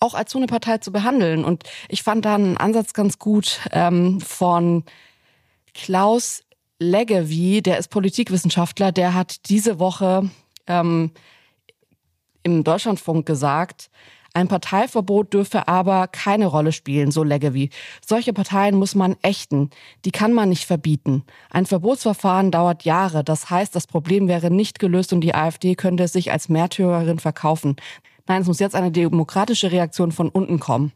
auch 0.00 0.14
als 0.14 0.32
so 0.32 0.38
eine 0.38 0.46
Partei 0.46 0.78
zu 0.78 0.90
behandeln? 0.90 1.44
Und 1.44 1.64
ich 1.88 2.02
fand 2.02 2.24
da 2.24 2.34
einen 2.34 2.56
Ansatz 2.56 2.92
ganz 2.92 3.18
gut 3.18 3.60
ähm, 3.72 4.20
von 4.20 4.84
Klaus 5.74 6.42
Leggevi, 6.80 7.62
der 7.62 7.78
ist 7.78 7.88
Politikwissenschaftler, 7.88 8.92
der 8.92 9.14
hat 9.14 9.48
diese 9.48 9.78
Woche 9.78 10.30
ähm, 10.66 11.12
im 12.42 12.64
Deutschlandfunk 12.64 13.26
gesagt, 13.26 13.90
ein 14.38 14.48
Parteiverbot 14.48 15.34
dürfe 15.34 15.66
aber 15.66 16.06
keine 16.06 16.46
Rolle 16.46 16.70
spielen, 16.70 17.10
so 17.10 17.24
Leggevi. 17.24 17.70
Solche 18.06 18.32
Parteien 18.32 18.76
muss 18.76 18.94
man 18.94 19.16
ächten. 19.22 19.70
Die 20.04 20.12
kann 20.12 20.32
man 20.32 20.48
nicht 20.48 20.64
verbieten. 20.64 21.24
Ein 21.50 21.66
Verbotsverfahren 21.66 22.52
dauert 22.52 22.84
Jahre. 22.84 23.24
Das 23.24 23.50
heißt, 23.50 23.74
das 23.74 23.88
Problem 23.88 24.28
wäre 24.28 24.50
nicht 24.52 24.78
gelöst 24.78 25.12
und 25.12 25.22
die 25.22 25.34
AfD 25.34 25.74
könnte 25.74 26.04
es 26.04 26.12
sich 26.12 26.30
als 26.30 26.48
Märtyrerin 26.48 27.18
verkaufen. 27.18 27.74
Nein, 28.28 28.42
es 28.42 28.46
muss 28.46 28.60
jetzt 28.60 28.76
eine 28.76 28.92
demokratische 28.92 29.72
Reaktion 29.72 30.12
von 30.12 30.28
unten 30.28 30.60
kommen. 30.60 30.92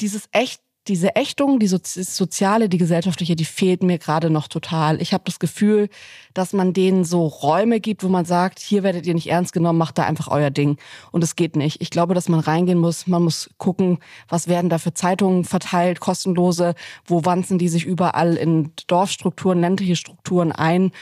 Dieses 0.00 0.30
echt 0.32 0.62
diese 0.88 1.16
Ächtung, 1.16 1.58
die 1.58 1.66
soziale, 1.66 2.68
die 2.68 2.78
gesellschaftliche, 2.78 3.36
die 3.36 3.44
fehlt 3.44 3.82
mir 3.82 3.98
gerade 3.98 4.30
noch 4.30 4.48
total. 4.48 5.00
Ich 5.02 5.12
habe 5.12 5.24
das 5.24 5.38
Gefühl, 5.38 5.88
dass 6.34 6.52
man 6.52 6.72
denen 6.72 7.04
so 7.04 7.26
Räume 7.26 7.80
gibt, 7.80 8.04
wo 8.04 8.08
man 8.08 8.24
sagt, 8.24 8.58
hier 8.58 8.82
werdet 8.82 9.06
ihr 9.06 9.14
nicht 9.14 9.28
ernst 9.28 9.52
genommen, 9.52 9.78
macht 9.78 9.98
da 9.98 10.04
einfach 10.04 10.28
euer 10.28 10.50
Ding. 10.50 10.76
Und 11.12 11.24
es 11.24 11.36
geht 11.36 11.56
nicht. 11.56 11.80
Ich 11.80 11.90
glaube, 11.90 12.14
dass 12.14 12.28
man 12.28 12.40
reingehen 12.40 12.78
muss. 12.78 13.06
Man 13.06 13.24
muss 13.24 13.50
gucken, 13.58 13.98
was 14.28 14.48
werden 14.48 14.70
da 14.70 14.78
für 14.78 14.94
Zeitungen 14.94 15.44
verteilt, 15.44 16.00
kostenlose, 16.00 16.74
wo 17.04 17.24
wanzen 17.24 17.58
die 17.58 17.68
sich 17.68 17.84
überall 17.84 18.36
in 18.36 18.72
Dorfstrukturen, 18.86 19.60
ländliche 19.60 19.96
Strukturen 19.96 20.52
ein 20.52 20.92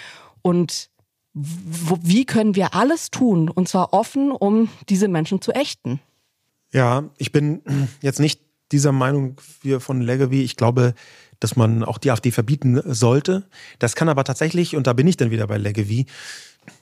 und 0.43 0.91
wie 1.35 2.27
können 2.27 2.55
wir 2.55 2.75
alles 2.75 3.11
tun, 3.11 3.49
und 3.49 3.69
zwar 3.69 3.93
offen, 3.93 4.31
um 4.31 4.69
diese 4.89 5.09
Menschen 5.09 5.41
zu 5.41 5.51
ächten? 5.51 5.99
Ja, 6.73 7.05
ich 7.19 7.33
bin 7.33 7.61
jetzt 8.03 8.21
nicht 8.21 8.41
dieser 8.75 8.93
Meinung 8.93 9.37
wie 9.63 9.79
von 9.79 10.01
Leggevi. 10.01 10.43
Ich 10.43 10.57
glaube, 10.57 10.95
dass 11.39 11.57
man 11.57 11.85
auch 11.85 11.99
die 11.99 12.11
AfD 12.11 12.31
verbieten 12.31 12.81
sollte. 12.85 13.45
Das 13.79 13.95
kann 13.95 14.09
aber 14.09 14.25
tatsächlich, 14.25 14.77
und 14.77 14.87
da 14.87 14.93
bin 14.93 15.07
ich 15.07 15.17
dann 15.17 15.31
wieder 15.31 15.47
bei 15.47 15.59
Leggevi, 15.59 16.07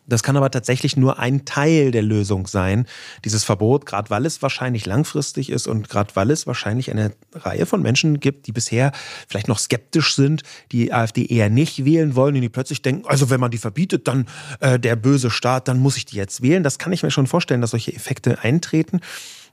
das 0.06 0.22
kann 0.22 0.36
aber 0.36 0.50
tatsächlich 0.50 0.96
nur 0.96 1.18
ein 1.18 1.44
Teil 1.44 1.90
der 1.90 2.02
Lösung 2.02 2.46
sein, 2.46 2.86
dieses 3.24 3.44
Verbot, 3.44 3.86
gerade 3.86 4.10
weil 4.10 4.26
es 4.26 4.42
wahrscheinlich 4.42 4.86
langfristig 4.86 5.50
ist 5.50 5.66
und 5.66 5.88
gerade 5.88 6.14
weil 6.14 6.30
es 6.30 6.46
wahrscheinlich 6.46 6.90
eine 6.90 7.12
Reihe 7.34 7.66
von 7.66 7.82
Menschen 7.82 8.20
gibt, 8.20 8.46
die 8.46 8.52
bisher 8.52 8.92
vielleicht 9.28 9.48
noch 9.48 9.58
skeptisch 9.58 10.14
sind, 10.14 10.42
die 10.70 10.92
AfD 10.92 11.26
eher 11.26 11.50
nicht 11.50 11.84
wählen 11.84 12.14
wollen 12.14 12.34
und 12.34 12.40
die 12.40 12.48
plötzlich 12.48 12.82
denken, 12.82 13.06
also 13.06 13.30
wenn 13.30 13.40
man 13.40 13.50
die 13.50 13.58
verbietet, 13.58 14.08
dann 14.08 14.26
äh, 14.60 14.78
der 14.78 14.96
böse 14.96 15.30
Staat, 15.30 15.68
dann 15.68 15.78
muss 15.78 15.96
ich 15.96 16.04
die 16.04 16.16
jetzt 16.16 16.42
wählen. 16.42 16.62
Das 16.62 16.78
kann 16.78 16.92
ich 16.92 17.02
mir 17.02 17.10
schon 17.10 17.26
vorstellen, 17.26 17.60
dass 17.60 17.70
solche 17.70 17.92
Effekte 17.92 18.40
eintreten. 18.40 19.00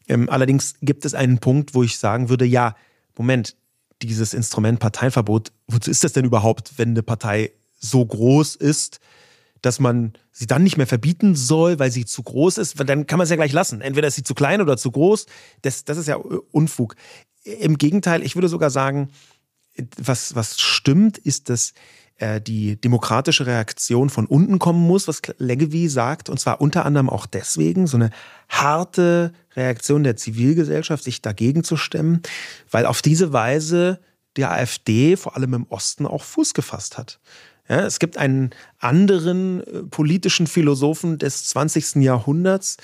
Ähm, 0.10 0.30
allerdings 0.30 0.76
gibt 0.82 1.05
es 1.05 1.14
einen 1.14 1.39
Punkt, 1.39 1.74
wo 1.74 1.84
ich 1.84 1.97
sagen 1.97 2.30
würde, 2.30 2.45
ja, 2.45 2.76
Moment, 3.18 3.55
dieses 4.01 4.34
Instrument 4.34 4.80
Parteiverbot, 4.80 5.51
wozu 5.68 5.91
ist 5.91 6.03
das 6.03 6.14
denn 6.14 6.26
überhaupt, 6.26 6.74
wenn 6.78 6.89
eine 6.89 7.03
Partei 7.03 7.51
so 7.80 8.05
groß 8.05 8.55
ist, 8.55 8.99
dass 9.62 9.80
man 9.80 10.14
sie 10.32 10.47
dann 10.47 10.64
nicht 10.64 10.78
mehr 10.78 10.88
verbieten 10.88 11.36
soll, 11.36 11.80
weil 11.80 11.91
sie 11.91 12.05
zu 12.05 12.24
groß 12.24 12.57
ist, 12.57 12.80
dann 12.89 13.07
kann 13.07 13.18
man 13.18 13.26
es 13.26 13.30
ja 13.30 13.36
gleich 13.36 13.51
lassen. 13.51 13.82
Entweder 13.82 14.07
ist 14.07 14.16
sie 14.16 14.24
zu 14.24 14.34
klein 14.34 14.62
oder 14.62 14.78
zu 14.78 14.89
groß. 14.91 15.26
Das, 15.62 15.84
das 15.84 15.97
ist 15.97 16.07
ja 16.07 16.16
Unfug. 16.16 16.95
Im 17.43 17.78
Gegenteil, 17.78 18.24
ich 18.24 18.36
würde 18.36 18.47
sogar 18.47 18.70
sagen, 18.70 19.10
was, 19.97 20.36
was 20.36 20.60
stimmt, 20.60 21.18
ist, 21.18 21.49
dass 21.49 21.74
äh, 22.20 22.39
die 22.41 22.80
demokratische 22.80 23.45
Reaktion 23.45 24.09
von 24.09 24.26
unten 24.26 24.59
kommen 24.59 24.86
muss, 24.86 25.07
was 25.07 25.22
Leggevi 25.38 25.88
sagt, 25.88 26.30
und 26.30 26.39
zwar 26.39 26.61
unter 26.61 26.86
anderem 26.86 27.09
auch 27.09 27.26
deswegen, 27.26 27.88
so 27.88 27.97
eine 27.97 28.11
harte 28.49 29.34
Reaktion 29.55 30.03
der 30.03 30.15
Zivilgesellschaft, 30.15 31.03
sich 31.03 31.22
dagegen 31.22 31.63
zu 31.63 31.78
stemmen, 31.78 32.22
weil 32.70 32.86
auf 32.86 33.01
diese 33.01 33.34
Weise 33.34 33.99
der 34.36 34.51
AfD 34.51 35.15
vor 35.15 35.36
allem 35.36 35.53
im 35.53 35.67
Osten 35.70 36.05
auch 36.05 36.24
Fuß 36.24 36.53
gefasst 36.53 36.97
hat. 36.97 37.20
Ja, 37.67 37.86
es 37.86 37.99
gibt 37.99 38.17
einen 38.17 38.49
anderen 38.80 39.61
äh, 39.61 39.84
politischen 39.84 40.47
Philosophen 40.47 41.20
des 41.20 41.45
20. 41.45 41.97
Jahrhunderts, 41.97 42.78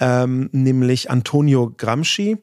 ähm, 0.00 0.48
nämlich 0.52 1.10
Antonio 1.10 1.72
Gramsci. 1.76 2.38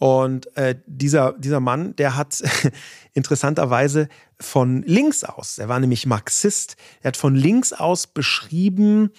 Und 0.00 0.56
äh, 0.56 0.76
dieser, 0.86 1.34
dieser 1.34 1.60
Mann, 1.60 1.94
der 1.96 2.16
hat 2.16 2.42
interessanterweise 3.12 4.08
von 4.40 4.82
links 4.84 5.24
aus, 5.24 5.58
er 5.58 5.68
war 5.68 5.78
nämlich 5.78 6.06
Marxist, 6.06 6.76
er 7.02 7.08
hat 7.08 7.18
von 7.18 7.36
links 7.36 7.74
aus 7.74 8.06
beschrieben, 8.06 9.10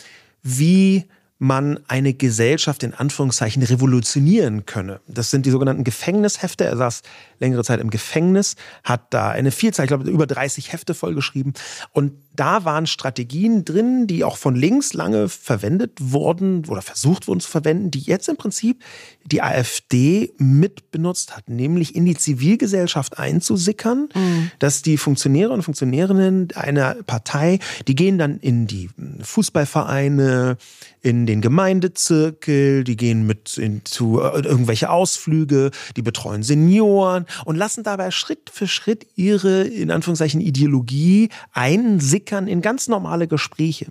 wie 0.42 1.06
man 1.38 1.80
eine 1.88 2.16
Gesellschaft 2.16 2.82
in 2.82 2.96
Anführungszeichen 2.96 3.62
revolutionieren 3.62 4.66
könne. 4.66 5.02
Das 5.08 5.30
sind 5.30 5.46
die 5.46 5.52
sogenannten 5.52 5.84
Gefängnishefte. 5.84 6.66
Er 6.66 6.78
saß 6.78 7.02
längere 7.40 7.64
Zeit 7.64 7.80
im 7.80 7.92
Gefängnis, 7.92 8.56
hat 8.84 9.14
da 9.14 9.30
eine 9.30 9.52
Vielzahl, 9.52 9.86
ich 9.86 9.90
glaube, 9.90 10.10
über 10.10 10.26
30 10.26 10.74
Hefte 10.74 10.96
vollgeschrieben. 10.96 11.54
Und 11.94 12.14
da 12.42 12.66
waren 12.66 12.88
Strategien 12.88 13.66
drin, 13.66 14.08
die 14.08 14.24
auch 14.24 14.36
von 14.36 14.56
links 14.56 14.94
lange 14.94 15.30
verwendet 15.30 15.92
wurden 16.02 16.66
oder 16.68 16.82
versucht 16.82 17.28
wurden 17.28 17.40
zu 17.40 17.48
verwenden, 17.48 17.92
die 17.92 18.00
jetzt 18.00 18.28
im 18.30 18.36
Prinzip 18.36 18.84
die 19.24 19.44
AfD 19.44 20.34
mit 20.40 20.90
benutzt 20.90 21.38
hat, 21.38 21.50
nämlich 21.50 21.96
in 21.96 22.06
die 22.06 22.16
Zivilgesellschaft 22.16 23.20
einzusickern, 23.20 24.10
mhm. 24.16 24.50
dass 24.58 24.82
die 24.82 24.98
Funktionäre 24.98 25.52
und 25.52 25.62
Funktionärinnen 25.62 26.48
einer 26.56 26.96
Partei, 27.06 27.60
die 27.88 27.94
gehen 27.94 28.18
dann 28.18 28.40
in 28.40 28.66
die 28.66 28.90
Fußballvereine, 29.22 30.58
in 31.02 31.28
den 31.28 31.42
Gemeindezirkel, 31.42 32.84
die 32.84 32.98
gehen 32.98 33.28
mit 33.28 33.60
in, 33.60 33.86
zu 33.86 34.20
äh, 34.20 34.42
irgendwelche 34.42 34.90
Ausflüge, 34.90 35.70
die 35.96 36.02
betreuen 36.02 36.42
Senioren 36.42 37.28
und 37.46 37.56
lassen 37.56 37.84
dabei 37.84 38.10
Schritt 38.10 38.50
für 38.52 38.68
Schritt 38.68 39.06
ihre, 39.16 39.62
in 39.62 39.92
Anführungszeichen, 39.92 40.42
Ideologie 40.42 41.30
einsickern 41.52 42.31
in 42.40 42.62
ganz 42.62 42.88
normale 42.88 43.28
Gespräche. 43.28 43.88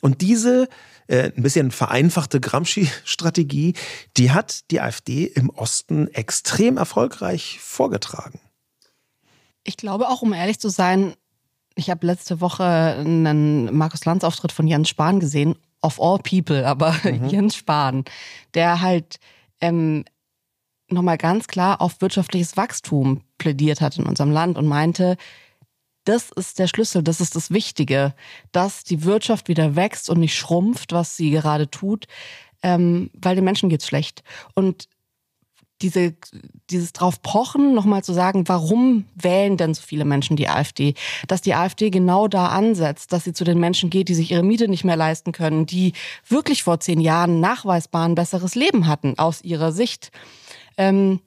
Und 0.00 0.20
diese 0.20 0.68
äh, 1.06 1.32
ein 1.36 1.42
bisschen 1.42 1.70
vereinfachte 1.70 2.40
Gramsci-Strategie, 2.40 3.74
die 4.16 4.30
hat 4.30 4.70
die 4.70 4.80
AfD 4.80 5.24
im 5.24 5.50
Osten 5.50 6.08
extrem 6.08 6.76
erfolgreich 6.76 7.58
vorgetragen. 7.60 8.40
Ich 9.64 9.76
glaube 9.76 10.08
auch, 10.08 10.22
um 10.22 10.32
ehrlich 10.32 10.60
zu 10.60 10.68
sein, 10.68 11.14
ich 11.74 11.90
habe 11.90 12.06
letzte 12.06 12.40
Woche 12.40 12.64
einen 12.64 13.74
Markus 13.76 14.04
Lanz-Auftritt 14.04 14.52
von 14.52 14.66
Jens 14.66 14.88
Spahn 14.88 15.20
gesehen, 15.20 15.56
of 15.82 16.00
all 16.00 16.18
people, 16.18 16.66
aber 16.66 16.94
mhm. 17.04 17.28
Jens 17.28 17.56
Spahn, 17.56 18.04
der 18.54 18.80
halt 18.80 19.18
ähm, 19.60 20.04
nochmal 20.88 21.18
ganz 21.18 21.46
klar 21.46 21.80
auf 21.80 22.00
wirtschaftliches 22.00 22.56
Wachstum 22.56 23.22
plädiert 23.38 23.80
hat 23.80 23.98
in 23.98 24.06
unserem 24.06 24.30
Land 24.30 24.56
und 24.56 24.66
meinte, 24.66 25.16
das 26.04 26.30
ist 26.30 26.58
der 26.58 26.66
Schlüssel, 26.66 27.02
das 27.02 27.20
ist 27.20 27.34
das 27.34 27.50
Wichtige, 27.50 28.14
dass 28.52 28.84
die 28.84 29.04
Wirtschaft 29.04 29.48
wieder 29.48 29.76
wächst 29.76 30.10
und 30.10 30.20
nicht 30.20 30.36
schrumpft, 30.36 30.92
was 30.92 31.16
sie 31.16 31.30
gerade 31.30 31.70
tut, 31.70 32.06
ähm, 32.62 33.10
weil 33.14 33.34
den 33.34 33.44
Menschen 33.44 33.68
geht's 33.68 33.86
schlecht. 33.86 34.22
Und 34.54 34.88
diese, 35.82 36.14
dieses 36.70 36.92
drauf 36.92 37.20
pochen, 37.20 37.74
nochmal 37.74 38.04
zu 38.04 38.12
sagen, 38.12 38.48
warum 38.48 39.04
wählen 39.14 39.56
denn 39.56 39.74
so 39.74 39.82
viele 39.82 40.04
Menschen 40.04 40.36
die 40.36 40.48
AfD? 40.48 40.94
Dass 41.26 41.42
die 41.42 41.54
AfD 41.54 41.90
genau 41.90 42.28
da 42.28 42.48
ansetzt, 42.48 43.12
dass 43.12 43.24
sie 43.24 43.32
zu 43.32 43.44
den 43.44 43.58
Menschen 43.58 43.90
geht, 43.90 44.08
die 44.08 44.14
sich 44.14 44.30
ihre 44.30 44.42
Miete 44.42 44.68
nicht 44.68 44.84
mehr 44.84 44.96
leisten 44.96 45.32
können, 45.32 45.66
die 45.66 45.92
wirklich 46.26 46.62
vor 46.62 46.80
zehn 46.80 47.00
Jahren 47.00 47.40
nachweisbar 47.40 48.06
ein 48.06 48.14
besseres 48.14 48.54
Leben 48.54 48.86
hatten 48.86 49.18
aus 49.18 49.42
ihrer 49.42 49.72
Sicht. 49.72 50.10
Ähm, 50.76 51.20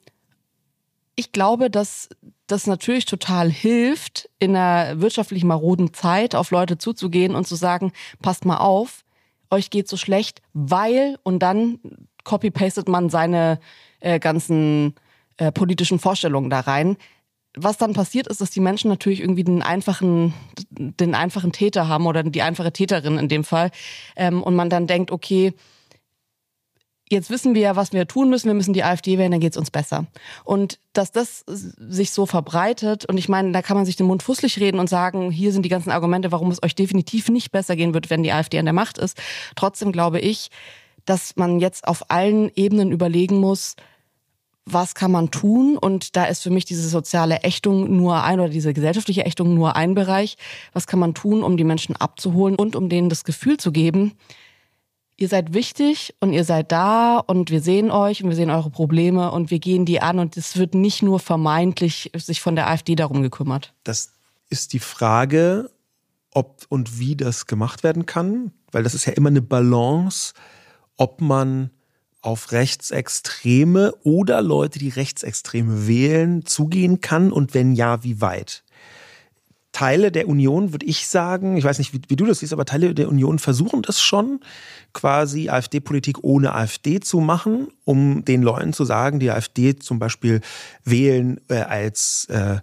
ich 1.18 1.32
glaube, 1.32 1.68
dass 1.68 2.08
das 2.46 2.68
natürlich 2.68 3.04
total 3.04 3.50
hilft, 3.50 4.30
in 4.38 4.54
einer 4.54 5.00
wirtschaftlich 5.00 5.42
maroden 5.42 5.92
Zeit 5.92 6.36
auf 6.36 6.52
Leute 6.52 6.78
zuzugehen 6.78 7.34
und 7.34 7.44
zu 7.44 7.56
sagen, 7.56 7.92
passt 8.22 8.44
mal 8.44 8.58
auf, 8.58 9.04
euch 9.50 9.70
geht 9.70 9.88
so 9.88 9.96
schlecht, 9.96 10.42
weil 10.52 11.18
und 11.24 11.40
dann 11.40 11.80
copy-pastet 12.22 12.88
man 12.88 13.10
seine 13.10 13.58
äh, 13.98 14.20
ganzen 14.20 14.94
äh, 15.38 15.50
politischen 15.50 15.98
Vorstellungen 15.98 16.50
da 16.50 16.60
rein. 16.60 16.96
Was 17.56 17.78
dann 17.78 17.94
passiert 17.94 18.28
ist, 18.28 18.40
dass 18.40 18.52
die 18.52 18.60
Menschen 18.60 18.88
natürlich 18.88 19.20
irgendwie 19.20 19.42
den 19.42 19.60
einfachen, 19.60 20.34
den 20.70 21.16
einfachen 21.16 21.50
Täter 21.50 21.88
haben 21.88 22.06
oder 22.06 22.22
die 22.22 22.42
einfache 22.42 22.72
Täterin 22.72 23.18
in 23.18 23.28
dem 23.28 23.42
Fall. 23.42 23.72
Ähm, 24.14 24.40
und 24.40 24.54
man 24.54 24.70
dann 24.70 24.86
denkt, 24.86 25.10
okay, 25.10 25.52
jetzt 27.10 27.30
wissen 27.30 27.54
wir 27.54 27.62
ja, 27.62 27.76
was 27.76 27.92
wir 27.92 28.06
tun 28.06 28.30
müssen. 28.30 28.46
Wir 28.46 28.54
müssen 28.54 28.72
die 28.72 28.84
AfD 28.84 29.18
wählen, 29.18 29.30
dann 29.30 29.40
geht's 29.40 29.56
uns 29.56 29.70
besser. 29.70 30.06
Und 30.44 30.78
dass 30.92 31.12
das 31.12 31.44
sich 31.46 32.10
so 32.10 32.26
verbreitet, 32.26 33.04
und 33.06 33.18
ich 33.18 33.28
meine, 33.28 33.52
da 33.52 33.62
kann 33.62 33.76
man 33.76 33.86
sich 33.86 33.96
den 33.96 34.06
Mund 34.06 34.22
fußlich 34.22 34.60
reden 34.60 34.78
und 34.78 34.88
sagen, 34.88 35.30
hier 35.30 35.52
sind 35.52 35.64
die 35.64 35.68
ganzen 35.68 35.90
Argumente, 35.90 36.32
warum 36.32 36.50
es 36.50 36.62
euch 36.62 36.74
definitiv 36.74 37.28
nicht 37.28 37.52
besser 37.52 37.76
gehen 37.76 37.94
wird, 37.94 38.10
wenn 38.10 38.22
die 38.22 38.32
AfD 38.32 38.58
an 38.58 38.66
der 38.66 38.74
Macht 38.74 38.98
ist. 38.98 39.18
Trotzdem 39.56 39.92
glaube 39.92 40.20
ich, 40.20 40.50
dass 41.04 41.36
man 41.36 41.58
jetzt 41.60 41.88
auf 41.88 42.10
allen 42.10 42.50
Ebenen 42.54 42.92
überlegen 42.92 43.38
muss, 43.38 43.76
was 44.72 44.94
kann 44.94 45.10
man 45.10 45.30
tun? 45.30 45.78
Und 45.78 46.16
da 46.16 46.24
ist 46.24 46.42
für 46.42 46.50
mich 46.50 46.64
diese 46.64 46.86
soziale 46.88 47.42
Ächtung 47.42 47.96
nur 47.96 48.22
ein 48.22 48.40
oder 48.40 48.50
diese 48.50 48.74
gesellschaftliche 48.74 49.24
Ächtung 49.24 49.54
nur 49.54 49.76
ein 49.76 49.94
Bereich. 49.94 50.36
Was 50.72 50.86
kann 50.86 50.98
man 50.98 51.14
tun, 51.14 51.42
um 51.42 51.56
die 51.56 51.64
Menschen 51.64 51.96
abzuholen 51.96 52.56
und 52.56 52.76
um 52.76 52.88
denen 52.88 53.08
das 53.08 53.24
Gefühl 53.24 53.56
zu 53.56 53.72
geben, 53.72 54.12
ihr 55.18 55.28
seid 55.28 55.52
wichtig 55.52 56.14
und 56.20 56.32
ihr 56.32 56.44
seid 56.44 56.72
da 56.72 57.18
und 57.18 57.50
wir 57.50 57.60
sehen 57.60 57.90
euch 57.90 58.22
und 58.22 58.30
wir 58.30 58.36
sehen 58.36 58.50
eure 58.50 58.70
Probleme 58.70 59.30
und 59.32 59.50
wir 59.50 59.58
gehen 59.58 59.84
die 59.84 60.00
an 60.00 60.18
und 60.18 60.36
es 60.36 60.56
wird 60.56 60.74
nicht 60.74 61.02
nur 61.02 61.18
vermeintlich 61.18 62.12
sich 62.14 62.40
von 62.40 62.54
der 62.56 62.70
AfD 62.70 62.94
darum 62.94 63.20
gekümmert. 63.20 63.74
Das 63.82 64.12
ist 64.48 64.72
die 64.72 64.78
Frage, 64.78 65.70
ob 66.32 66.64
und 66.68 66.98
wie 66.98 67.16
das 67.16 67.46
gemacht 67.46 67.82
werden 67.82 68.06
kann, 68.06 68.52
weil 68.70 68.84
das 68.84 68.94
ist 68.94 69.06
ja 69.06 69.12
immer 69.12 69.28
eine 69.28 69.42
Balance, 69.42 70.34
ob 70.96 71.20
man 71.20 71.70
auf 72.20 72.52
Rechtsextreme 72.52 73.94
oder 74.04 74.40
Leute, 74.40 74.78
die 74.78 74.88
Rechtsextreme 74.88 75.88
wählen, 75.88 76.46
zugehen 76.46 77.00
kann 77.00 77.32
und 77.32 77.54
wenn 77.54 77.74
ja, 77.74 78.04
wie 78.04 78.20
weit. 78.20 78.64
Teile 79.78 80.10
der 80.10 80.26
Union, 80.26 80.72
würde 80.72 80.86
ich 80.86 81.06
sagen, 81.06 81.56
ich 81.56 81.62
weiß 81.62 81.78
nicht, 81.78 81.94
wie, 81.94 82.00
wie, 82.08 82.16
du 82.16 82.26
das 82.26 82.40
siehst, 82.40 82.52
aber 82.52 82.64
Teile 82.64 82.96
der 82.96 83.08
Union 83.08 83.38
versuchen 83.38 83.82
das 83.82 84.00
schon, 84.00 84.40
quasi 84.92 85.50
AfD-Politik 85.50 86.24
ohne 86.24 86.52
AfD 86.52 86.98
zu 86.98 87.20
machen, 87.20 87.68
um 87.84 88.24
den 88.24 88.42
Leuten 88.42 88.72
zu 88.72 88.84
sagen, 88.84 89.20
die 89.20 89.30
AfD 89.30 89.76
zum 89.76 90.00
Beispiel 90.00 90.40
wählen 90.82 91.40
äh, 91.48 91.58
als 91.58 92.26
äh, 92.28 92.56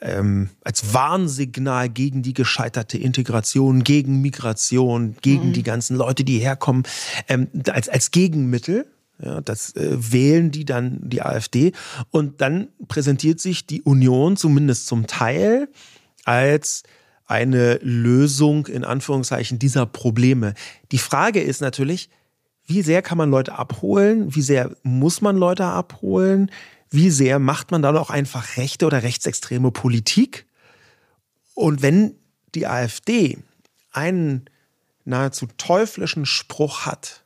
ähm, 0.00 0.48
als 0.62 0.94
Warnsignal 0.94 1.90
gegen 1.90 2.22
die 2.22 2.32
gescheiterte 2.32 2.96
Integration, 2.96 3.84
gegen 3.84 4.22
Migration, 4.22 5.16
gegen 5.20 5.48
mhm. 5.48 5.52
die 5.52 5.62
ganzen 5.62 5.94
Leute, 5.94 6.24
die 6.24 6.38
herkommen, 6.38 6.84
ähm, 7.28 7.48
als, 7.68 7.90
als 7.90 8.12
Gegenmittel. 8.12 8.86
Ja, 9.22 9.42
das 9.42 9.76
äh, 9.76 9.96
wählen 9.98 10.50
die 10.50 10.64
dann 10.64 11.00
die 11.02 11.20
AfD. 11.20 11.72
Und 12.10 12.40
dann 12.40 12.68
präsentiert 12.88 13.40
sich 13.40 13.66
die 13.66 13.82
Union 13.82 14.38
zumindest 14.38 14.86
zum 14.86 15.06
Teil 15.06 15.68
als 16.26 16.82
eine 17.26 17.78
Lösung 17.82 18.66
in 18.66 18.84
Anführungszeichen 18.84 19.58
dieser 19.58 19.86
Probleme. 19.86 20.54
Die 20.92 20.98
Frage 20.98 21.40
ist 21.40 21.60
natürlich, 21.60 22.10
wie 22.66 22.82
sehr 22.82 23.02
kann 23.02 23.18
man 23.18 23.30
Leute 23.30 23.54
abholen? 23.54 24.34
Wie 24.34 24.42
sehr 24.42 24.76
muss 24.82 25.20
man 25.20 25.36
Leute 25.36 25.64
abholen? 25.64 26.50
Wie 26.90 27.10
sehr 27.10 27.38
macht 27.38 27.70
man 27.70 27.82
dann 27.82 27.96
auch 27.96 28.10
einfach 28.10 28.56
rechte 28.56 28.86
oder 28.86 29.02
rechtsextreme 29.02 29.70
Politik? 29.70 30.46
Und 31.54 31.82
wenn 31.82 32.14
die 32.54 32.66
AfD 32.66 33.38
einen 33.92 34.46
nahezu 35.04 35.46
teuflischen 35.56 36.26
Spruch 36.26 36.86
hat, 36.86 37.24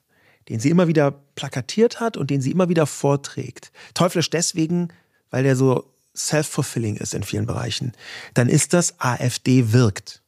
den 0.49 0.61
sie 0.61 0.71
immer 0.71 0.89
wieder 0.89 1.13
plakatiert 1.35 2.01
hat 2.01 2.17
und 2.17 2.31
den 2.31 2.41
sie 2.41 2.51
immer 2.51 2.69
wieder 2.69 2.87
vorträgt, 2.87 3.73
teuflisch 3.95 4.31
deswegen, 4.31 4.89
weil 5.31 5.43
der 5.43 5.57
so 5.57 5.91
self-fulfilling 6.27 6.97
ist 6.97 7.15
in 7.15 7.23
vielen 7.23 7.47
Bereichen, 7.47 7.93
dann 8.35 8.49
ist 8.49 8.73
das 8.73 9.01
AfD 9.01 9.73
wirkt. 9.73 10.23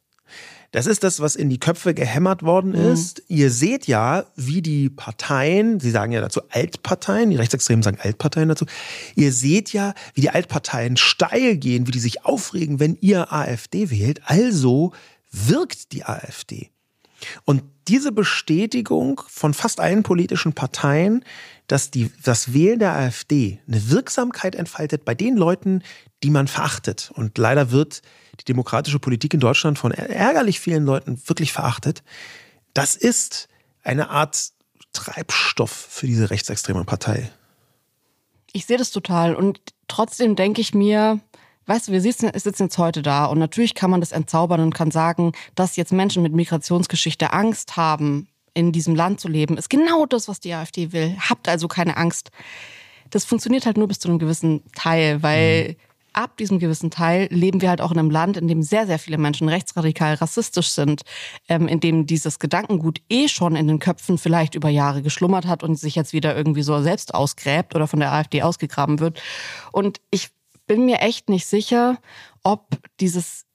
Das 0.73 0.87
ist 0.87 1.03
das, 1.03 1.19
was 1.19 1.35
in 1.35 1.51
die 1.51 1.59
Köpfe 1.59 1.93
gehämmert 1.93 2.41
worden 2.41 2.71
mhm. 2.71 2.93
ist. 2.93 3.19
Mhm. 3.19 3.37
Ihr 3.37 3.51
seht 3.51 3.85
ja, 3.85 4.25
wie 4.35 4.63
die 4.63 4.89
Parteien, 4.89 5.79
sie 5.79 5.91
sagen 5.91 6.11
ja 6.11 6.19
dazu 6.19 6.41
Altparteien, 6.49 7.29
die 7.29 7.35
Rechtsextremen 7.35 7.83
sagen 7.83 7.99
Altparteien 8.01 8.49
dazu. 8.49 8.65
Ihr 9.15 9.31
seht 9.31 9.71
ja, 9.71 9.93
wie 10.15 10.21
die 10.21 10.31
Altparteien 10.31 10.97
steil 10.97 11.57
gehen, 11.57 11.85
wie 11.85 11.91
die 11.91 11.99
sich 11.99 12.25
aufregen, 12.25 12.79
wenn 12.79 12.97
ihr 13.01 13.31
AfD 13.31 13.91
wählt. 13.91 14.21
Also 14.25 14.93
wirkt 15.31 15.91
die 15.91 16.05
AfD. 16.05 16.71
Und 17.45 17.63
diese 17.87 18.11
Bestätigung 18.11 19.21
von 19.27 19.53
fast 19.53 19.79
allen 19.79 20.01
politischen 20.01 20.53
Parteien, 20.53 21.23
dass 21.67 21.91
die, 21.91 22.11
das 22.23 22.53
Wählen 22.53 22.79
der 22.79 22.93
AfD 22.93 23.59
eine 23.67 23.89
Wirksamkeit 23.89 24.55
entfaltet 24.55 25.05
bei 25.05 25.15
den 25.15 25.37
Leuten, 25.37 25.81
die 26.23 26.29
man 26.29 26.47
verachtet. 26.47 27.11
Und 27.15 27.37
leider 27.37 27.71
wird 27.71 28.01
die 28.39 28.45
demokratische 28.45 28.99
Politik 28.99 29.33
in 29.33 29.39
Deutschland 29.39 29.79
von 29.79 29.91
ärgerlich 29.91 30.59
vielen 30.59 30.85
Leuten 30.85 31.21
wirklich 31.27 31.53
verachtet. 31.53 32.03
Das 32.73 32.95
ist 32.95 33.47
eine 33.83 34.09
Art 34.09 34.51
Treibstoff 34.93 35.71
für 35.71 36.07
diese 36.07 36.29
rechtsextreme 36.29 36.83
Partei. 36.83 37.31
Ich 38.51 38.65
sehe 38.65 38.77
das 38.77 38.91
total. 38.91 39.35
Und 39.35 39.59
trotzdem 39.87 40.35
denke 40.35 40.61
ich 40.61 40.73
mir, 40.73 41.19
weißt 41.65 41.87
du, 41.87 41.91
wir 41.91 42.01
sitzen, 42.01 42.29
sitzen 42.35 42.63
jetzt 42.63 42.77
heute 42.77 43.01
da 43.01 43.25
und 43.25 43.39
natürlich 43.39 43.73
kann 43.73 43.89
man 43.89 43.99
das 43.99 44.11
entzaubern 44.11 44.61
und 44.61 44.75
kann 44.75 44.91
sagen, 44.91 45.33
dass 45.55 45.75
jetzt 45.75 45.91
Menschen 45.91 46.23
mit 46.23 46.33
Migrationsgeschichte 46.33 47.33
Angst 47.33 47.77
haben, 47.77 48.27
in 48.53 48.71
diesem 48.71 48.95
Land 48.95 49.19
zu 49.19 49.27
leben, 49.27 49.57
ist 49.57 49.69
genau 49.69 50.05
das, 50.05 50.27
was 50.27 50.39
die 50.39 50.53
AfD 50.53 50.91
will. 50.91 51.15
Habt 51.19 51.49
also 51.49 51.67
keine 51.67 51.97
Angst. 51.97 52.31
Das 53.09 53.25
funktioniert 53.25 53.65
halt 53.65 53.77
nur 53.77 53.87
bis 53.87 53.99
zu 53.99 54.07
einem 54.07 54.19
gewissen 54.19 54.63
Teil, 54.75 55.21
weil 55.21 55.69
mhm. 55.69 55.75
ab 56.13 56.37
diesem 56.37 56.59
gewissen 56.59 56.91
Teil 56.91 57.27
leben 57.31 57.61
wir 57.61 57.69
halt 57.69 57.81
auch 57.81 57.91
in 57.91 57.99
einem 57.99 58.09
Land, 58.09 58.37
in 58.37 58.47
dem 58.47 58.61
sehr, 58.61 58.87
sehr 58.87 58.99
viele 58.99 59.17
Menschen 59.17 59.49
rechtsradikal 59.49 60.15
rassistisch 60.15 60.69
sind, 60.69 61.01
ähm, 61.47 61.67
in 61.67 61.79
dem 61.79 62.05
dieses 62.05 62.39
Gedankengut 62.39 63.01
eh 63.09 63.27
schon 63.27 63.55
in 63.55 63.67
den 63.67 63.79
Köpfen 63.79 64.17
vielleicht 64.17 64.55
über 64.55 64.69
Jahre 64.69 65.01
geschlummert 65.01 65.45
hat 65.45 65.63
und 65.63 65.75
sich 65.75 65.95
jetzt 65.95 66.13
wieder 66.13 66.35
irgendwie 66.35 66.63
so 66.63 66.81
selbst 66.81 67.13
ausgräbt 67.13 67.75
oder 67.75 67.87
von 67.87 67.99
der 67.99 68.11
AfD 68.11 68.41
ausgegraben 68.41 68.99
wird. 68.99 69.21
Und 69.71 69.99
ich 70.11 70.29
bin 70.67 70.85
mir 70.85 70.99
echt 70.99 71.29
nicht 71.29 71.45
sicher, 71.45 71.97
ob 72.43 72.77
dieses 72.99 73.45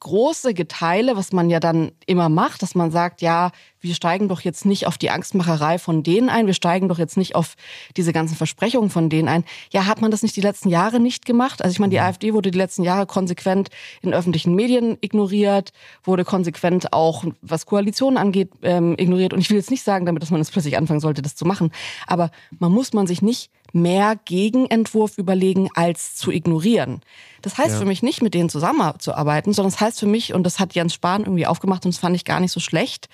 große 0.00 0.54
Geteile, 0.54 1.16
was 1.16 1.32
man 1.32 1.50
ja 1.50 1.60
dann 1.60 1.92
immer 2.06 2.28
macht, 2.28 2.62
dass 2.62 2.74
man 2.74 2.90
sagt, 2.90 3.20
ja, 3.20 3.50
wir 3.80 3.94
steigen 3.94 4.28
doch 4.28 4.40
jetzt 4.40 4.66
nicht 4.66 4.86
auf 4.86 4.98
die 4.98 5.10
Angstmacherei 5.10 5.78
von 5.78 6.02
denen 6.02 6.28
ein, 6.28 6.46
wir 6.46 6.54
steigen 6.54 6.88
doch 6.88 6.98
jetzt 6.98 7.16
nicht 7.16 7.34
auf 7.34 7.54
diese 7.96 8.12
ganzen 8.12 8.36
Versprechungen 8.36 8.90
von 8.90 9.08
denen 9.08 9.28
ein. 9.28 9.44
Ja, 9.72 9.86
hat 9.86 10.00
man 10.00 10.10
das 10.10 10.22
nicht 10.22 10.36
die 10.36 10.40
letzten 10.40 10.68
Jahre 10.68 11.00
nicht 11.00 11.24
gemacht? 11.24 11.62
Also 11.62 11.72
ich 11.72 11.78
meine, 11.78 11.90
die 11.90 11.98
mhm. 11.98 12.04
AfD 12.04 12.34
wurde 12.34 12.50
die 12.50 12.58
letzten 12.58 12.82
Jahre 12.82 13.06
konsequent 13.06 13.68
in 14.02 14.12
öffentlichen 14.12 14.54
Medien 14.54 14.98
ignoriert, 15.00 15.72
wurde 16.04 16.24
konsequent 16.24 16.92
auch, 16.92 17.24
was 17.42 17.66
Koalitionen 17.66 18.18
angeht, 18.18 18.50
ähm, 18.62 18.94
ignoriert. 18.98 19.32
Und 19.32 19.40
ich 19.40 19.50
will 19.50 19.56
jetzt 19.56 19.70
nicht 19.70 19.82
sagen 19.82 20.06
damit, 20.06 20.22
dass 20.22 20.30
man 20.30 20.40
jetzt 20.40 20.52
plötzlich 20.52 20.76
anfangen 20.76 21.00
sollte, 21.00 21.22
das 21.22 21.36
zu 21.36 21.44
machen. 21.44 21.70
Aber 22.06 22.30
man 22.58 22.72
muss 22.72 22.92
man 22.92 23.06
sich 23.06 23.22
nicht 23.22 23.50
mehr 23.72 24.18
Gegenentwurf 24.24 25.18
überlegen, 25.18 25.68
als 25.74 26.16
zu 26.16 26.30
ignorieren. 26.30 27.00
Das 27.42 27.58
heißt 27.58 27.74
ja. 27.74 27.78
für 27.78 27.84
mich 27.84 28.02
nicht, 28.02 28.22
mit 28.22 28.34
denen 28.34 28.48
zusammenzuarbeiten, 28.48 29.52
sondern 29.52 29.68
es 29.68 29.74
das 29.74 29.80
heißt 29.86 30.00
für 30.00 30.06
mich, 30.06 30.34
und 30.34 30.44
das 30.44 30.58
hat 30.58 30.74
Jens 30.74 30.94
Spahn 30.94 31.22
irgendwie 31.22 31.46
aufgemacht 31.46 31.84
und 31.84 31.94
das 31.94 32.00
fand 32.00 32.16
ich 32.16 32.24
gar 32.24 32.40
nicht 32.40 32.52
so 32.52 32.60
schlecht, 32.60 33.08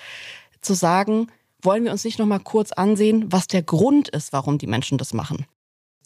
zu 0.64 0.74
sagen, 0.74 1.28
wollen 1.62 1.84
wir 1.84 1.92
uns 1.92 2.04
nicht 2.04 2.18
nochmal 2.18 2.40
kurz 2.40 2.72
ansehen, 2.72 3.32
was 3.32 3.46
der 3.46 3.62
Grund 3.62 4.08
ist, 4.08 4.32
warum 4.32 4.58
die 4.58 4.66
Menschen 4.66 4.98
das 4.98 5.14
machen. 5.14 5.46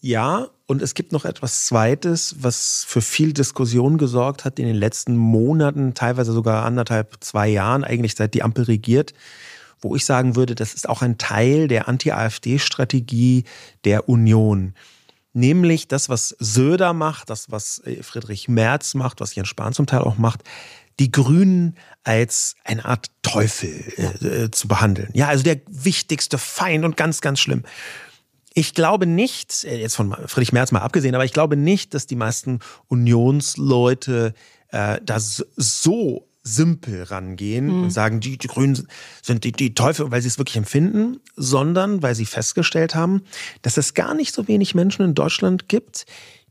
Ja, 0.01 0.49
und 0.67 0.81
es 0.81 0.95
gibt 0.95 1.11
noch 1.11 1.25
etwas 1.25 1.67
Zweites, 1.67 2.37
was 2.41 2.85
für 2.87 3.01
viel 3.01 3.33
Diskussion 3.33 3.99
gesorgt 3.99 4.45
hat 4.45 4.61
in 4.61 4.67
den 4.67 4.77
letzten 4.77 5.17
Monaten, 5.17 5.95
teilweise 5.95 6.33
sogar 6.33 6.65
anderthalb, 6.65 7.17
zwei 7.21 7.49
Jahren, 7.49 7.83
eigentlich 7.83 8.15
seit 8.15 8.35
die 8.35 8.43
Ampel 8.43 8.65
regiert 8.65 9.15
wo 9.81 9.97
ich 9.97 10.05
sagen 10.05 10.37
würde, 10.37 10.55
das 10.55 10.75
ist 10.75 10.89
auch 10.89 11.03
ein 11.03 11.19
Teil 11.19 11.69
der 11.69 11.89
Anti-AfD-Strategie 11.89 13.45
der 13.85 14.09
Union. 14.09 14.75
Nämlich 15.35 15.89
das, 15.89 16.09
was 16.09 16.35
Söder 16.41 16.93
macht, 16.93 17.31
das, 17.31 17.51
was 17.51 17.81
äh, 17.85 18.03
Friedrich 18.03 18.49
Merz 18.49 18.95
macht, 18.95 19.21
was 19.21 19.35
Jens 19.35 19.49
Spahn 19.49 19.73
zum 19.73 19.87
Teil 19.87 20.01
auch 20.01 20.19
macht, 20.19 20.43
die 20.99 21.13
Grünen 21.13 21.77
als 22.05 22.55
eine 22.65 22.85
Art 22.85 23.07
Teufel 23.23 23.85
äh, 23.97 24.45
äh, 24.45 24.51
zu 24.51 24.69
behandeln. 24.69 25.11
Ja, 25.13 25.29
also 25.29 25.45
der 25.45 25.61
wichtigste 25.69 26.39
Feind 26.39 26.85
und 26.85 26.97
ganz, 26.97 27.21
ganz 27.21 27.41
schlimm. 27.41 27.65
Ich 28.55 28.75
glaube 28.75 29.07
nicht, 29.07 29.65
äh, 29.65 29.77
jetzt 29.81 29.95
von 29.95 30.17
Friedrich 30.27 30.53
Merz 30.53 30.73
mal 30.73 30.81
abgesehen, 30.81 31.15
aber 31.15 31.25
ich 31.25 31.33
glaube 31.33 31.57
nicht, 31.57 31.95
dass 31.95 32.07
die 32.07 32.17
meisten 32.17 32.61
Unionsleute 32.89 34.35
äh, 34.69 35.01
da 35.05 35.21
so 35.21 36.29
simpel 36.43 37.03
rangehen 37.03 37.67
mhm. 37.67 37.83
und 37.85 37.91
sagen, 37.91 38.21
die, 38.21 38.39
die 38.39 38.49
Grünen 38.49 38.89
sind 39.23 39.45
die, 39.45 39.53
die 39.53 39.75
Teufel, 39.75 40.11
weil 40.11 40.23
sie 40.23 40.29
es 40.29 40.39
wirklich 40.39 40.57
empfinden, 40.57 41.21
sondern 41.37 42.03
weil 42.03 42.15
sie 42.15 42.27
festgestellt 42.27 42.95
haben, 42.95 43.23
dass 43.63 43.77
es 43.77 43.95
gar 43.95 44.15
nicht 44.15 44.35
so 44.35 44.49
wenig 44.49 44.75
Menschen 44.75 45.05
in 45.05 45.15
Deutschland 45.15 45.69
gibt, 45.69 46.07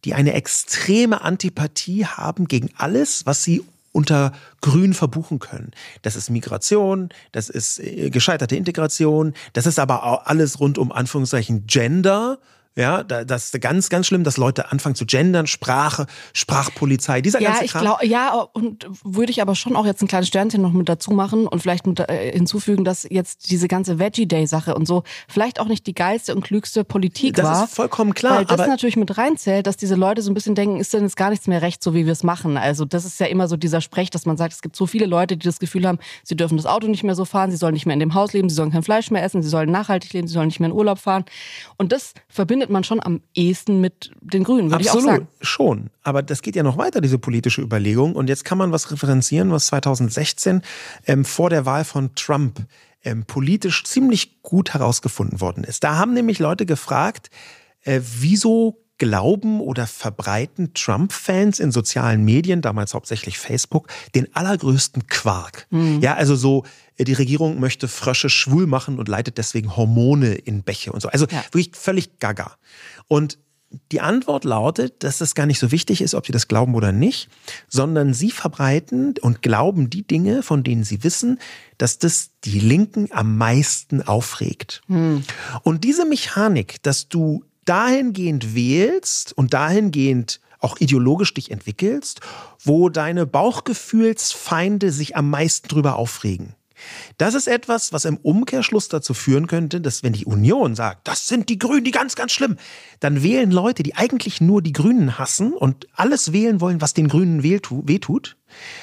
die 0.06 0.14
eine 0.14 0.34
extreme 0.34 1.22
Antipathie 1.22 2.06
haben 2.06 2.48
gegen 2.48 2.70
alles, 2.78 3.26
was 3.26 3.44
sie 3.44 3.64
unter 3.92 4.32
Grün 4.62 4.94
verbuchen 4.94 5.40
können. 5.40 5.72
Das 6.02 6.16
ist 6.16 6.30
Migration, 6.30 7.10
das 7.32 7.50
ist 7.50 7.80
äh, 7.80 8.10
gescheiterte 8.10 8.56
Integration, 8.56 9.34
das 9.54 9.66
ist 9.66 9.80
aber 9.80 10.04
auch 10.04 10.26
alles 10.26 10.60
rund 10.60 10.78
um 10.78 10.92
Anführungszeichen 10.92 11.66
Gender 11.68 12.40
ja, 12.78 13.04
das 13.04 13.46
ist 13.46 13.62
ganz, 13.62 13.90
ganz 13.90 14.08
schlimm, 14.08 14.24
dass 14.24 14.38
Leute 14.38 14.72
anfangen 14.72 14.96
zu 14.96 15.06
gendern, 15.06 15.48
Sprache, 15.48 16.06
Sprachpolizei, 16.34 17.22
dieser 17.22 17.42
ja, 17.42 17.50
ganze 17.50 17.66
ich 17.66 17.74
glaube, 17.74 18.06
ja, 18.06 18.48
und 18.54 18.88
würde 19.04 19.32
ich 19.32 19.42
aber 19.42 19.56
schon 19.56 19.76
auch 19.76 19.86
jetzt 19.86 20.02
ein 20.02 20.08
kleines 20.08 20.28
Sternchen 20.28 20.62
noch 20.62 20.74
mit 20.74 20.88
dazu 20.88 21.12
machen 21.12 21.48
und 21.48 21.62
vielleicht 21.62 21.88
mit, 21.88 22.00
äh, 22.00 22.32
hinzufügen, 22.32 22.86
dass 22.86 23.08
jetzt 23.10 23.50
diese 23.50 23.68
ganze 23.68 23.98
Veggie 23.98 24.28
Day 24.28 24.46
Sache 24.46 24.76
und 24.76 24.88
so 24.88 25.04
vielleicht 25.28 25.60
auch 25.60 25.68
nicht 25.68 25.88
die 25.88 25.96
geilste 25.96 26.36
und 26.36 26.44
klügste 26.44 26.84
Politik 26.84 27.36
das 27.36 27.46
war. 27.46 27.62
Das 27.62 27.70
ist 27.70 27.76
vollkommen 27.76 28.14
klar. 28.14 28.38
Weil 28.38 28.46
das 28.46 28.68
natürlich 28.68 28.96
mit 28.96 29.18
reinzählt, 29.18 29.66
dass 29.66 29.78
diese 29.78 29.96
Leute 29.96 30.22
so 30.22 30.30
ein 30.30 30.34
bisschen 30.34 30.54
denken, 30.54 30.80
ist 30.80 30.94
denn 30.94 31.04
jetzt 31.04 31.18
gar 31.18 31.32
nichts 31.32 31.48
mehr 31.48 31.64
recht, 31.64 31.84
so 31.84 31.94
wie 31.94 32.06
wir 32.06 32.14
es 32.14 32.24
machen. 32.24 32.58
Also 32.58 32.86
das 32.86 33.06
ist 33.06 33.20
ja 33.20 33.26
immer 33.26 33.48
so 33.48 33.58
dieser 33.58 33.82
Sprech, 33.82 34.12
dass 34.12 34.26
man 34.26 34.38
sagt, 34.38 34.54
es 34.54 34.62
gibt 34.62 34.76
so 34.76 34.86
viele 34.86 35.08
Leute, 35.08 35.36
die 35.36 35.46
das 35.46 35.60
Gefühl 35.60 35.88
haben, 35.88 35.98
sie 36.24 36.36
dürfen 36.36 36.58
das 36.58 36.68
Auto 36.68 36.88
nicht 36.88 37.04
mehr 37.04 37.16
so 37.16 37.26
fahren, 37.26 37.50
sie 37.50 37.58
sollen 37.58 37.74
nicht 37.74 37.86
mehr 37.86 37.94
in 37.94 38.00
dem 38.00 38.14
Haus 38.14 38.34
leben, 38.34 38.50
sie 38.50 38.56
sollen 38.56 38.72
kein 38.72 38.84
Fleisch 38.84 39.10
mehr 39.10 39.24
essen, 39.24 39.42
sie 39.42 39.50
sollen 39.50 39.72
nachhaltig 39.72 40.14
leben, 40.14 40.28
sie 40.28 40.34
sollen 40.34 40.48
nicht 40.48 40.60
mehr 40.60 40.70
in 40.70 40.76
Urlaub 40.76 41.00
fahren. 41.00 41.26
Und 41.78 41.92
das 41.92 42.14
verbindet 42.28 42.67
man 42.70 42.84
schon 42.84 43.02
am 43.02 43.22
ehesten 43.34 43.82
mit 43.82 44.12
den 44.22 44.44
Grünen, 44.44 44.72
würde 44.72 44.84
ich 44.84 44.92
auch 44.92 45.00
sagen. 45.00 45.28
schon. 45.42 45.90
Aber 46.04 46.22
das 46.24 46.42
geht 46.42 46.56
ja 46.56 46.64
noch 46.64 46.78
weiter, 46.78 47.02
diese 47.02 47.20
politische 47.20 47.62
Überlegung. 47.62 48.16
Und 48.16 48.30
jetzt 48.30 48.46
kann 48.46 48.58
man 48.58 48.72
was 48.72 48.92
referenzieren, 48.92 49.52
was 49.52 49.68
2016 49.68 50.62
ähm, 51.06 51.26
vor 51.26 51.50
der 51.50 51.66
Wahl 51.66 51.84
von 51.84 52.16
Trump 52.16 52.66
ähm, 53.04 53.26
politisch 53.26 53.84
ziemlich 53.84 54.42
gut 54.42 54.74
herausgefunden 54.74 55.42
worden 55.42 55.64
ist. 55.64 55.84
Da 55.84 55.98
haben 55.98 56.14
nämlich 56.14 56.40
Leute 56.40 56.66
gefragt, 56.66 57.30
äh, 57.84 58.02
wieso 58.02 58.84
glauben 58.98 59.62
oder 59.62 59.88
verbreiten 59.88 60.74
Trump-Fans 60.74 61.60
in 61.60 61.72
sozialen 61.72 62.24
Medien, 62.26 62.62
damals 62.62 62.94
hauptsächlich 62.94 63.38
Facebook, 63.38 63.88
den 64.16 64.34
allergrößten 64.36 65.08
Quark. 65.08 65.68
Mhm. 65.70 66.02
Ja, 66.02 66.16
also 66.16 66.36
so, 66.36 66.64
äh, 66.98 67.04
die 67.04 67.14
Regierung 67.14 67.60
möchte 67.60 67.88
Frösche 67.88 68.30
schwul 68.30 68.68
machen 68.68 69.00
und 69.00 69.08
leitet 69.08 69.38
deswegen 69.38 69.76
Hormone 69.76 70.34
in 70.34 70.64
Bäche 70.64 70.92
und 70.92 71.02
so. 71.02 71.10
Also 71.10 71.28
ja. 71.30 71.44
wirklich 71.52 71.72
völlig 71.74 72.20
gaga. 72.20 72.58
Und 73.08 73.38
die 73.92 74.00
Antwort 74.00 74.46
lautet, 74.46 75.04
dass 75.04 75.20
es 75.20 75.36
gar 75.36 75.46
nicht 75.46 75.60
so 75.60 75.72
wichtig 75.72 76.02
ist, 76.02 76.14
ob 76.14 76.26
sie 76.26 76.32
das 76.32 76.48
glauben 76.48 76.74
oder 76.74 76.92
nicht, 76.92 77.30
sondern 77.68 78.14
sie 78.14 78.32
verbreiten 78.32 79.16
und 79.22 79.42
glauben 79.42 79.90
die 79.90 80.08
Dinge, 80.08 80.42
von 80.42 80.64
denen 80.64 80.84
sie 80.84 81.04
wissen, 81.04 81.40
dass 81.78 82.00
das 82.00 82.30
die 82.46 82.60
Linken 82.60 83.10
am 83.12 83.38
meisten 83.38 84.02
aufregt. 84.02 84.82
Hm. 84.88 85.24
Und 85.64 85.84
diese 85.84 86.06
Mechanik, 86.06 86.82
dass 86.84 87.10
du 87.10 87.44
dahingehend 87.68 88.56
wählst 88.56 89.34
und 89.34 89.54
dahingehend 89.54 90.40
auch 90.60 90.78
ideologisch 90.80 91.34
dich 91.34 91.52
entwickelst, 91.52 92.22
wo 92.64 92.90
deine 92.90 93.26
Bauchgefühlsfeinde 93.26 94.92
sich 94.92 95.16
am 95.16 95.30
meisten 95.30 95.68
drüber 95.68 95.98
aufregen. 95.98 96.56
Das 97.18 97.34
ist 97.34 97.48
etwas, 97.48 97.92
was 97.92 98.06
im 98.06 98.18
Umkehrschluss 98.18 98.88
dazu 98.88 99.14
führen 99.14 99.48
könnte, 99.48 99.82
dass 99.82 100.04
wenn 100.04 100.14
die 100.14 100.26
Union 100.26 100.76
sagt, 100.76 101.08
das 101.08 101.28
sind 101.28 101.50
die 101.50 101.58
Grünen, 101.58 101.84
die 101.84 101.92
ganz, 101.92 102.16
ganz 102.16 102.32
schlimm, 102.32 102.58
dann 103.00 103.24
wählen 103.24 103.52
Leute, 103.52 103.84
die 103.84 103.96
eigentlich 103.96 104.42
nur 104.42 104.62
die 104.62 104.74
Grünen 104.74 105.18
hassen 105.18 105.54
und 105.54 105.88
alles 105.94 106.34
wählen 106.34 106.62
wollen, 106.62 106.82
was 106.82 106.94
den 106.94 107.08
Grünen 107.08 107.44
wehtut, 107.44 108.38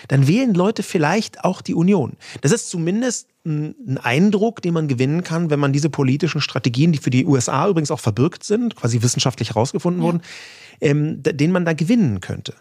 dann 0.08 0.26
wählen 0.26 0.54
Leute 0.54 0.82
vielleicht 0.82 1.44
auch 1.44 1.62
die 1.62 1.74
Union. 1.74 2.16
Das 2.40 2.52
ist 2.52 2.68
zumindest 2.68 3.28
ein 3.44 3.98
Eindruck, 3.98 4.62
den 4.62 4.74
man 4.74 4.88
gewinnen 4.88 5.22
kann, 5.22 5.50
wenn 5.50 5.60
man 5.60 5.72
diese 5.72 5.90
politischen 5.90 6.40
Strategien, 6.40 6.92
die 6.92 6.98
für 6.98 7.10
die 7.10 7.26
USA 7.26 7.68
übrigens 7.68 7.90
auch 7.90 8.00
verbürgt 8.00 8.44
sind, 8.44 8.76
quasi 8.76 9.02
wissenschaftlich 9.02 9.50
herausgefunden 9.50 10.02
ja. 10.02 10.06
wurden, 10.06 10.22
ähm, 10.80 11.22
den 11.22 11.52
man 11.52 11.64
da 11.64 11.74
gewinnen 11.74 12.20
könnte. 12.20 12.54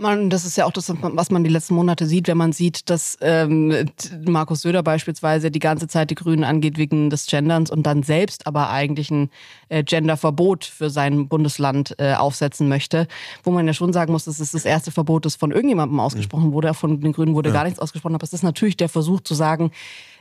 Man, 0.00 0.30
das 0.30 0.46
ist 0.46 0.56
ja 0.56 0.64
auch 0.64 0.72
das, 0.72 0.90
was 0.98 1.30
man 1.30 1.44
die 1.44 1.50
letzten 1.50 1.74
Monate 1.74 2.06
sieht, 2.06 2.26
wenn 2.26 2.38
man 2.38 2.52
sieht, 2.52 2.88
dass 2.88 3.18
ähm, 3.20 3.90
Markus 4.24 4.62
Söder 4.62 4.82
beispielsweise 4.82 5.50
die 5.50 5.58
ganze 5.58 5.88
Zeit 5.88 6.08
die 6.08 6.14
Grünen 6.14 6.42
angeht 6.42 6.78
wegen 6.78 7.10
des 7.10 7.26
Genderns 7.26 7.70
und 7.70 7.82
dann 7.82 8.02
selbst 8.02 8.46
aber 8.46 8.70
eigentlich 8.70 9.10
ein 9.10 9.28
äh, 9.68 9.84
Genderverbot 9.84 10.64
für 10.64 10.88
sein 10.88 11.28
Bundesland 11.28 11.96
äh, 11.98 12.14
aufsetzen 12.14 12.66
möchte, 12.66 13.08
wo 13.44 13.50
man 13.50 13.66
ja 13.66 13.74
schon 13.74 13.92
sagen 13.92 14.12
muss, 14.12 14.24
das 14.24 14.40
ist 14.40 14.54
das 14.54 14.64
erste 14.64 14.90
Verbot, 14.90 15.26
das 15.26 15.36
von 15.36 15.50
irgendjemandem 15.50 16.00
ausgesprochen 16.00 16.52
wurde. 16.52 16.72
Von 16.72 16.98
den 17.02 17.12
Grünen 17.12 17.34
wurde 17.34 17.50
ja. 17.50 17.54
gar 17.54 17.64
nichts 17.64 17.78
ausgesprochen, 17.78 18.14
aber 18.14 18.24
es 18.24 18.32
ist 18.32 18.42
natürlich 18.42 18.78
der 18.78 18.88
Versuch 18.88 19.20
zu 19.20 19.34
sagen, 19.34 19.70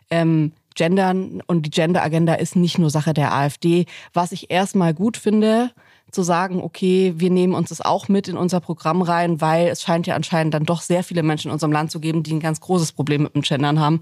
ähm, 0.10 0.51
Gendern 0.76 1.41
und 1.45 1.66
die 1.66 1.72
Gender-Agenda 1.72 2.36
ist 2.36 2.55
nicht 2.55 2.78
nur 2.78 2.89
Sache 2.89 3.14
der 3.14 3.34
AfD. 3.34 3.86
Was 4.14 4.32
ich 4.32 4.49
erstmal 4.49 4.93
gut 4.93 5.18
finde, 5.18 5.72
zu 6.12 6.24
sagen, 6.24 6.62
okay, 6.62 7.14
wir 7.18 7.30
nehmen 7.30 7.53
uns 7.53 7.70
das 7.70 7.82
auch 7.82 8.07
mit 8.07 8.28
in 8.28 8.38
unser 8.38 8.60
Programm 8.60 9.01
rein, 9.01 9.41
weil 9.41 9.68
es 9.68 9.82
scheint 9.82 10.07
ja 10.07 10.16
anscheinend 10.16 10.53
dann 10.53 10.66
doch 10.66 10.82
sehr 10.82 11.03
viele 11.03 11.24
Menschen 11.24 11.49
in 11.49 11.53
unserem 11.53 11.72
Land 11.72 11.91
zu 11.91 11.99
geben, 11.99 12.24
die 12.24 12.34
ein 12.34 12.39
ganz 12.39 12.62
großes 12.62 12.93
Problem 12.93 13.24
mit 13.24 13.36
dem 13.36 13.41
Gendern 13.41 13.80
haben. 13.80 14.01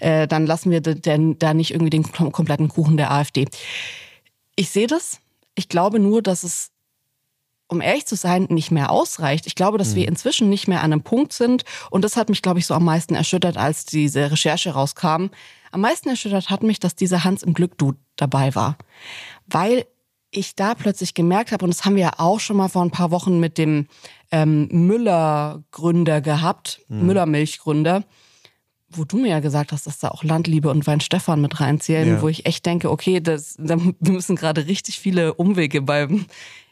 Äh, 0.00 0.26
dann 0.26 0.46
lassen 0.46 0.70
wir 0.70 0.80
denn 0.80 1.38
da 1.38 1.54
nicht 1.54 1.70
irgendwie 1.70 1.90
den 1.90 2.12
kompletten 2.12 2.68
Kuchen 2.68 2.96
der 2.96 3.10
AfD. 3.10 3.46
Ich 4.54 4.70
sehe 4.70 4.86
das. 4.86 5.20
Ich 5.54 5.68
glaube 5.68 5.98
nur, 5.98 6.22
dass 6.22 6.42
es 6.42 6.70
um 7.68 7.80
ehrlich 7.80 8.06
zu 8.06 8.16
sein, 8.16 8.46
nicht 8.48 8.70
mehr 8.70 8.90
ausreicht. 8.90 9.46
Ich 9.46 9.54
glaube, 9.54 9.78
dass 9.78 9.90
mhm. 9.90 9.96
wir 9.96 10.08
inzwischen 10.08 10.48
nicht 10.48 10.68
mehr 10.68 10.82
an 10.82 10.92
einem 10.92 11.02
Punkt 11.02 11.32
sind. 11.32 11.64
Und 11.90 12.02
das 12.02 12.16
hat 12.16 12.28
mich, 12.28 12.42
glaube 12.42 12.58
ich, 12.58 12.66
so 12.66 12.74
am 12.74 12.84
meisten 12.84 13.14
erschüttert, 13.14 13.56
als 13.56 13.84
diese 13.84 14.30
Recherche 14.30 14.70
rauskam. 14.70 15.26
Am 15.72 15.80
meisten 15.80 16.08
erschüttert 16.08 16.50
hat 16.50 16.62
mich, 16.62 16.80
dass 16.80 16.94
dieser 16.94 17.24
Hans 17.24 17.42
im 17.42 17.54
Glück-Dude 17.54 17.98
dabei 18.16 18.54
war. 18.54 18.76
Weil 19.46 19.86
ich 20.30 20.54
da 20.54 20.74
plötzlich 20.74 21.14
gemerkt 21.14 21.52
habe, 21.52 21.64
und 21.64 21.74
das 21.74 21.84
haben 21.84 21.96
wir 21.96 22.02
ja 22.02 22.12
auch 22.18 22.40
schon 22.40 22.56
mal 22.56 22.68
vor 22.68 22.82
ein 22.82 22.90
paar 22.90 23.10
Wochen 23.10 23.40
mit 23.40 23.58
dem 23.58 23.86
ähm, 24.30 24.68
Müller-Gründer 24.70 26.20
gehabt, 26.20 26.80
mhm. 26.88 27.06
Müller-Milchgründer, 27.06 28.04
wo 28.88 29.04
du 29.04 29.16
mir 29.16 29.28
ja 29.28 29.40
gesagt 29.40 29.72
hast, 29.72 29.86
dass 29.86 29.98
da 29.98 30.08
auch 30.08 30.22
Landliebe 30.22 30.70
und 30.70 30.86
Weinstefan 30.86 31.40
mit 31.40 31.60
reinzählen, 31.60 32.08
ja. 32.08 32.22
wo 32.22 32.28
ich 32.28 32.46
echt 32.46 32.64
denke, 32.66 32.90
okay, 32.90 33.20
das, 33.20 33.56
wir 33.58 34.12
müssen 34.12 34.36
gerade 34.36 34.66
richtig 34.66 34.98
viele 35.00 35.34
Umwege 35.34 35.82
beim 35.82 36.26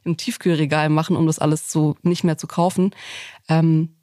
im 0.05 0.17
Tiefkühlregal 0.17 0.91
machen, 0.91 1.17
um 1.17 1.27
das 1.27 1.39
alles 1.39 1.73
so 1.73 1.97
nicht 2.03 2.25
mehr 2.25 2.39
zu 2.39 2.47
kaufen. 2.47 2.95
Ähm, 3.49 3.97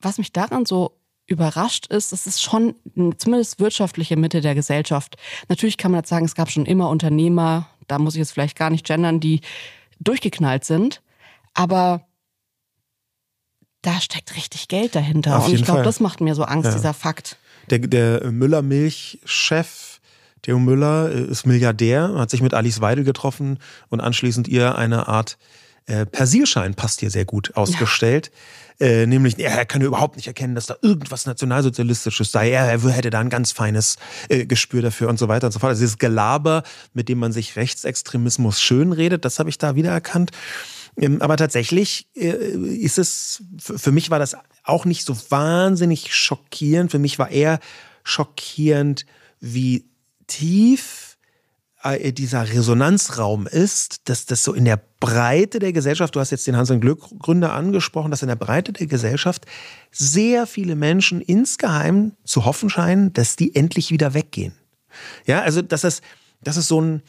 was 0.00 0.18
mich 0.18 0.32
daran 0.32 0.64
so 0.64 0.96
überrascht 1.26 1.86
ist, 1.88 2.12
es 2.12 2.26
ist 2.26 2.42
schon 2.42 2.74
zumindest 3.18 3.60
wirtschaftliche 3.60 4.16
Mitte 4.16 4.40
der 4.40 4.54
Gesellschaft. 4.54 5.16
Natürlich 5.48 5.76
kann 5.76 5.92
man 5.92 6.00
jetzt 6.00 6.08
sagen, 6.08 6.24
es 6.24 6.34
gab 6.34 6.50
schon 6.50 6.66
immer 6.66 6.88
Unternehmer, 6.88 7.68
da 7.86 7.98
muss 7.98 8.14
ich 8.14 8.20
jetzt 8.20 8.32
vielleicht 8.32 8.56
gar 8.56 8.70
nicht 8.70 8.86
gendern, 8.86 9.20
die 9.20 9.40
durchgeknallt 10.00 10.64
sind. 10.64 11.02
Aber 11.54 12.06
da 13.82 14.00
steckt 14.00 14.36
richtig 14.36 14.68
Geld 14.68 14.94
dahinter. 14.94 15.38
Auf 15.38 15.48
Und 15.48 15.54
ich 15.54 15.64
glaube, 15.64 15.82
das 15.82 16.00
macht 16.00 16.20
mir 16.20 16.34
so 16.34 16.44
Angst, 16.44 16.66
ja. 16.66 16.74
dieser 16.74 16.94
Fakt. 16.94 17.38
Der, 17.70 17.78
der 17.78 18.30
Müller-Milch-Chef, 18.30 20.00
Theo 20.42 20.58
Müller, 20.58 21.10
äh, 21.10 21.22
ist 21.22 21.46
Milliardär, 21.46 22.14
hat 22.16 22.30
sich 22.30 22.42
mit 22.42 22.54
Alice 22.54 22.80
Weidel 22.80 23.04
getroffen 23.04 23.58
und 23.88 24.00
anschließend 24.00 24.48
ihr 24.48 24.76
eine 24.76 25.08
Art 25.08 25.38
äh, 25.86 26.06
Persilschein, 26.06 26.74
passt 26.74 27.00
hier 27.00 27.10
sehr 27.10 27.24
gut, 27.24 27.56
ausgestellt. 27.56 28.30
Ja. 28.78 28.86
Äh, 28.86 29.06
nämlich, 29.06 29.38
er 29.38 29.66
kann 29.66 29.82
überhaupt 29.82 30.16
nicht 30.16 30.26
erkennen, 30.26 30.54
dass 30.54 30.66
da 30.66 30.76
irgendwas 30.80 31.26
Nationalsozialistisches 31.26 32.32
sei. 32.32 32.50
Er, 32.50 32.66
er 32.66 32.80
hätte 32.90 33.10
da 33.10 33.20
ein 33.20 33.28
ganz 33.28 33.52
feines 33.52 33.96
äh, 34.30 34.46
Gespür 34.46 34.80
dafür 34.80 35.08
und 35.08 35.18
so 35.18 35.28
weiter 35.28 35.46
und 35.46 35.52
so 35.52 35.58
fort. 35.58 35.70
Also 35.70 35.80
dieses 35.80 35.98
Gelaber, 35.98 36.62
mit 36.94 37.10
dem 37.10 37.18
man 37.18 37.32
sich 37.32 37.56
Rechtsextremismus 37.56 38.60
schönredet, 38.60 39.26
das 39.26 39.38
habe 39.38 39.50
ich 39.50 39.58
da 39.58 39.74
wiedererkannt. 39.74 40.30
Ähm, 40.30 40.38
aber 41.20 41.36
tatsächlich 41.36 42.08
äh, 42.14 42.28
ist 42.28 42.98
es, 42.98 43.42
für 43.58 43.92
mich 43.92 44.10
war 44.10 44.18
das 44.18 44.36
auch 44.64 44.84
nicht 44.84 45.04
so 45.04 45.16
wahnsinnig 45.30 46.14
schockierend. 46.14 46.90
Für 46.90 46.98
mich 46.98 47.18
war 47.18 47.30
eher 47.30 47.60
schockierend, 48.04 49.06
wie 49.40 49.86
tief 50.26 51.18
äh, 51.82 52.12
dieser 52.12 52.48
Resonanzraum 52.48 53.46
ist, 53.46 54.08
dass 54.08 54.26
das 54.26 54.44
so 54.44 54.52
in 54.52 54.64
der 54.64 54.80
Breite 55.00 55.58
der 55.58 55.72
Gesellschaft, 55.72 56.14
du 56.14 56.20
hast 56.20 56.30
jetzt 56.30 56.46
den 56.46 56.56
Hans 56.56 56.70
und 56.70 56.80
Glück 56.80 57.00
Gründer 57.18 57.52
angesprochen, 57.52 58.10
dass 58.10 58.22
in 58.22 58.28
der 58.28 58.36
Breite 58.36 58.72
der 58.72 58.86
Gesellschaft 58.86 59.46
sehr 59.90 60.46
viele 60.46 60.76
Menschen 60.76 61.20
insgeheim 61.22 62.12
zu 62.24 62.44
hoffen 62.44 62.68
scheinen, 62.68 63.12
dass 63.14 63.36
die 63.36 63.54
endlich 63.54 63.90
wieder 63.90 64.12
weggehen. 64.12 64.52
Ja, 65.26 65.40
also 65.40 65.62
dass 65.62 65.82
das 65.82 66.02
das 66.42 66.56
ist 66.56 66.68
so 66.68 66.80
ein. 66.80 67.02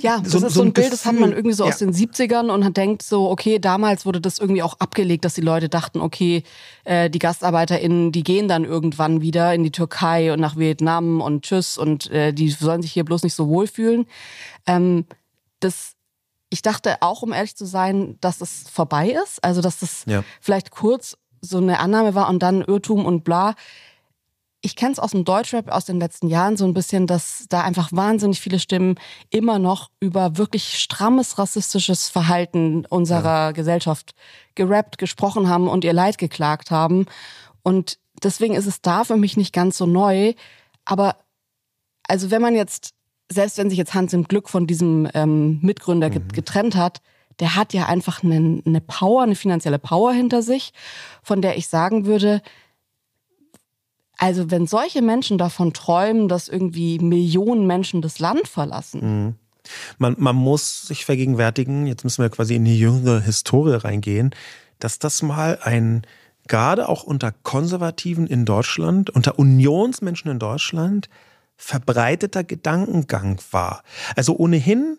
Ja, 0.00 0.20
das 0.20 0.32
so, 0.32 0.46
ist 0.46 0.52
so 0.52 0.60
ein, 0.60 0.72
Bild, 0.72 0.74
Gefühl. 0.74 0.90
das 0.90 1.06
hat 1.06 1.14
man 1.14 1.32
irgendwie 1.32 1.54
so 1.54 1.64
ja. 1.64 1.70
aus 1.70 1.78
den 1.78 1.94
70ern 1.94 2.50
und 2.50 2.64
hat 2.64 2.76
denkt 2.76 3.02
so, 3.02 3.30
okay, 3.30 3.58
damals 3.58 4.04
wurde 4.04 4.20
das 4.20 4.38
irgendwie 4.38 4.62
auch 4.62 4.74
abgelegt, 4.80 5.24
dass 5.24 5.34
die 5.34 5.40
Leute 5.40 5.70
dachten, 5.70 6.00
okay, 6.00 6.42
äh, 6.84 7.08
die 7.08 7.18
GastarbeiterInnen, 7.18 8.12
die 8.12 8.22
gehen 8.22 8.48
dann 8.48 8.64
irgendwann 8.64 9.22
wieder 9.22 9.54
in 9.54 9.64
die 9.64 9.70
Türkei 9.70 10.30
und 10.32 10.40
nach 10.40 10.56
Vietnam 10.56 11.22
und 11.22 11.44
tschüss 11.44 11.78
und 11.78 12.10
äh, 12.10 12.32
die 12.32 12.50
sollen 12.50 12.82
sich 12.82 12.92
hier 12.92 13.04
bloß 13.04 13.22
nicht 13.22 13.34
so 13.34 13.48
wohlfühlen. 13.48 14.06
Ähm, 14.66 15.06
das, 15.60 15.92
ich 16.50 16.60
dachte 16.60 16.96
auch, 17.00 17.22
um 17.22 17.32
ehrlich 17.32 17.56
zu 17.56 17.64
sein, 17.64 18.18
dass 18.20 18.38
das 18.38 18.68
vorbei 18.70 19.16
ist. 19.24 19.42
Also, 19.42 19.62
dass 19.62 19.80
das 19.80 20.04
ja. 20.06 20.22
vielleicht 20.40 20.70
kurz 20.70 21.16
so 21.40 21.58
eine 21.58 21.80
Annahme 21.80 22.14
war 22.14 22.28
und 22.28 22.42
dann 22.42 22.60
Irrtum 22.60 23.06
und 23.06 23.24
bla 23.24 23.54
ich 24.62 24.74
kenne 24.74 24.92
es 24.92 24.98
aus 24.98 25.12
dem 25.12 25.24
Deutschrap 25.24 25.70
aus 25.70 25.84
den 25.84 26.00
letzten 26.00 26.28
Jahren 26.28 26.56
so 26.56 26.64
ein 26.64 26.74
bisschen, 26.74 27.06
dass 27.06 27.46
da 27.48 27.62
einfach 27.62 27.90
wahnsinnig 27.92 28.40
viele 28.40 28.58
Stimmen 28.58 28.96
immer 29.30 29.58
noch 29.58 29.90
über 30.00 30.38
wirklich 30.38 30.78
strammes 30.78 31.38
rassistisches 31.38 32.08
Verhalten 32.08 32.84
unserer 32.86 33.46
ja. 33.46 33.52
Gesellschaft 33.52 34.14
gerappt, 34.54 34.98
gesprochen 34.98 35.48
haben 35.48 35.68
und 35.68 35.84
ihr 35.84 35.92
Leid 35.92 36.18
geklagt 36.18 36.70
haben. 36.70 37.06
Und 37.62 37.98
deswegen 38.22 38.54
ist 38.54 38.66
es 38.66 38.80
da 38.80 39.04
für 39.04 39.16
mich 39.16 39.36
nicht 39.36 39.52
ganz 39.52 39.76
so 39.76 39.86
neu. 39.86 40.34
Aber 40.84 41.16
also 42.08 42.30
wenn 42.30 42.42
man 42.42 42.54
jetzt, 42.54 42.94
selbst 43.30 43.58
wenn 43.58 43.68
sich 43.68 43.78
jetzt 43.78 43.94
Hans 43.94 44.12
im 44.12 44.24
Glück 44.24 44.48
von 44.48 44.66
diesem 44.66 45.08
ähm, 45.14 45.58
Mitgründer 45.62 46.08
mhm. 46.08 46.28
getrennt 46.28 46.76
hat, 46.76 47.02
der 47.38 47.54
hat 47.54 47.74
ja 47.74 47.86
einfach 47.86 48.22
eine, 48.22 48.62
eine 48.64 48.80
Power, 48.80 49.22
eine 49.22 49.34
finanzielle 49.34 49.78
Power 49.78 50.12
hinter 50.12 50.42
sich, 50.42 50.72
von 51.22 51.42
der 51.42 51.58
ich 51.58 51.68
sagen 51.68 52.06
würde, 52.06 52.40
also 54.18 54.50
wenn 54.50 54.66
solche 54.66 55.02
Menschen 55.02 55.38
davon 55.38 55.72
träumen, 55.72 56.28
dass 56.28 56.48
irgendwie 56.48 56.98
Millionen 56.98 57.66
Menschen 57.66 58.02
das 58.02 58.18
Land 58.18 58.48
verlassen. 58.48 59.00
Mhm. 59.00 59.34
Man, 59.98 60.14
man 60.18 60.36
muss 60.36 60.82
sich 60.86 61.04
vergegenwärtigen, 61.04 61.86
jetzt 61.86 62.04
müssen 62.04 62.22
wir 62.22 62.30
quasi 62.30 62.54
in 62.54 62.64
die 62.64 62.78
jüngere 62.78 63.20
Historie 63.20 63.74
reingehen, 63.74 64.34
dass 64.78 64.98
das 64.98 65.22
mal 65.22 65.58
ein, 65.62 66.02
gerade 66.46 66.88
auch 66.88 67.02
unter 67.02 67.32
Konservativen 67.42 68.26
in 68.26 68.44
Deutschland, 68.44 69.10
unter 69.10 69.38
Unionsmenschen 69.38 70.30
in 70.30 70.38
Deutschland, 70.38 71.08
verbreiteter 71.56 72.44
Gedankengang 72.44 73.40
war. 73.50 73.82
Also 74.14 74.36
ohnehin 74.36 74.98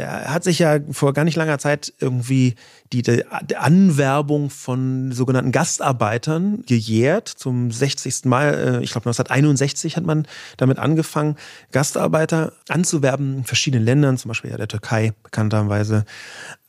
er 0.00 0.32
hat 0.32 0.44
sich 0.44 0.58
ja 0.58 0.78
vor 0.90 1.12
gar 1.12 1.24
nicht 1.24 1.36
langer 1.36 1.58
Zeit 1.58 1.92
irgendwie 1.98 2.54
die, 2.92 3.02
die 3.02 3.56
Anwerbung 3.56 4.50
von 4.50 5.12
sogenannten 5.12 5.52
Gastarbeitern 5.52 6.62
gejährt. 6.66 7.28
Zum 7.28 7.70
60. 7.70 8.24
Mal, 8.24 8.54
äh, 8.54 8.84
ich 8.84 8.92
glaube 8.92 9.08
1961 9.08 9.96
hat 9.96 10.04
man 10.04 10.26
damit 10.56 10.78
angefangen, 10.78 11.36
Gastarbeiter 11.72 12.52
anzuwerben 12.68 13.38
in 13.38 13.44
verschiedenen 13.44 13.84
Ländern, 13.84 14.18
zum 14.18 14.28
Beispiel 14.30 14.50
ja 14.50 14.56
der 14.56 14.68
Türkei 14.68 15.12
bekannterweise. 15.22 16.04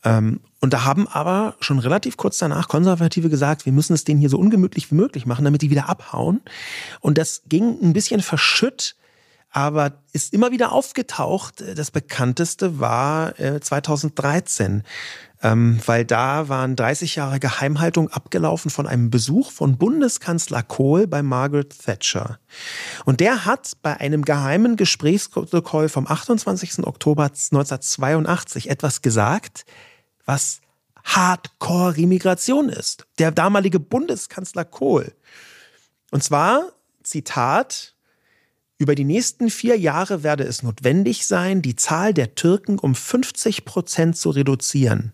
Ähm, 0.03 0.39
und 0.59 0.73
da 0.73 0.83
haben 0.83 1.07
aber 1.07 1.55
schon 1.59 1.79
relativ 1.79 2.17
kurz 2.17 2.37
danach 2.37 2.67
Konservative 2.67 3.29
gesagt, 3.29 3.65
wir 3.65 3.73
müssen 3.73 3.93
es 3.93 4.03
denen 4.03 4.19
hier 4.19 4.29
so 4.29 4.37
ungemütlich 4.37 4.91
wie 4.91 4.95
möglich 4.95 5.25
machen, 5.25 5.43
damit 5.43 5.61
die 5.63 5.71
wieder 5.71 5.89
abhauen. 5.89 6.41
Und 6.99 7.17
das 7.17 7.43
ging 7.47 7.77
ein 7.81 7.93
bisschen 7.93 8.21
verschütt 8.21 8.95
aber 9.51 10.01
ist 10.13 10.33
immer 10.33 10.51
wieder 10.51 10.71
aufgetaucht. 10.71 11.63
Das 11.75 11.91
bekannteste 11.91 12.79
war 12.79 13.35
2013, 13.35 14.79
äh, 14.79 14.83
ähm, 15.43 15.79
weil 15.85 16.05
da 16.05 16.47
waren 16.47 16.75
30 16.77 17.15
Jahre 17.15 17.39
Geheimhaltung 17.39 18.09
abgelaufen 18.09 18.71
von 18.71 18.87
einem 18.87 19.09
Besuch 19.09 19.51
von 19.51 19.77
Bundeskanzler 19.77 20.63
Kohl 20.63 21.05
bei 21.05 21.21
Margaret 21.21 21.77
Thatcher. 21.85 22.39
Und 23.03 23.19
der 23.19 23.45
hat 23.45 23.73
bei 23.81 23.99
einem 23.99 24.23
geheimen 24.23 24.77
Gesprächsprotokoll 24.77 25.89
vom 25.89 26.07
28. 26.07 26.87
Oktober 26.87 27.23
1982 27.23 28.69
etwas 28.69 29.01
gesagt, 29.01 29.65
was 30.25 30.61
Hardcore-Remigration 31.03 32.69
ist. 32.69 33.05
Der 33.19 33.31
damalige 33.31 33.79
Bundeskanzler 33.79 34.63
Kohl. 34.63 35.13
Und 36.11 36.23
zwar, 36.23 36.71
Zitat, 37.03 37.90
über 38.81 38.95
die 38.95 39.03
nächsten 39.03 39.51
vier 39.51 39.77
Jahre 39.77 40.23
werde 40.23 40.43
es 40.43 40.63
notwendig 40.63 41.27
sein, 41.27 41.61
die 41.61 41.75
Zahl 41.75 42.15
der 42.15 42.33
Türken 42.33 42.79
um 42.79 42.95
50 42.95 43.63
Prozent 43.63 44.17
zu 44.17 44.31
reduzieren. 44.31 45.13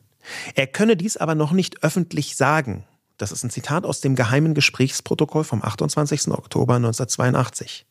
Er 0.56 0.68
könne 0.68 0.96
dies 0.96 1.18
aber 1.18 1.36
noch 1.36 1.52
nicht 1.52 1.84
öffentlich 1.84 2.38
sagen. 2.38 2.86
Das 3.18 3.34
ist 3.34 3.44
ein 3.44 3.50
Zitat 3.50 3.86
aus 3.86 4.00
dem 4.00 4.16
geheimen 4.16 4.54
Gesprächsprotokoll 4.54 5.44
vom 5.44 5.62
28. 5.62 6.30
Oktober 6.30 6.76
1982. 6.76 7.86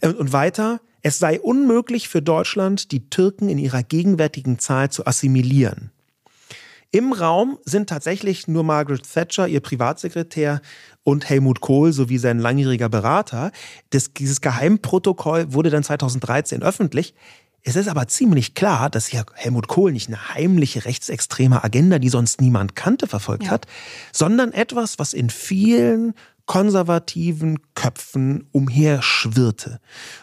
Und 0.00 0.32
weiter, 0.32 0.80
es 1.02 1.18
sei 1.18 1.40
unmöglich 1.40 2.08
für 2.08 2.22
Deutschland, 2.22 2.90
die 2.90 3.10
Türken 3.10 3.50
in 3.50 3.58
ihrer 3.58 3.82
gegenwärtigen 3.82 4.58
Zahl 4.58 4.90
zu 4.90 5.06
assimilieren. 5.06 5.90
Im 6.90 7.12
Raum 7.12 7.58
sind 7.64 7.90
tatsächlich 7.90 8.48
nur 8.48 8.64
Margaret 8.64 9.12
Thatcher, 9.12 9.46
ihr 9.46 9.60
Privatsekretär, 9.60 10.62
und 11.06 11.28
Helmut 11.28 11.60
Kohl 11.60 11.92
sowie 11.92 12.18
sein 12.18 12.40
langjähriger 12.40 12.88
Berater. 12.88 13.52
Das, 13.90 14.12
dieses 14.12 14.40
Geheimprotokoll 14.40 15.52
wurde 15.52 15.70
dann 15.70 15.84
2013 15.84 16.64
öffentlich. 16.64 17.14
Es 17.62 17.76
ist 17.76 17.86
aber 17.86 18.08
ziemlich 18.08 18.54
klar, 18.54 18.90
dass 18.90 19.06
hier 19.06 19.24
Helmut 19.34 19.68
Kohl 19.68 19.92
nicht 19.92 20.08
eine 20.08 20.34
heimliche 20.34 20.84
rechtsextreme 20.84 21.62
Agenda, 21.62 22.00
die 22.00 22.08
sonst 22.08 22.40
niemand 22.40 22.74
kannte, 22.74 23.06
verfolgt 23.06 23.44
ja. 23.44 23.50
hat, 23.52 23.66
sondern 24.12 24.50
etwas, 24.52 24.98
was 24.98 25.12
in 25.12 25.30
vielen 25.30 26.14
konservativen 26.46 27.60
Köpfen 27.74 28.48
umherschwirrte. 28.50 29.78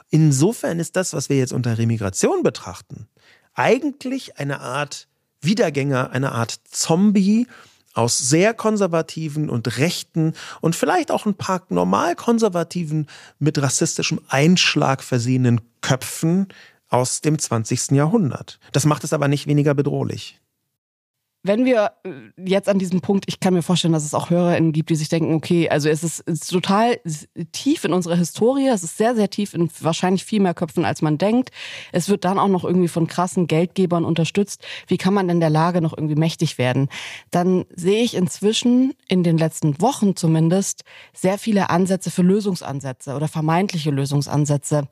Insofern 0.10 0.80
ist 0.80 0.98
das, 0.98 1.14
was 1.14 1.30
wir 1.30 1.38
jetzt 1.38 1.54
unter 1.54 1.78
Remigration 1.78 2.44
betrachten, 2.44 3.08
eigentlich 3.54 4.38
eine 4.38 4.60
Art 4.60 5.08
Wiedergänger, 5.40 6.12
eine 6.12 6.34
Art 6.34 6.60
Zombie 6.70 7.48
aus 7.94 8.18
sehr 8.18 8.54
konservativen 8.54 9.50
und 9.50 9.78
rechten 9.78 10.34
und 10.62 10.76
vielleicht 10.76 11.12
auch 11.12 11.26
ein 11.26 11.36
paar 11.36 11.64
normal 11.70 12.16
konservativen 12.16 13.08
mit 13.40 13.62
rassistischem 13.62 14.20
Einschlag 14.28 15.04
versehenen 15.04 15.62
Köpfen 15.82 16.48
aus 16.90 17.22
dem 17.22 17.40
20. 17.40 17.92
Jahrhundert. 17.92 18.60
Das 18.72 18.86
macht 18.86 19.04
es 19.04 19.14
aber 19.14 19.28
nicht 19.28 19.48
weniger 19.48 19.74
bedrohlich 19.74 20.40
wenn 21.44 21.66
wir 21.66 21.92
äh, 22.04 22.10
jetzt 22.38 22.70
an 22.70 22.80
diesem 22.80 23.02
Punkt, 23.02 23.26
ich 23.28 23.42
kann 23.42 23.54
mir 23.54 23.62
vorstellen, 23.62 23.94
dass 23.94 24.06
es 24.06 24.14
auch 24.14 24.30
HörerInnen 24.30 24.72
gibt, 24.72 24.90
die 24.90 24.96
sich 24.96 25.10
denken, 25.10 25.34
okay, 25.34 25.70
also 25.70 25.90
es 25.90 26.04
ist, 26.04 26.24
es 26.26 26.42
ist 26.42 26.52
total 26.52 27.00
tief 27.52 27.84
in 27.84 27.92
unserer 27.92 28.16
Historie, 28.16 28.68
es 28.68 28.84
ist 28.84 28.98
sehr, 28.98 29.14
sehr 29.14 29.30
tief 29.30 29.54
in 29.54 29.70
wahrscheinlich 29.82 30.24
viel 30.24 30.40
mehr 30.40 30.54
Köpfen, 30.54 30.86
als 30.86 31.02
man 31.02 31.18
denkt. 31.18 31.52
Es 31.92 32.08
wird 32.08 32.24
dann 32.24 32.40
auch 32.40 32.48
noch 32.48 32.64
irgendwie 32.64 32.88
von 32.88 33.08
krassen 33.08 33.48
Geldgebern 33.48 34.06
unterstützt. 34.06 34.64
Wie 34.88 34.98
kann 34.98 35.14
man 35.14 35.28
in 35.30 35.42
der 35.42 35.50
Lage 35.50 35.82
noch 35.82 35.96
irgendwie 35.96 36.16
mächtig 36.16 36.58
werden? 36.58 36.88
Dann 37.30 37.66
sehe 37.76 38.04
ich 38.04 38.16
inzwischen, 38.16 38.94
in 39.10 39.24
den 39.24 39.38
letzten 39.38 39.82
Wochen 39.82 40.16
zumindest, 40.16 40.84
sehr 41.14 41.38
viele 41.38 41.70
Ansätze 41.70 42.10
für 42.10 42.22
Lösungsansätze 42.22 43.16
oder 43.16 43.28
vermeintliche 43.28 43.92
Lösungsansätze. 43.92 44.88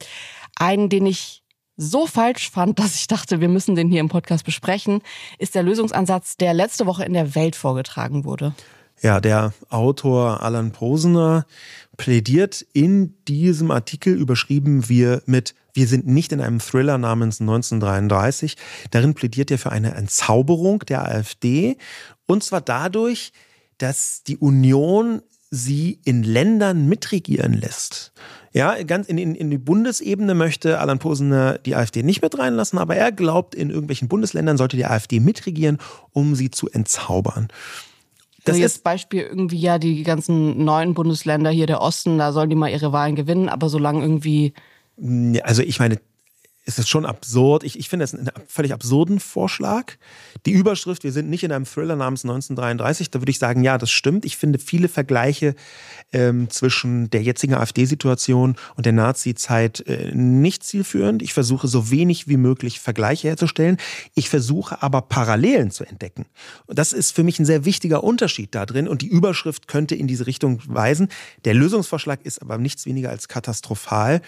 Einen, 0.58 0.90
den 0.90 1.06
ich 1.06 1.42
so 1.78 2.08
falsch 2.08 2.50
fand, 2.50 2.80
dass 2.80 2.96
ich 2.96 3.08
dachte, 3.08 3.42
wir 3.42 3.50
müssen 3.50 3.76
den 3.76 3.90
hier 3.90 4.00
im 4.00 4.10
Podcast 4.10 4.46
besprechen, 4.46 5.02
ist 5.40 5.56
der 5.56 5.64
Lösungsansatz, 5.64 6.38
der 6.38 6.54
letzte 6.54 6.86
Woche 6.86 7.06
in 7.06 7.14
der 7.14 7.36
Welt 7.36 7.56
vorgetragen 7.56 8.26
wurde. 8.26 8.54
Ja, 9.02 9.20
der 9.20 9.54
Autor 9.70 10.44
Alan 10.44 10.72
Posener 10.72 11.48
plädiert 11.98 12.64
in 12.74 13.16
diesem 13.28 13.72
Artikel 13.72 14.16
überschrieben 14.16 14.90
wir 14.90 15.24
mit 15.26 15.56
wir 15.74 15.88
sind 15.88 16.06
nicht 16.06 16.34
in 16.34 16.42
einem 16.42 16.60
Thriller 16.60 16.98
namens 16.98 17.40
1933. 17.40 18.58
Darin 18.92 19.14
plädiert 19.14 19.52
er 19.52 19.58
für 19.58 19.72
eine 19.72 19.96
Entzauberung 19.96 20.80
der 20.80 21.04
AfD 21.06 21.78
und 22.28 22.44
zwar 22.44 22.62
dadurch, 22.62 23.32
dass 23.78 24.24
die 24.24 24.38
Union 24.38 25.22
sie 25.52 26.00
in 26.06 26.24
Ländern 26.24 26.88
mitregieren 26.88 27.54
lässt. 27.54 28.14
Ja, 28.54 28.82
ganz 28.84 29.08
in, 29.08 29.18
in, 29.18 29.36
in 29.36 29.52
die 29.52 29.58
Bundesebene 29.58 30.34
möchte 30.34 30.80
Alan 30.80 30.98
Posener 30.98 31.58
die 31.58 31.76
AfD 31.76 32.04
nicht 32.04 32.22
mit 32.22 32.40
reinlassen, 32.40 32.80
aber 32.80 32.96
er 32.96 33.12
glaubt, 33.12 33.54
in 33.54 33.70
irgendwelchen 33.70 34.08
Bundesländern 34.08 34.58
sollte 34.58 34.78
die 34.78 34.86
AfD 34.86 35.20
mitregieren, 35.20 35.78
um 36.12 36.36
sie 36.36 36.52
zu 36.52 36.70
entzaubern. 36.70 37.50
Das 38.46 38.56
also 38.56 38.66
ist 38.66 38.84
Beispiel 38.84 39.22
irgendwie 39.22 39.60
ja 39.60 39.78
die 39.78 40.04
ganzen 40.04 40.64
neuen 40.64 40.94
Bundesländer 40.94 41.52
hier 41.52 41.68
der 41.68 41.82
Osten, 41.82 42.18
da 42.18 42.32
sollen 42.32 42.50
die 42.50 42.56
mal 42.56 42.72
ihre 42.72 42.92
Wahlen 42.92 43.16
gewinnen, 43.16 43.50
aber 43.50 43.70
solange 43.70 44.02
irgendwie 44.02 44.54
also 45.44 45.64
ich 45.64 45.80
meine, 45.80 46.00
ist 46.64 46.78
es 46.78 46.88
schon 46.88 47.06
absurd. 47.06 47.64
Ich, 47.64 47.80
ich 47.80 47.90
finde 47.90 48.06
es 48.06 48.14
einen 48.14 48.30
völlig 48.48 48.72
absurden 48.72 49.20
Vorschlag. 49.20 49.94
Die 50.46 50.52
Überschrift, 50.52 51.04
wir 51.04 51.12
sind 51.12 51.30
nicht 51.30 51.44
in 51.44 51.52
einem 51.52 51.66
Thriller 51.66 51.96
namens 51.96 52.24
1933, 52.24 53.10
da 53.10 53.20
würde 53.20 53.32
ich 53.32 53.40
sagen, 53.40 53.64
ja, 53.64 53.78
das 53.78 53.90
stimmt. 53.90 54.26
Ich 54.26 54.38
finde 54.38 54.60
viele 54.60 54.88
Vergleiche 54.88 55.56
ähm, 56.12 56.50
zwischen 56.52 57.10
der 57.10 57.24
jetzigen 57.24 57.56
AfD-Situation 57.56 58.56
und 58.76 58.86
der 58.86 58.94
Nazi-Zeit 58.94 59.82
äh, 59.88 60.12
nicht 60.14 60.64
zielführend. 60.64 61.24
Ich 61.24 61.34
versuche 61.34 61.68
so 61.68 61.90
wenig 61.90 62.28
wie 62.28 62.38
möglich 62.38 62.80
Vergleiche 62.80 63.30
herzustellen. 63.30 63.78
Ich 64.14 64.30
versuche 64.30 64.84
aber 64.84 65.02
Parallelen 65.02 65.72
zu 65.72 65.84
entdecken. 65.84 66.28
Und 66.68 66.78
das 66.78 66.94
ist 66.94 67.12
für 67.16 67.24
mich 67.24 67.40
ein 67.40 67.46
sehr 67.46 67.66
wichtiger 67.66 68.04
Unterschied 68.04 68.54
da 68.54 68.68
drin 68.68 68.88
und 68.88 69.02
die 69.02 69.08
Überschrift 69.08 69.68
könnte 69.68 69.96
in 69.96 70.08
diese 70.08 70.28
Richtung 70.28 70.62
weisen. 70.68 71.10
Der 71.44 71.56
Lösungsvorschlag 71.56 72.24
ist 72.24 72.42
aber 72.42 72.60
nichts 72.60 72.86
weniger 72.86 73.10
als 73.10 73.28
katastrophal. 73.28 74.22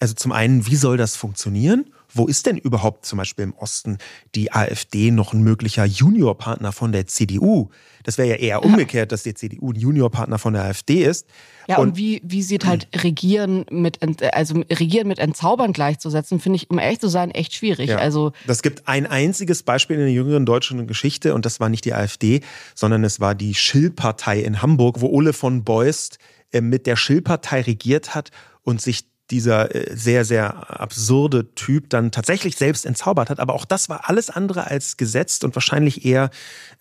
Also 0.00 0.14
zum 0.14 0.32
einen, 0.32 0.66
wie 0.66 0.76
soll 0.76 0.96
das 0.96 1.16
funktionieren? 1.16 1.86
Wo 2.16 2.26
ist 2.26 2.46
denn 2.46 2.56
überhaupt 2.56 3.06
zum 3.06 3.18
Beispiel 3.18 3.42
im 3.42 3.54
Osten 3.54 3.98
die 4.36 4.52
AfD 4.52 5.10
noch 5.10 5.32
ein 5.32 5.42
möglicher 5.42 5.84
Juniorpartner 5.84 6.70
von 6.70 6.92
der 6.92 7.08
CDU? 7.08 7.70
Das 8.04 8.18
wäre 8.18 8.28
ja 8.28 8.34
eher 8.36 8.64
umgekehrt, 8.64 9.10
dass 9.10 9.24
die 9.24 9.34
CDU 9.34 9.72
ein 9.72 9.76
Juniorpartner 9.76 10.38
von 10.38 10.52
der 10.52 10.64
AfD 10.64 11.04
ist. 11.04 11.26
Ja, 11.66 11.78
und, 11.78 11.88
und 11.88 11.96
wie, 11.96 12.20
wie 12.24 12.42
sieht 12.42 12.66
halt 12.66 12.86
Regieren 12.94 13.66
mit, 13.70 13.98
also 14.34 14.62
Regieren 14.70 15.08
mit 15.08 15.18
Entzaubern 15.18 15.72
gleichzusetzen, 15.72 16.38
finde 16.38 16.56
ich, 16.56 16.70
um 16.70 16.78
ehrlich 16.78 17.00
zu 17.00 17.08
sein, 17.08 17.32
echt 17.32 17.54
schwierig. 17.54 17.90
Ja. 17.90 17.96
Also. 17.96 18.32
Das 18.46 18.62
gibt 18.62 18.86
ein 18.86 19.06
einziges 19.06 19.64
Beispiel 19.64 19.96
in 19.96 20.02
der 20.02 20.12
jüngeren 20.12 20.46
deutschen 20.46 20.86
Geschichte 20.86 21.34
und 21.34 21.44
das 21.44 21.58
war 21.58 21.68
nicht 21.68 21.84
die 21.84 21.94
AfD, 21.94 22.42
sondern 22.76 23.02
es 23.02 23.18
war 23.18 23.34
die 23.34 23.54
Schill-Partei 23.54 24.40
in 24.40 24.62
Hamburg, 24.62 25.00
wo 25.00 25.08
Ole 25.08 25.32
von 25.32 25.64
Beust 25.64 26.18
äh, 26.52 26.60
mit 26.60 26.86
der 26.86 26.96
Schill-Partei 26.96 27.62
regiert 27.62 28.14
hat 28.14 28.30
und 28.62 28.80
sich 28.80 29.06
dieser 29.34 29.74
äh, 29.74 29.96
sehr, 29.96 30.24
sehr 30.24 30.80
absurde 30.80 31.54
Typ 31.54 31.90
dann 31.90 32.12
tatsächlich 32.12 32.56
selbst 32.56 32.86
entzaubert 32.86 33.30
hat. 33.30 33.40
Aber 33.40 33.54
auch 33.54 33.64
das 33.64 33.88
war 33.88 34.08
alles 34.08 34.30
andere 34.30 34.68
als 34.68 34.96
gesetzt 34.96 35.44
und 35.44 35.56
wahrscheinlich 35.56 36.04
eher 36.04 36.30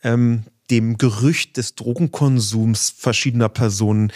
ähm, 0.04 0.44
dem 0.70 0.98
Gerücht 0.98 1.58
des 1.58 1.76
Drogenkonsums 1.76 2.94
verschiedener 2.96 3.50
Personen 3.50 4.12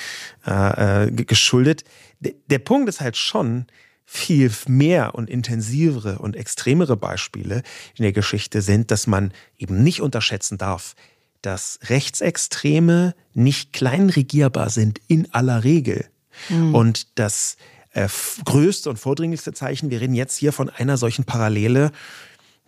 äh, 0.45 1.07
äh, 1.07 1.11
geschuldet. 1.11 1.83
D 2.19 2.35
der 2.49 2.59
Punkt 2.59 2.87
ist 2.89 3.01
halt 3.01 3.17
schon, 3.17 3.65
viel 4.09 4.49
mehr 4.67 5.15
und 5.15 5.29
intensivere 5.29 6.19
und 6.19 6.37
extremere 6.37 6.95
Beispiele 6.95 7.61
in 7.97 8.03
der 8.03 8.13
Geschichte 8.13 8.61
sind, 8.61 8.89
dass 8.89 9.05
man 9.05 9.33
eben 9.57 9.83
nicht 9.83 10.01
unterschätzen 10.01 10.57
darf, 10.57 10.95
dass 11.41 11.79
Rechtsextreme 11.83 13.15
nicht 13.33 13.73
kleinregierbar 13.73 14.69
sind 14.69 15.01
in 15.07 15.33
aller 15.33 15.65
Regel. 15.65 16.05
Mhm. 16.47 16.73
Und 16.73 17.19
dass 17.19 17.57
äh, 17.91 18.07
größte 18.45 18.89
und 18.89 18.97
vordringlichste 18.97 19.53
Zeichen. 19.53 19.89
Wir 19.89 20.01
reden 20.01 20.15
jetzt 20.15 20.37
hier 20.37 20.53
von 20.53 20.69
einer 20.69 20.97
solchen 20.97 21.25
Parallele. 21.25 21.91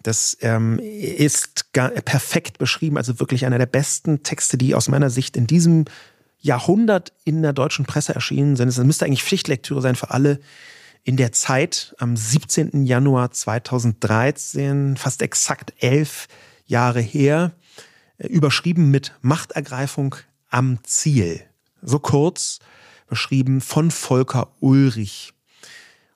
Das 0.03 0.37
ähm, 0.41 0.79
ist 0.79 1.73
gar, 1.73 1.89
perfekt 1.89 2.57
beschrieben, 2.57 2.97
also 2.97 3.19
wirklich 3.19 3.45
einer 3.45 3.57
der 3.57 3.65
besten 3.65 4.23
Texte, 4.23 4.57
die 4.57 4.75
aus 4.75 4.87
meiner 4.87 5.09
Sicht 5.09 5.35
in 5.35 5.45
diesem 5.45 5.85
Jahrhundert 6.39 7.11
in 7.25 7.41
der 7.41 7.53
deutschen 7.53 7.85
Presse 7.85 8.15
erschienen 8.15 8.55
sind. 8.55 8.69
Es 8.69 8.77
müsste 8.77 9.05
eigentlich 9.05 9.23
Pflichtlektüre 9.23 9.81
sein 9.81 9.95
für 9.95 10.11
alle. 10.11 10.39
In 11.03 11.17
der 11.17 11.31
Zeit, 11.31 11.95
am 11.97 12.15
17. 12.15 12.85
Januar 12.85 13.31
2013, 13.31 14.95
fast 14.97 15.21
exakt 15.21 15.73
elf 15.79 16.27
Jahre 16.65 17.01
her, 17.01 17.51
äh, 18.17 18.27
überschrieben 18.27 18.91
mit 18.91 19.13
Machtergreifung 19.21 20.15
am 20.49 20.79
Ziel. 20.83 21.41
So 21.81 21.99
kurz, 21.99 22.59
beschrieben 23.09 23.61
von 23.61 23.91
Volker 23.91 24.49
Ulrich. 24.59 25.33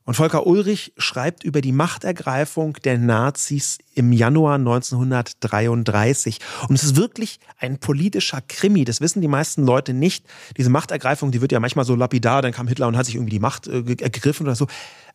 Und 0.05 0.15
Volker 0.15 0.45
Ulrich 0.45 0.93
schreibt 0.97 1.45
über 1.45 1.61
die 1.61 1.71
Machtergreifung 1.71 2.73
der 2.83 2.97
Nazis 2.97 3.77
im 3.95 4.11
Januar 4.11 4.55
1933. 4.55 6.39
Und 6.67 6.75
es 6.75 6.83
ist 6.83 6.97
wirklich 6.97 7.39
ein 7.57 7.77
politischer 7.77 8.41
Krimi. 8.41 8.83
Das 8.83 8.99
wissen 8.99 9.21
die 9.21 9.29
meisten 9.29 9.63
Leute 9.65 9.93
nicht. 9.93 10.25
Diese 10.57 10.69
Machtergreifung, 10.69 11.31
die 11.31 11.39
wird 11.39 11.53
ja 11.53 11.61
manchmal 11.61 11.85
so 11.85 11.95
lapidar, 11.95 12.41
dann 12.41 12.51
kam 12.51 12.67
Hitler 12.67 12.87
und 12.87 12.97
hat 12.97 13.05
sich 13.05 13.15
irgendwie 13.15 13.31
die 13.31 13.39
Macht 13.39 13.67
äh, 13.67 13.95
ergriffen 14.01 14.45
oder 14.45 14.55
so. 14.55 14.67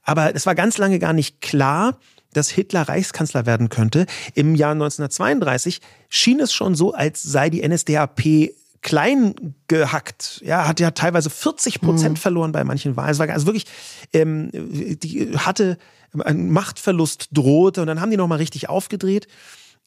Aber 0.04 0.34
es 0.34 0.46
war 0.46 0.54
ganz 0.54 0.78
lange 0.78 0.98
gar 0.98 1.12
nicht 1.12 1.42
klar, 1.42 1.98
dass 2.32 2.48
Hitler 2.48 2.82
Reichskanzler 2.82 3.44
werden 3.44 3.68
könnte. 3.68 4.06
Im 4.34 4.54
Jahr 4.54 4.72
1932 4.72 5.80
schien 6.08 6.40
es 6.40 6.52
schon 6.52 6.74
so, 6.74 6.94
als 6.94 7.22
sei 7.22 7.50
die 7.50 7.66
NSDAP 7.66 8.54
klein 8.82 9.54
gehackt. 9.66 10.40
Ja, 10.44 10.66
hat 10.66 10.80
ja 10.80 10.90
teilweise 10.90 11.30
40 11.30 11.80
Prozent 11.80 12.16
mhm. 12.16 12.20
verloren 12.20 12.52
bei 12.52 12.64
manchen 12.64 12.96
Wahlen. 12.96 13.10
Es 13.10 13.18
war 13.18 13.28
also 13.28 13.46
wirklich, 13.46 13.66
ähm, 14.12 14.50
die 14.52 15.36
hatte 15.36 15.78
ein 16.24 16.50
Machtverlust 16.50 17.28
drohte 17.32 17.80
und 17.80 17.86
dann 17.86 18.00
haben 18.00 18.10
die 18.10 18.16
nochmal 18.16 18.38
richtig 18.38 18.68
aufgedreht. 18.68 19.28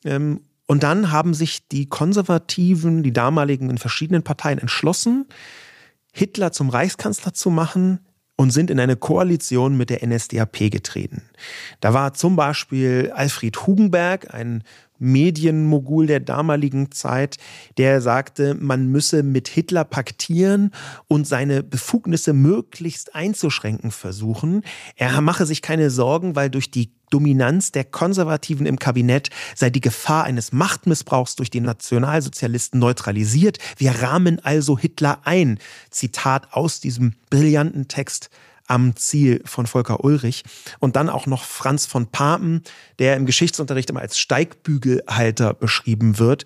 Ähm, 0.05 0.41
und 0.67 0.83
dann 0.83 1.11
haben 1.11 1.33
sich 1.33 1.67
die 1.67 1.87
Konservativen, 1.87 3.03
die 3.03 3.11
damaligen 3.11 3.69
in 3.69 3.77
verschiedenen 3.77 4.23
Parteien 4.23 4.59
entschlossen, 4.59 5.25
Hitler 6.13 6.51
zum 6.51 6.69
Reichskanzler 6.69 7.33
zu 7.33 7.49
machen 7.49 7.99
und 8.35 8.51
sind 8.51 8.71
in 8.71 8.79
eine 8.79 8.95
Koalition 8.95 9.77
mit 9.77 9.89
der 9.89 10.05
NSDAP 10.05 10.71
getreten. 10.71 11.23
Da 11.79 11.93
war 11.93 12.13
zum 12.13 12.35
Beispiel 12.35 13.11
Alfred 13.13 13.67
Hugenberg, 13.67 14.33
ein 14.33 14.63
Medienmogul 15.01 16.07
der 16.07 16.19
damaligen 16.19 16.91
Zeit, 16.91 17.37
der 17.77 18.01
sagte, 18.01 18.53
man 18.53 18.87
müsse 18.87 19.23
mit 19.23 19.47
Hitler 19.47 19.83
paktieren 19.83 20.71
und 21.07 21.27
seine 21.27 21.63
Befugnisse 21.63 22.33
möglichst 22.33 23.15
einzuschränken 23.15 23.91
versuchen. 23.91 24.63
Er 24.95 25.19
mache 25.21 25.45
sich 25.45 25.61
keine 25.61 25.89
Sorgen, 25.89 26.35
weil 26.35 26.49
durch 26.49 26.69
die 26.71 26.91
Dominanz 27.09 27.71
der 27.71 27.83
Konservativen 27.83 28.65
im 28.65 28.79
Kabinett 28.79 29.29
sei 29.53 29.69
die 29.69 29.81
Gefahr 29.81 30.23
eines 30.23 30.53
Machtmissbrauchs 30.53 31.35
durch 31.35 31.49
die 31.49 31.59
Nationalsozialisten 31.59 32.79
neutralisiert. 32.79 33.57
Wir 33.77 33.91
rahmen 34.01 34.39
also 34.43 34.77
Hitler 34.77 35.19
ein. 35.25 35.59
Zitat 35.89 36.53
aus 36.53 36.79
diesem 36.79 37.13
brillanten 37.29 37.87
Text 37.87 38.29
am 38.72 38.95
Ziel 38.95 39.41
von 39.45 39.67
Volker 39.67 40.03
Ulrich. 40.03 40.43
Und 40.80 40.95
dann 40.95 41.09
auch 41.09 41.28
noch 41.28 41.43
Franz 41.43 41.86
von 41.86 42.07
Papen, 42.07 42.63
der 42.99 43.17
im 43.17 43.26
Geschichtsunterricht 43.26 43.89
immer 43.89 43.99
als 43.99 44.17
Steigbügelhalter 44.17 45.53
beschrieben 45.53 46.17
wird. 46.17 46.45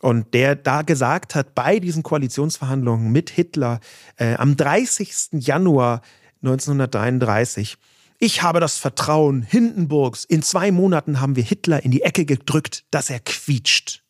Und 0.00 0.34
der 0.34 0.56
da 0.56 0.82
gesagt 0.82 1.34
hat, 1.34 1.54
bei 1.54 1.78
diesen 1.78 2.02
Koalitionsverhandlungen 2.02 3.12
mit 3.12 3.30
Hitler 3.30 3.80
äh, 4.16 4.34
am 4.34 4.56
30. 4.56 5.28
Januar 5.32 6.00
1933, 6.42 7.76
Ich 8.18 8.42
habe 8.42 8.60
das 8.60 8.78
Vertrauen 8.78 9.42
Hindenburgs. 9.42 10.24
In 10.24 10.42
zwei 10.42 10.72
Monaten 10.72 11.20
haben 11.20 11.36
wir 11.36 11.44
Hitler 11.44 11.84
in 11.84 11.90
die 11.90 12.02
Ecke 12.02 12.24
gedrückt, 12.24 12.84
dass 12.90 13.10
er 13.10 13.20
quietscht. 13.20 14.02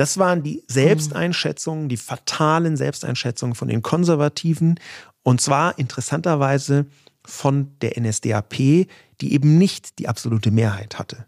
Das 0.00 0.16
waren 0.16 0.42
die 0.42 0.64
Selbsteinschätzungen, 0.66 1.90
die 1.90 1.98
fatalen 1.98 2.78
Selbsteinschätzungen 2.78 3.54
von 3.54 3.68
den 3.68 3.82
Konservativen. 3.82 4.80
Und 5.22 5.40
zwar 5.40 5.78
interessanterweise 5.78 6.86
von 7.24 7.76
der 7.80 8.00
NSDAP, 8.00 8.54
die 8.54 9.32
eben 9.32 9.58
nicht 9.58 9.98
die 9.98 10.08
absolute 10.08 10.50
Mehrheit 10.50 10.98
hatte. 10.98 11.26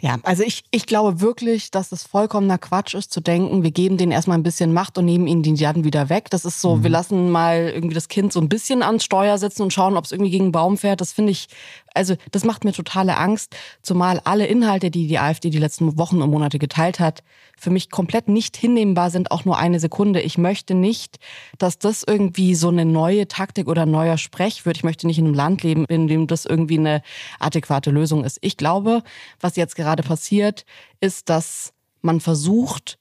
Ja, 0.00 0.18
also 0.24 0.42
ich, 0.42 0.64
ich 0.70 0.86
glaube 0.86 1.20
wirklich, 1.20 1.70
dass 1.70 1.92
es 1.92 2.02
vollkommener 2.02 2.58
Quatsch 2.58 2.94
ist 2.94 3.12
zu 3.12 3.20
denken, 3.20 3.62
wir 3.62 3.70
geben 3.70 3.96
denen 3.96 4.12
erstmal 4.12 4.36
ein 4.36 4.42
bisschen 4.42 4.72
Macht 4.72 4.98
und 4.98 5.04
nehmen 5.04 5.26
ihnen 5.26 5.42
die 5.42 5.54
dann 5.54 5.84
wieder 5.84 6.08
weg. 6.08 6.28
Das 6.30 6.44
ist 6.44 6.60
so, 6.60 6.76
mhm. 6.76 6.82
wir 6.82 6.90
lassen 6.90 7.30
mal 7.30 7.70
irgendwie 7.72 7.94
das 7.94 8.08
Kind 8.08 8.32
so 8.32 8.40
ein 8.40 8.48
bisschen 8.48 8.82
ans 8.82 9.04
Steuer 9.04 9.38
sitzen 9.38 9.62
und 9.62 9.72
schauen, 9.72 9.96
ob 9.96 10.04
es 10.04 10.12
irgendwie 10.12 10.32
gegen 10.32 10.44
einen 10.46 10.52
Baum 10.52 10.76
fährt. 10.76 11.00
Das 11.00 11.12
finde 11.12 11.30
ich, 11.30 11.48
also 11.94 12.16
das 12.32 12.44
macht 12.44 12.64
mir 12.64 12.72
totale 12.72 13.16
Angst, 13.16 13.56
zumal 13.82 14.20
alle 14.24 14.46
Inhalte, 14.46 14.90
die 14.90 15.06
die 15.06 15.18
AfD 15.18 15.50
die 15.50 15.58
letzten 15.58 15.96
Wochen 15.96 16.20
und 16.20 16.30
Monate 16.30 16.58
geteilt 16.58 17.00
hat, 17.00 17.22
für 17.56 17.70
mich 17.70 17.90
komplett 17.90 18.28
nicht 18.28 18.56
hinnehmbar 18.56 19.10
sind, 19.10 19.30
auch 19.30 19.44
nur 19.44 19.56
eine 19.58 19.80
Sekunde. 19.80 20.20
Ich 20.20 20.36
möchte 20.36 20.74
nicht, 20.74 21.18
dass 21.58 21.78
das 21.78 22.02
irgendwie 22.06 22.54
so 22.54 22.68
eine 22.68 22.84
neue 22.84 23.28
Taktik 23.28 23.68
oder 23.68 23.86
neuer 23.86 24.18
Sprech 24.18 24.66
wird. 24.66 24.76
Ich 24.76 24.84
möchte 24.84 25.06
nicht 25.06 25.18
in 25.18 25.26
einem 25.26 25.34
Land 25.34 25.62
leben, 25.62 25.84
in 25.86 26.08
dem 26.08 26.26
das 26.26 26.44
irgendwie 26.44 26.78
eine 26.78 27.02
adäquate 27.38 27.90
Lösung 27.90 28.24
ist. 28.24 28.38
Ich 28.40 28.56
glaube, 28.56 29.02
was 29.40 29.56
jetzt 29.56 29.76
gerade 29.76 30.02
passiert, 30.02 30.66
ist, 31.00 31.28
dass 31.30 31.72
man 32.02 32.20
versucht, 32.20 32.98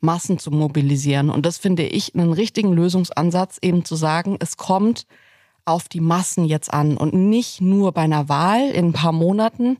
Massen 0.00 0.38
zu 0.38 0.50
mobilisieren. 0.50 1.30
Und 1.30 1.46
das 1.46 1.56
finde 1.56 1.84
ich 1.84 2.14
einen 2.14 2.32
richtigen 2.32 2.72
Lösungsansatz, 2.72 3.58
eben 3.62 3.84
zu 3.84 3.96
sagen, 3.96 4.36
es 4.40 4.56
kommt 4.56 5.06
auf 5.64 5.88
die 5.88 6.00
Massen 6.00 6.44
jetzt 6.44 6.72
an 6.72 6.96
und 6.96 7.14
nicht 7.14 7.60
nur 7.60 7.92
bei 7.92 8.02
einer 8.02 8.28
Wahl 8.28 8.70
in 8.70 8.88
ein 8.88 8.92
paar 8.92 9.12
Monaten, 9.12 9.78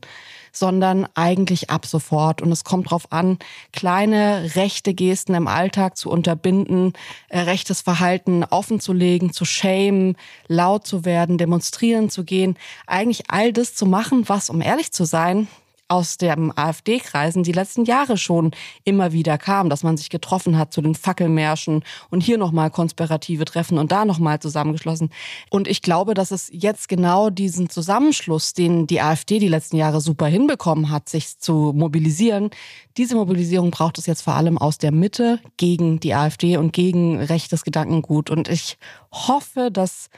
sondern 0.51 1.07
eigentlich 1.15 1.69
ab 1.69 1.85
sofort. 1.85 2.41
Und 2.41 2.51
es 2.51 2.63
kommt 2.63 2.87
darauf 2.87 3.11
an, 3.11 3.37
kleine 3.73 4.55
rechte 4.55 4.93
Gesten 4.93 5.35
im 5.35 5.47
Alltag 5.47 5.97
zu 5.97 6.09
unterbinden, 6.09 6.93
äh, 7.29 7.39
rechtes 7.39 7.81
Verhalten 7.81 8.43
offenzulegen, 8.43 9.33
zu 9.33 9.45
schämen, 9.45 10.15
laut 10.47 10.87
zu 10.87 11.05
werden, 11.05 11.37
demonstrieren 11.37 12.09
zu 12.09 12.23
gehen. 12.23 12.57
Eigentlich 12.87 13.23
all 13.29 13.53
das 13.53 13.75
zu 13.75 13.85
machen, 13.85 14.27
was, 14.27 14.49
um 14.49 14.61
ehrlich 14.61 14.91
zu 14.91 15.05
sein, 15.05 15.47
aus 15.87 16.17
den 16.17 16.55
AfD-Kreisen 16.57 17.43
die 17.43 17.51
letzten 17.51 17.85
Jahre 17.85 18.17
schon 18.17 18.51
immer 18.83 19.11
wieder 19.11 19.37
kam, 19.37 19.69
dass 19.69 19.83
man 19.83 19.97
sich 19.97 20.09
getroffen 20.09 20.57
hat 20.57 20.73
zu 20.73 20.81
den 20.81 20.95
Fackelmärschen 20.95 21.83
und 22.09 22.21
hier 22.21 22.37
nochmal 22.37 22.71
konspirative 22.71 23.45
Treffen 23.45 23.77
und 23.77 23.91
da 23.91 24.05
nochmal 24.05 24.39
zusammengeschlossen. 24.39 25.09
Und 25.49 25.67
ich 25.67 25.81
glaube, 25.81 26.13
dass 26.13 26.31
es 26.31 26.49
jetzt 26.51 26.89
genau 26.89 27.29
diesen 27.29 27.69
Zusammenschluss, 27.69 28.53
den 28.53 28.87
die 28.87 29.01
AfD 29.01 29.39
die 29.39 29.47
letzten 29.47 29.77
Jahre 29.77 30.01
super 30.01 30.27
hinbekommen 30.27 30.89
hat, 30.89 31.09
sich 31.09 31.37
zu 31.39 31.71
mobilisieren, 31.75 32.49
diese 32.97 33.15
Mobilisierung 33.15 33.71
braucht 33.71 33.97
es 33.97 34.05
jetzt 34.05 34.21
vor 34.21 34.35
allem 34.35 34.57
aus 34.57 34.77
der 34.77 34.91
Mitte 34.91 35.39
gegen 35.57 35.99
die 35.99 36.13
AfD 36.13 36.57
und 36.57 36.71
gegen 36.71 37.19
rechtes 37.19 37.63
Gedankengut. 37.63 38.29
Und 38.29 38.47
ich 38.47 38.77
hoffe, 39.11 39.69
dass 39.71 40.09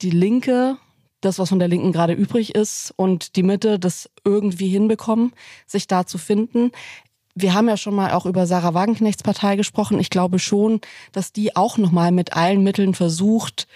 die 0.00 0.10
Linke 0.10 0.78
das, 1.20 1.38
was 1.38 1.48
von 1.48 1.58
der 1.58 1.68
Linken 1.68 1.92
gerade 1.92 2.12
übrig 2.12 2.54
ist 2.54 2.92
und 2.96 3.36
die 3.36 3.42
Mitte 3.42 3.78
das 3.78 4.10
irgendwie 4.24 4.68
hinbekommen, 4.68 5.32
sich 5.66 5.86
da 5.86 6.06
zu 6.06 6.18
finden. 6.18 6.70
Wir 7.34 7.54
haben 7.54 7.68
ja 7.68 7.76
schon 7.76 7.94
mal 7.94 8.12
auch 8.12 8.26
über 8.26 8.46
Sarah 8.46 8.74
Wagenknechts 8.74 9.22
Partei 9.22 9.56
gesprochen. 9.56 10.00
Ich 10.00 10.10
glaube 10.10 10.38
schon, 10.38 10.80
dass 11.12 11.32
die 11.32 11.54
auch 11.56 11.78
nochmal 11.78 12.12
mit 12.12 12.34
allen 12.34 12.62
Mitteln 12.62 12.94
versucht, 12.94 13.68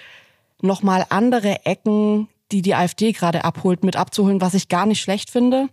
nochmal 0.61 1.07
andere 1.11 1.65
Ecken, 1.65 2.29
die 2.51 2.63
die 2.63 2.75
AfD 2.75 3.13
gerade 3.13 3.45
abholt, 3.45 3.85
mit 3.85 3.97
abzuholen, 3.97 4.41
was 4.41 4.55
ich 4.55 4.69
gar 4.69 4.87
nicht 4.87 5.01
schlecht 5.01 5.31
finde. 5.31 5.69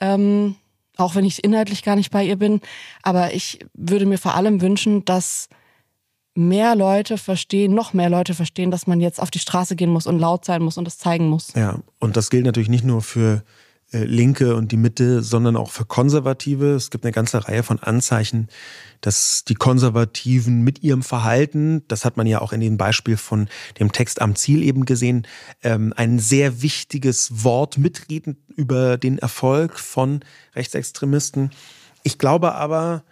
Ähm, 0.00 0.56
auch 0.96 1.14
wenn 1.14 1.24
ich 1.24 1.44
inhaltlich 1.44 1.82
gar 1.82 1.96
nicht 1.96 2.10
bei 2.10 2.24
ihr 2.24 2.36
bin. 2.36 2.60
Aber 3.02 3.34
ich 3.34 3.58
würde 3.74 4.06
mir 4.06 4.18
vor 4.18 4.34
allem 4.34 4.60
wünschen, 4.60 5.04
dass 5.04 5.48
mehr 6.36 6.76
Leute 6.76 7.18
verstehen, 7.18 7.74
noch 7.74 7.92
mehr 7.92 8.10
Leute 8.10 8.34
verstehen, 8.34 8.70
dass 8.70 8.86
man 8.86 9.00
jetzt 9.00 9.20
auf 9.20 9.30
die 9.30 9.38
Straße 9.38 9.76
gehen 9.76 9.90
muss 9.90 10.06
und 10.06 10.18
laut 10.18 10.44
sein 10.44 10.62
muss 10.62 10.78
und 10.78 10.84
das 10.84 10.98
zeigen 10.98 11.28
muss. 11.28 11.52
Ja, 11.54 11.80
und 11.98 12.16
das 12.16 12.30
gilt 12.30 12.44
natürlich 12.44 12.68
nicht 12.68 12.84
nur 12.84 13.02
für 13.02 13.42
äh, 13.92 14.04
Linke 14.04 14.56
und 14.56 14.72
die 14.72 14.76
Mitte, 14.76 15.22
sondern 15.22 15.56
auch 15.56 15.70
für 15.70 15.84
Konservative. 15.84 16.74
Es 16.74 16.90
gibt 16.90 17.04
eine 17.04 17.12
ganze 17.12 17.46
Reihe 17.46 17.62
von 17.62 17.78
Anzeichen, 17.78 18.48
dass 19.00 19.44
die 19.44 19.54
Konservativen 19.54 20.62
mit 20.62 20.82
ihrem 20.82 21.02
Verhalten, 21.02 21.82
das 21.86 22.04
hat 22.04 22.16
man 22.16 22.26
ja 22.26 22.40
auch 22.40 22.52
in 22.52 22.60
dem 22.60 22.78
Beispiel 22.78 23.16
von 23.16 23.48
dem 23.78 23.92
Text 23.92 24.20
am 24.20 24.34
Ziel 24.34 24.64
eben 24.64 24.86
gesehen, 24.86 25.26
ähm, 25.62 25.92
ein 25.96 26.18
sehr 26.18 26.62
wichtiges 26.62 27.44
Wort 27.44 27.78
mitreden 27.78 28.44
über 28.56 28.98
den 28.98 29.18
Erfolg 29.18 29.78
von 29.78 30.20
Rechtsextremisten. 30.56 31.50
Ich 32.02 32.18
glaube 32.18 32.54
aber, 32.54 33.04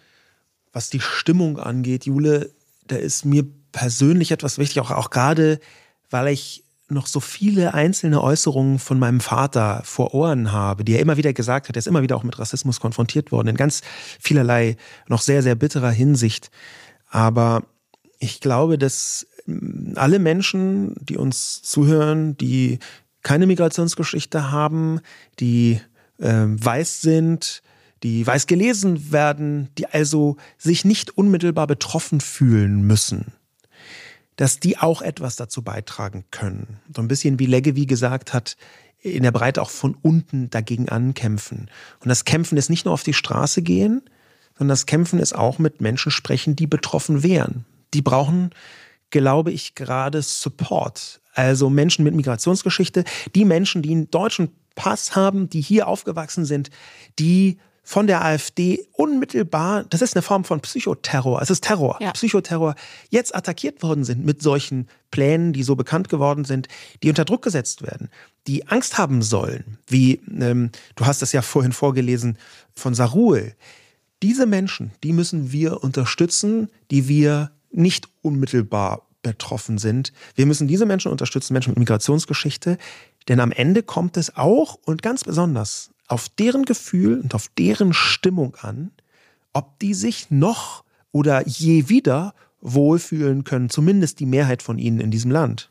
was 0.72 0.90
die 0.90 1.00
Stimmung 1.00 1.58
angeht, 1.60 2.04
Jule, 2.04 2.50
da 2.86 2.96
ist 2.96 3.24
mir 3.24 3.44
persönlich 3.72 4.30
etwas 4.30 4.58
wichtig, 4.58 4.80
auch, 4.80 4.90
auch 4.90 5.10
gerade, 5.10 5.58
weil 6.10 6.28
ich 6.28 6.64
noch 6.88 7.06
so 7.06 7.20
viele 7.20 7.74
einzelne 7.74 8.22
Äußerungen 8.22 8.78
von 8.78 8.98
meinem 8.98 9.20
Vater 9.20 9.80
vor 9.84 10.14
Ohren 10.14 10.52
habe, 10.52 10.84
die 10.84 10.94
er 10.94 11.00
immer 11.00 11.16
wieder 11.16 11.32
gesagt 11.32 11.68
hat, 11.68 11.76
er 11.76 11.78
ist 11.78 11.86
immer 11.86 12.02
wieder 12.02 12.16
auch 12.16 12.22
mit 12.22 12.38
Rassismus 12.38 12.78
konfrontiert 12.78 13.32
worden, 13.32 13.48
in 13.48 13.56
ganz 13.56 13.80
vielerlei 14.20 14.76
noch 15.08 15.22
sehr, 15.22 15.42
sehr 15.42 15.54
bitterer 15.54 15.90
Hinsicht. 15.90 16.50
Aber 17.08 17.64
ich 18.18 18.40
glaube, 18.40 18.78
dass 18.78 19.26
mm, 19.46 19.94
alle 19.96 20.18
Menschen, 20.18 20.94
die 21.00 21.16
uns 21.16 21.62
zuhören, 21.62 22.36
die 22.36 22.78
keine 23.22 23.46
Migrationsgeschichte 23.46 24.50
haben, 24.50 25.00
die 25.40 25.80
äh, 26.18 26.44
weiß 26.46 27.00
sind, 27.00 27.62
die 28.04 28.26
weiß 28.26 28.46
gelesen 28.46 29.12
werden, 29.12 29.70
die 29.78 29.86
also 29.86 30.36
sich 30.58 30.84
nicht 30.84 31.16
unmittelbar 31.16 31.66
betroffen 31.66 32.20
fühlen 32.20 32.86
müssen, 32.86 33.32
dass 34.36 34.60
die 34.60 34.76
auch 34.76 35.00
etwas 35.00 35.36
dazu 35.36 35.62
beitragen 35.62 36.24
können. 36.30 36.80
So 36.94 37.00
ein 37.00 37.08
bisschen 37.08 37.38
wie 37.38 37.46
Leggevi 37.46 37.86
gesagt 37.86 38.34
hat, 38.34 38.58
in 39.00 39.22
der 39.22 39.32
Breite 39.32 39.62
auch 39.62 39.70
von 39.70 39.96
unten 40.02 40.50
dagegen 40.50 40.90
ankämpfen. 40.90 41.70
Und 42.00 42.08
das 42.10 42.26
Kämpfen 42.26 42.58
ist 42.58 42.68
nicht 42.68 42.84
nur 42.84 42.92
auf 42.92 43.04
die 43.04 43.14
Straße 43.14 43.62
gehen, 43.62 44.02
sondern 44.58 44.74
das 44.74 44.84
Kämpfen 44.84 45.18
ist 45.18 45.34
auch 45.34 45.58
mit 45.58 45.80
Menschen 45.80 46.12
sprechen, 46.12 46.56
die 46.56 46.66
betroffen 46.66 47.22
wären. 47.22 47.64
Die 47.94 48.02
brauchen, 48.02 48.50
glaube 49.08 49.50
ich, 49.50 49.74
gerade 49.74 50.20
Support. 50.20 51.22
Also 51.32 51.70
Menschen 51.70 52.04
mit 52.04 52.14
Migrationsgeschichte, 52.14 53.04
die 53.34 53.46
Menschen, 53.46 53.80
die 53.80 53.92
einen 53.92 54.10
deutschen 54.10 54.50
Pass 54.74 55.16
haben, 55.16 55.48
die 55.48 55.62
hier 55.62 55.88
aufgewachsen 55.88 56.44
sind, 56.44 56.68
die 57.18 57.58
von 57.84 58.06
der 58.06 58.24
AfD 58.24 58.86
unmittelbar, 58.92 59.84
das 59.84 60.02
ist 60.02 60.16
eine 60.16 60.22
Form 60.22 60.44
von 60.44 60.60
Psychoterror, 60.60 61.40
es 61.42 61.50
ist 61.50 61.64
Terror, 61.64 61.98
ja. 62.00 62.12
Psychoterror, 62.12 62.74
jetzt 63.10 63.36
attackiert 63.36 63.82
worden 63.82 64.04
sind 64.04 64.24
mit 64.24 64.42
solchen 64.42 64.88
Plänen, 65.10 65.52
die 65.52 65.62
so 65.62 65.76
bekannt 65.76 66.08
geworden 66.08 66.46
sind, 66.46 66.66
die 67.02 67.10
unter 67.10 67.26
Druck 67.26 67.42
gesetzt 67.42 67.82
werden, 67.82 68.08
die 68.46 68.66
Angst 68.66 68.96
haben 68.96 69.22
sollen, 69.22 69.78
wie 69.86 70.20
ähm, 70.40 70.70
du 70.96 71.06
hast 71.06 71.22
es 71.22 71.32
ja 71.32 71.42
vorhin 71.42 71.72
vorgelesen 71.72 72.38
von 72.74 72.94
Sarul. 72.94 73.54
Diese 74.22 74.46
Menschen, 74.46 74.92
die 75.04 75.12
müssen 75.12 75.52
wir 75.52 75.84
unterstützen, 75.84 76.70
die 76.90 77.06
wir 77.06 77.50
nicht 77.70 78.08
unmittelbar 78.22 79.06
betroffen 79.22 79.78
sind. 79.78 80.12
Wir 80.34 80.46
müssen 80.46 80.68
diese 80.68 80.86
Menschen 80.86 81.10
unterstützen, 81.10 81.52
Menschen 81.52 81.70
mit 81.70 81.78
Migrationsgeschichte, 81.78 82.78
denn 83.28 83.40
am 83.40 83.52
Ende 83.52 83.82
kommt 83.82 84.16
es 84.16 84.36
auch 84.36 84.78
und 84.84 85.02
ganz 85.02 85.24
besonders 85.24 85.90
auf 86.08 86.28
deren 86.28 86.64
Gefühl 86.64 87.20
und 87.20 87.34
auf 87.34 87.48
deren 87.58 87.92
Stimmung 87.92 88.56
an, 88.56 88.90
ob 89.52 89.78
die 89.78 89.94
sich 89.94 90.30
noch 90.30 90.84
oder 91.12 91.46
je 91.46 91.88
wieder 91.88 92.34
wohlfühlen 92.60 93.44
können, 93.44 93.70
zumindest 93.70 94.20
die 94.20 94.26
Mehrheit 94.26 94.62
von 94.62 94.78
ihnen 94.78 95.00
in 95.00 95.10
diesem 95.10 95.30
Land. 95.30 95.70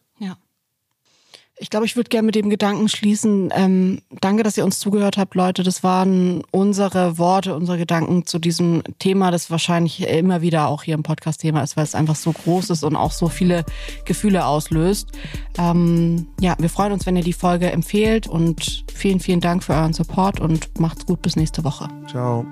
Ich 1.59 1.69
glaube, 1.69 1.85
ich 1.85 1.95
würde 1.95 2.09
gerne 2.09 2.25
mit 2.25 2.35
dem 2.35 2.49
Gedanken 2.49 2.89
schließen. 2.89 3.51
Ähm, 3.55 4.01
danke, 4.21 4.41
dass 4.41 4.57
ihr 4.57 4.65
uns 4.65 4.79
zugehört 4.79 5.17
habt, 5.17 5.35
Leute. 5.35 5.61
Das 5.61 5.83
waren 5.83 6.43
unsere 6.49 7.19
Worte, 7.19 7.55
unsere 7.55 7.77
Gedanken 7.77 8.25
zu 8.25 8.39
diesem 8.39 8.81
Thema, 8.97 9.29
das 9.29 9.51
wahrscheinlich 9.51 10.07
immer 10.07 10.41
wieder 10.41 10.67
auch 10.67 10.81
hier 10.81 10.95
im 10.95 11.03
Podcast 11.03 11.41
Thema 11.41 11.61
ist, 11.61 11.77
weil 11.77 11.83
es 11.83 11.93
einfach 11.93 12.15
so 12.15 12.31
groß 12.31 12.71
ist 12.71 12.83
und 12.83 12.95
auch 12.95 13.11
so 13.11 13.29
viele 13.29 13.65
Gefühle 14.05 14.45
auslöst. 14.45 15.09
Ähm, 15.57 16.27
ja, 16.39 16.55
wir 16.57 16.69
freuen 16.69 16.91
uns, 16.91 17.05
wenn 17.05 17.15
ihr 17.15 17.23
die 17.23 17.33
Folge 17.33 17.71
empfehlt 17.71 18.27
und 18.27 18.83
vielen, 18.91 19.19
vielen 19.19 19.39
Dank 19.39 19.63
für 19.63 19.73
euren 19.73 19.93
Support 19.93 20.39
und 20.39 20.79
macht's 20.79 21.05
gut 21.05 21.21
bis 21.21 21.35
nächste 21.35 21.63
Woche. 21.63 21.87
Ciao. 22.09 22.45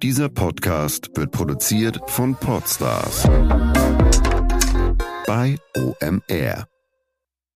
Dieser 0.00 0.28
Podcast 0.28 1.10
wird 1.16 1.32
produziert 1.32 2.00
von 2.06 2.36
Podstars 2.36 3.28
bei 5.28 5.58
OMR. 5.76 6.77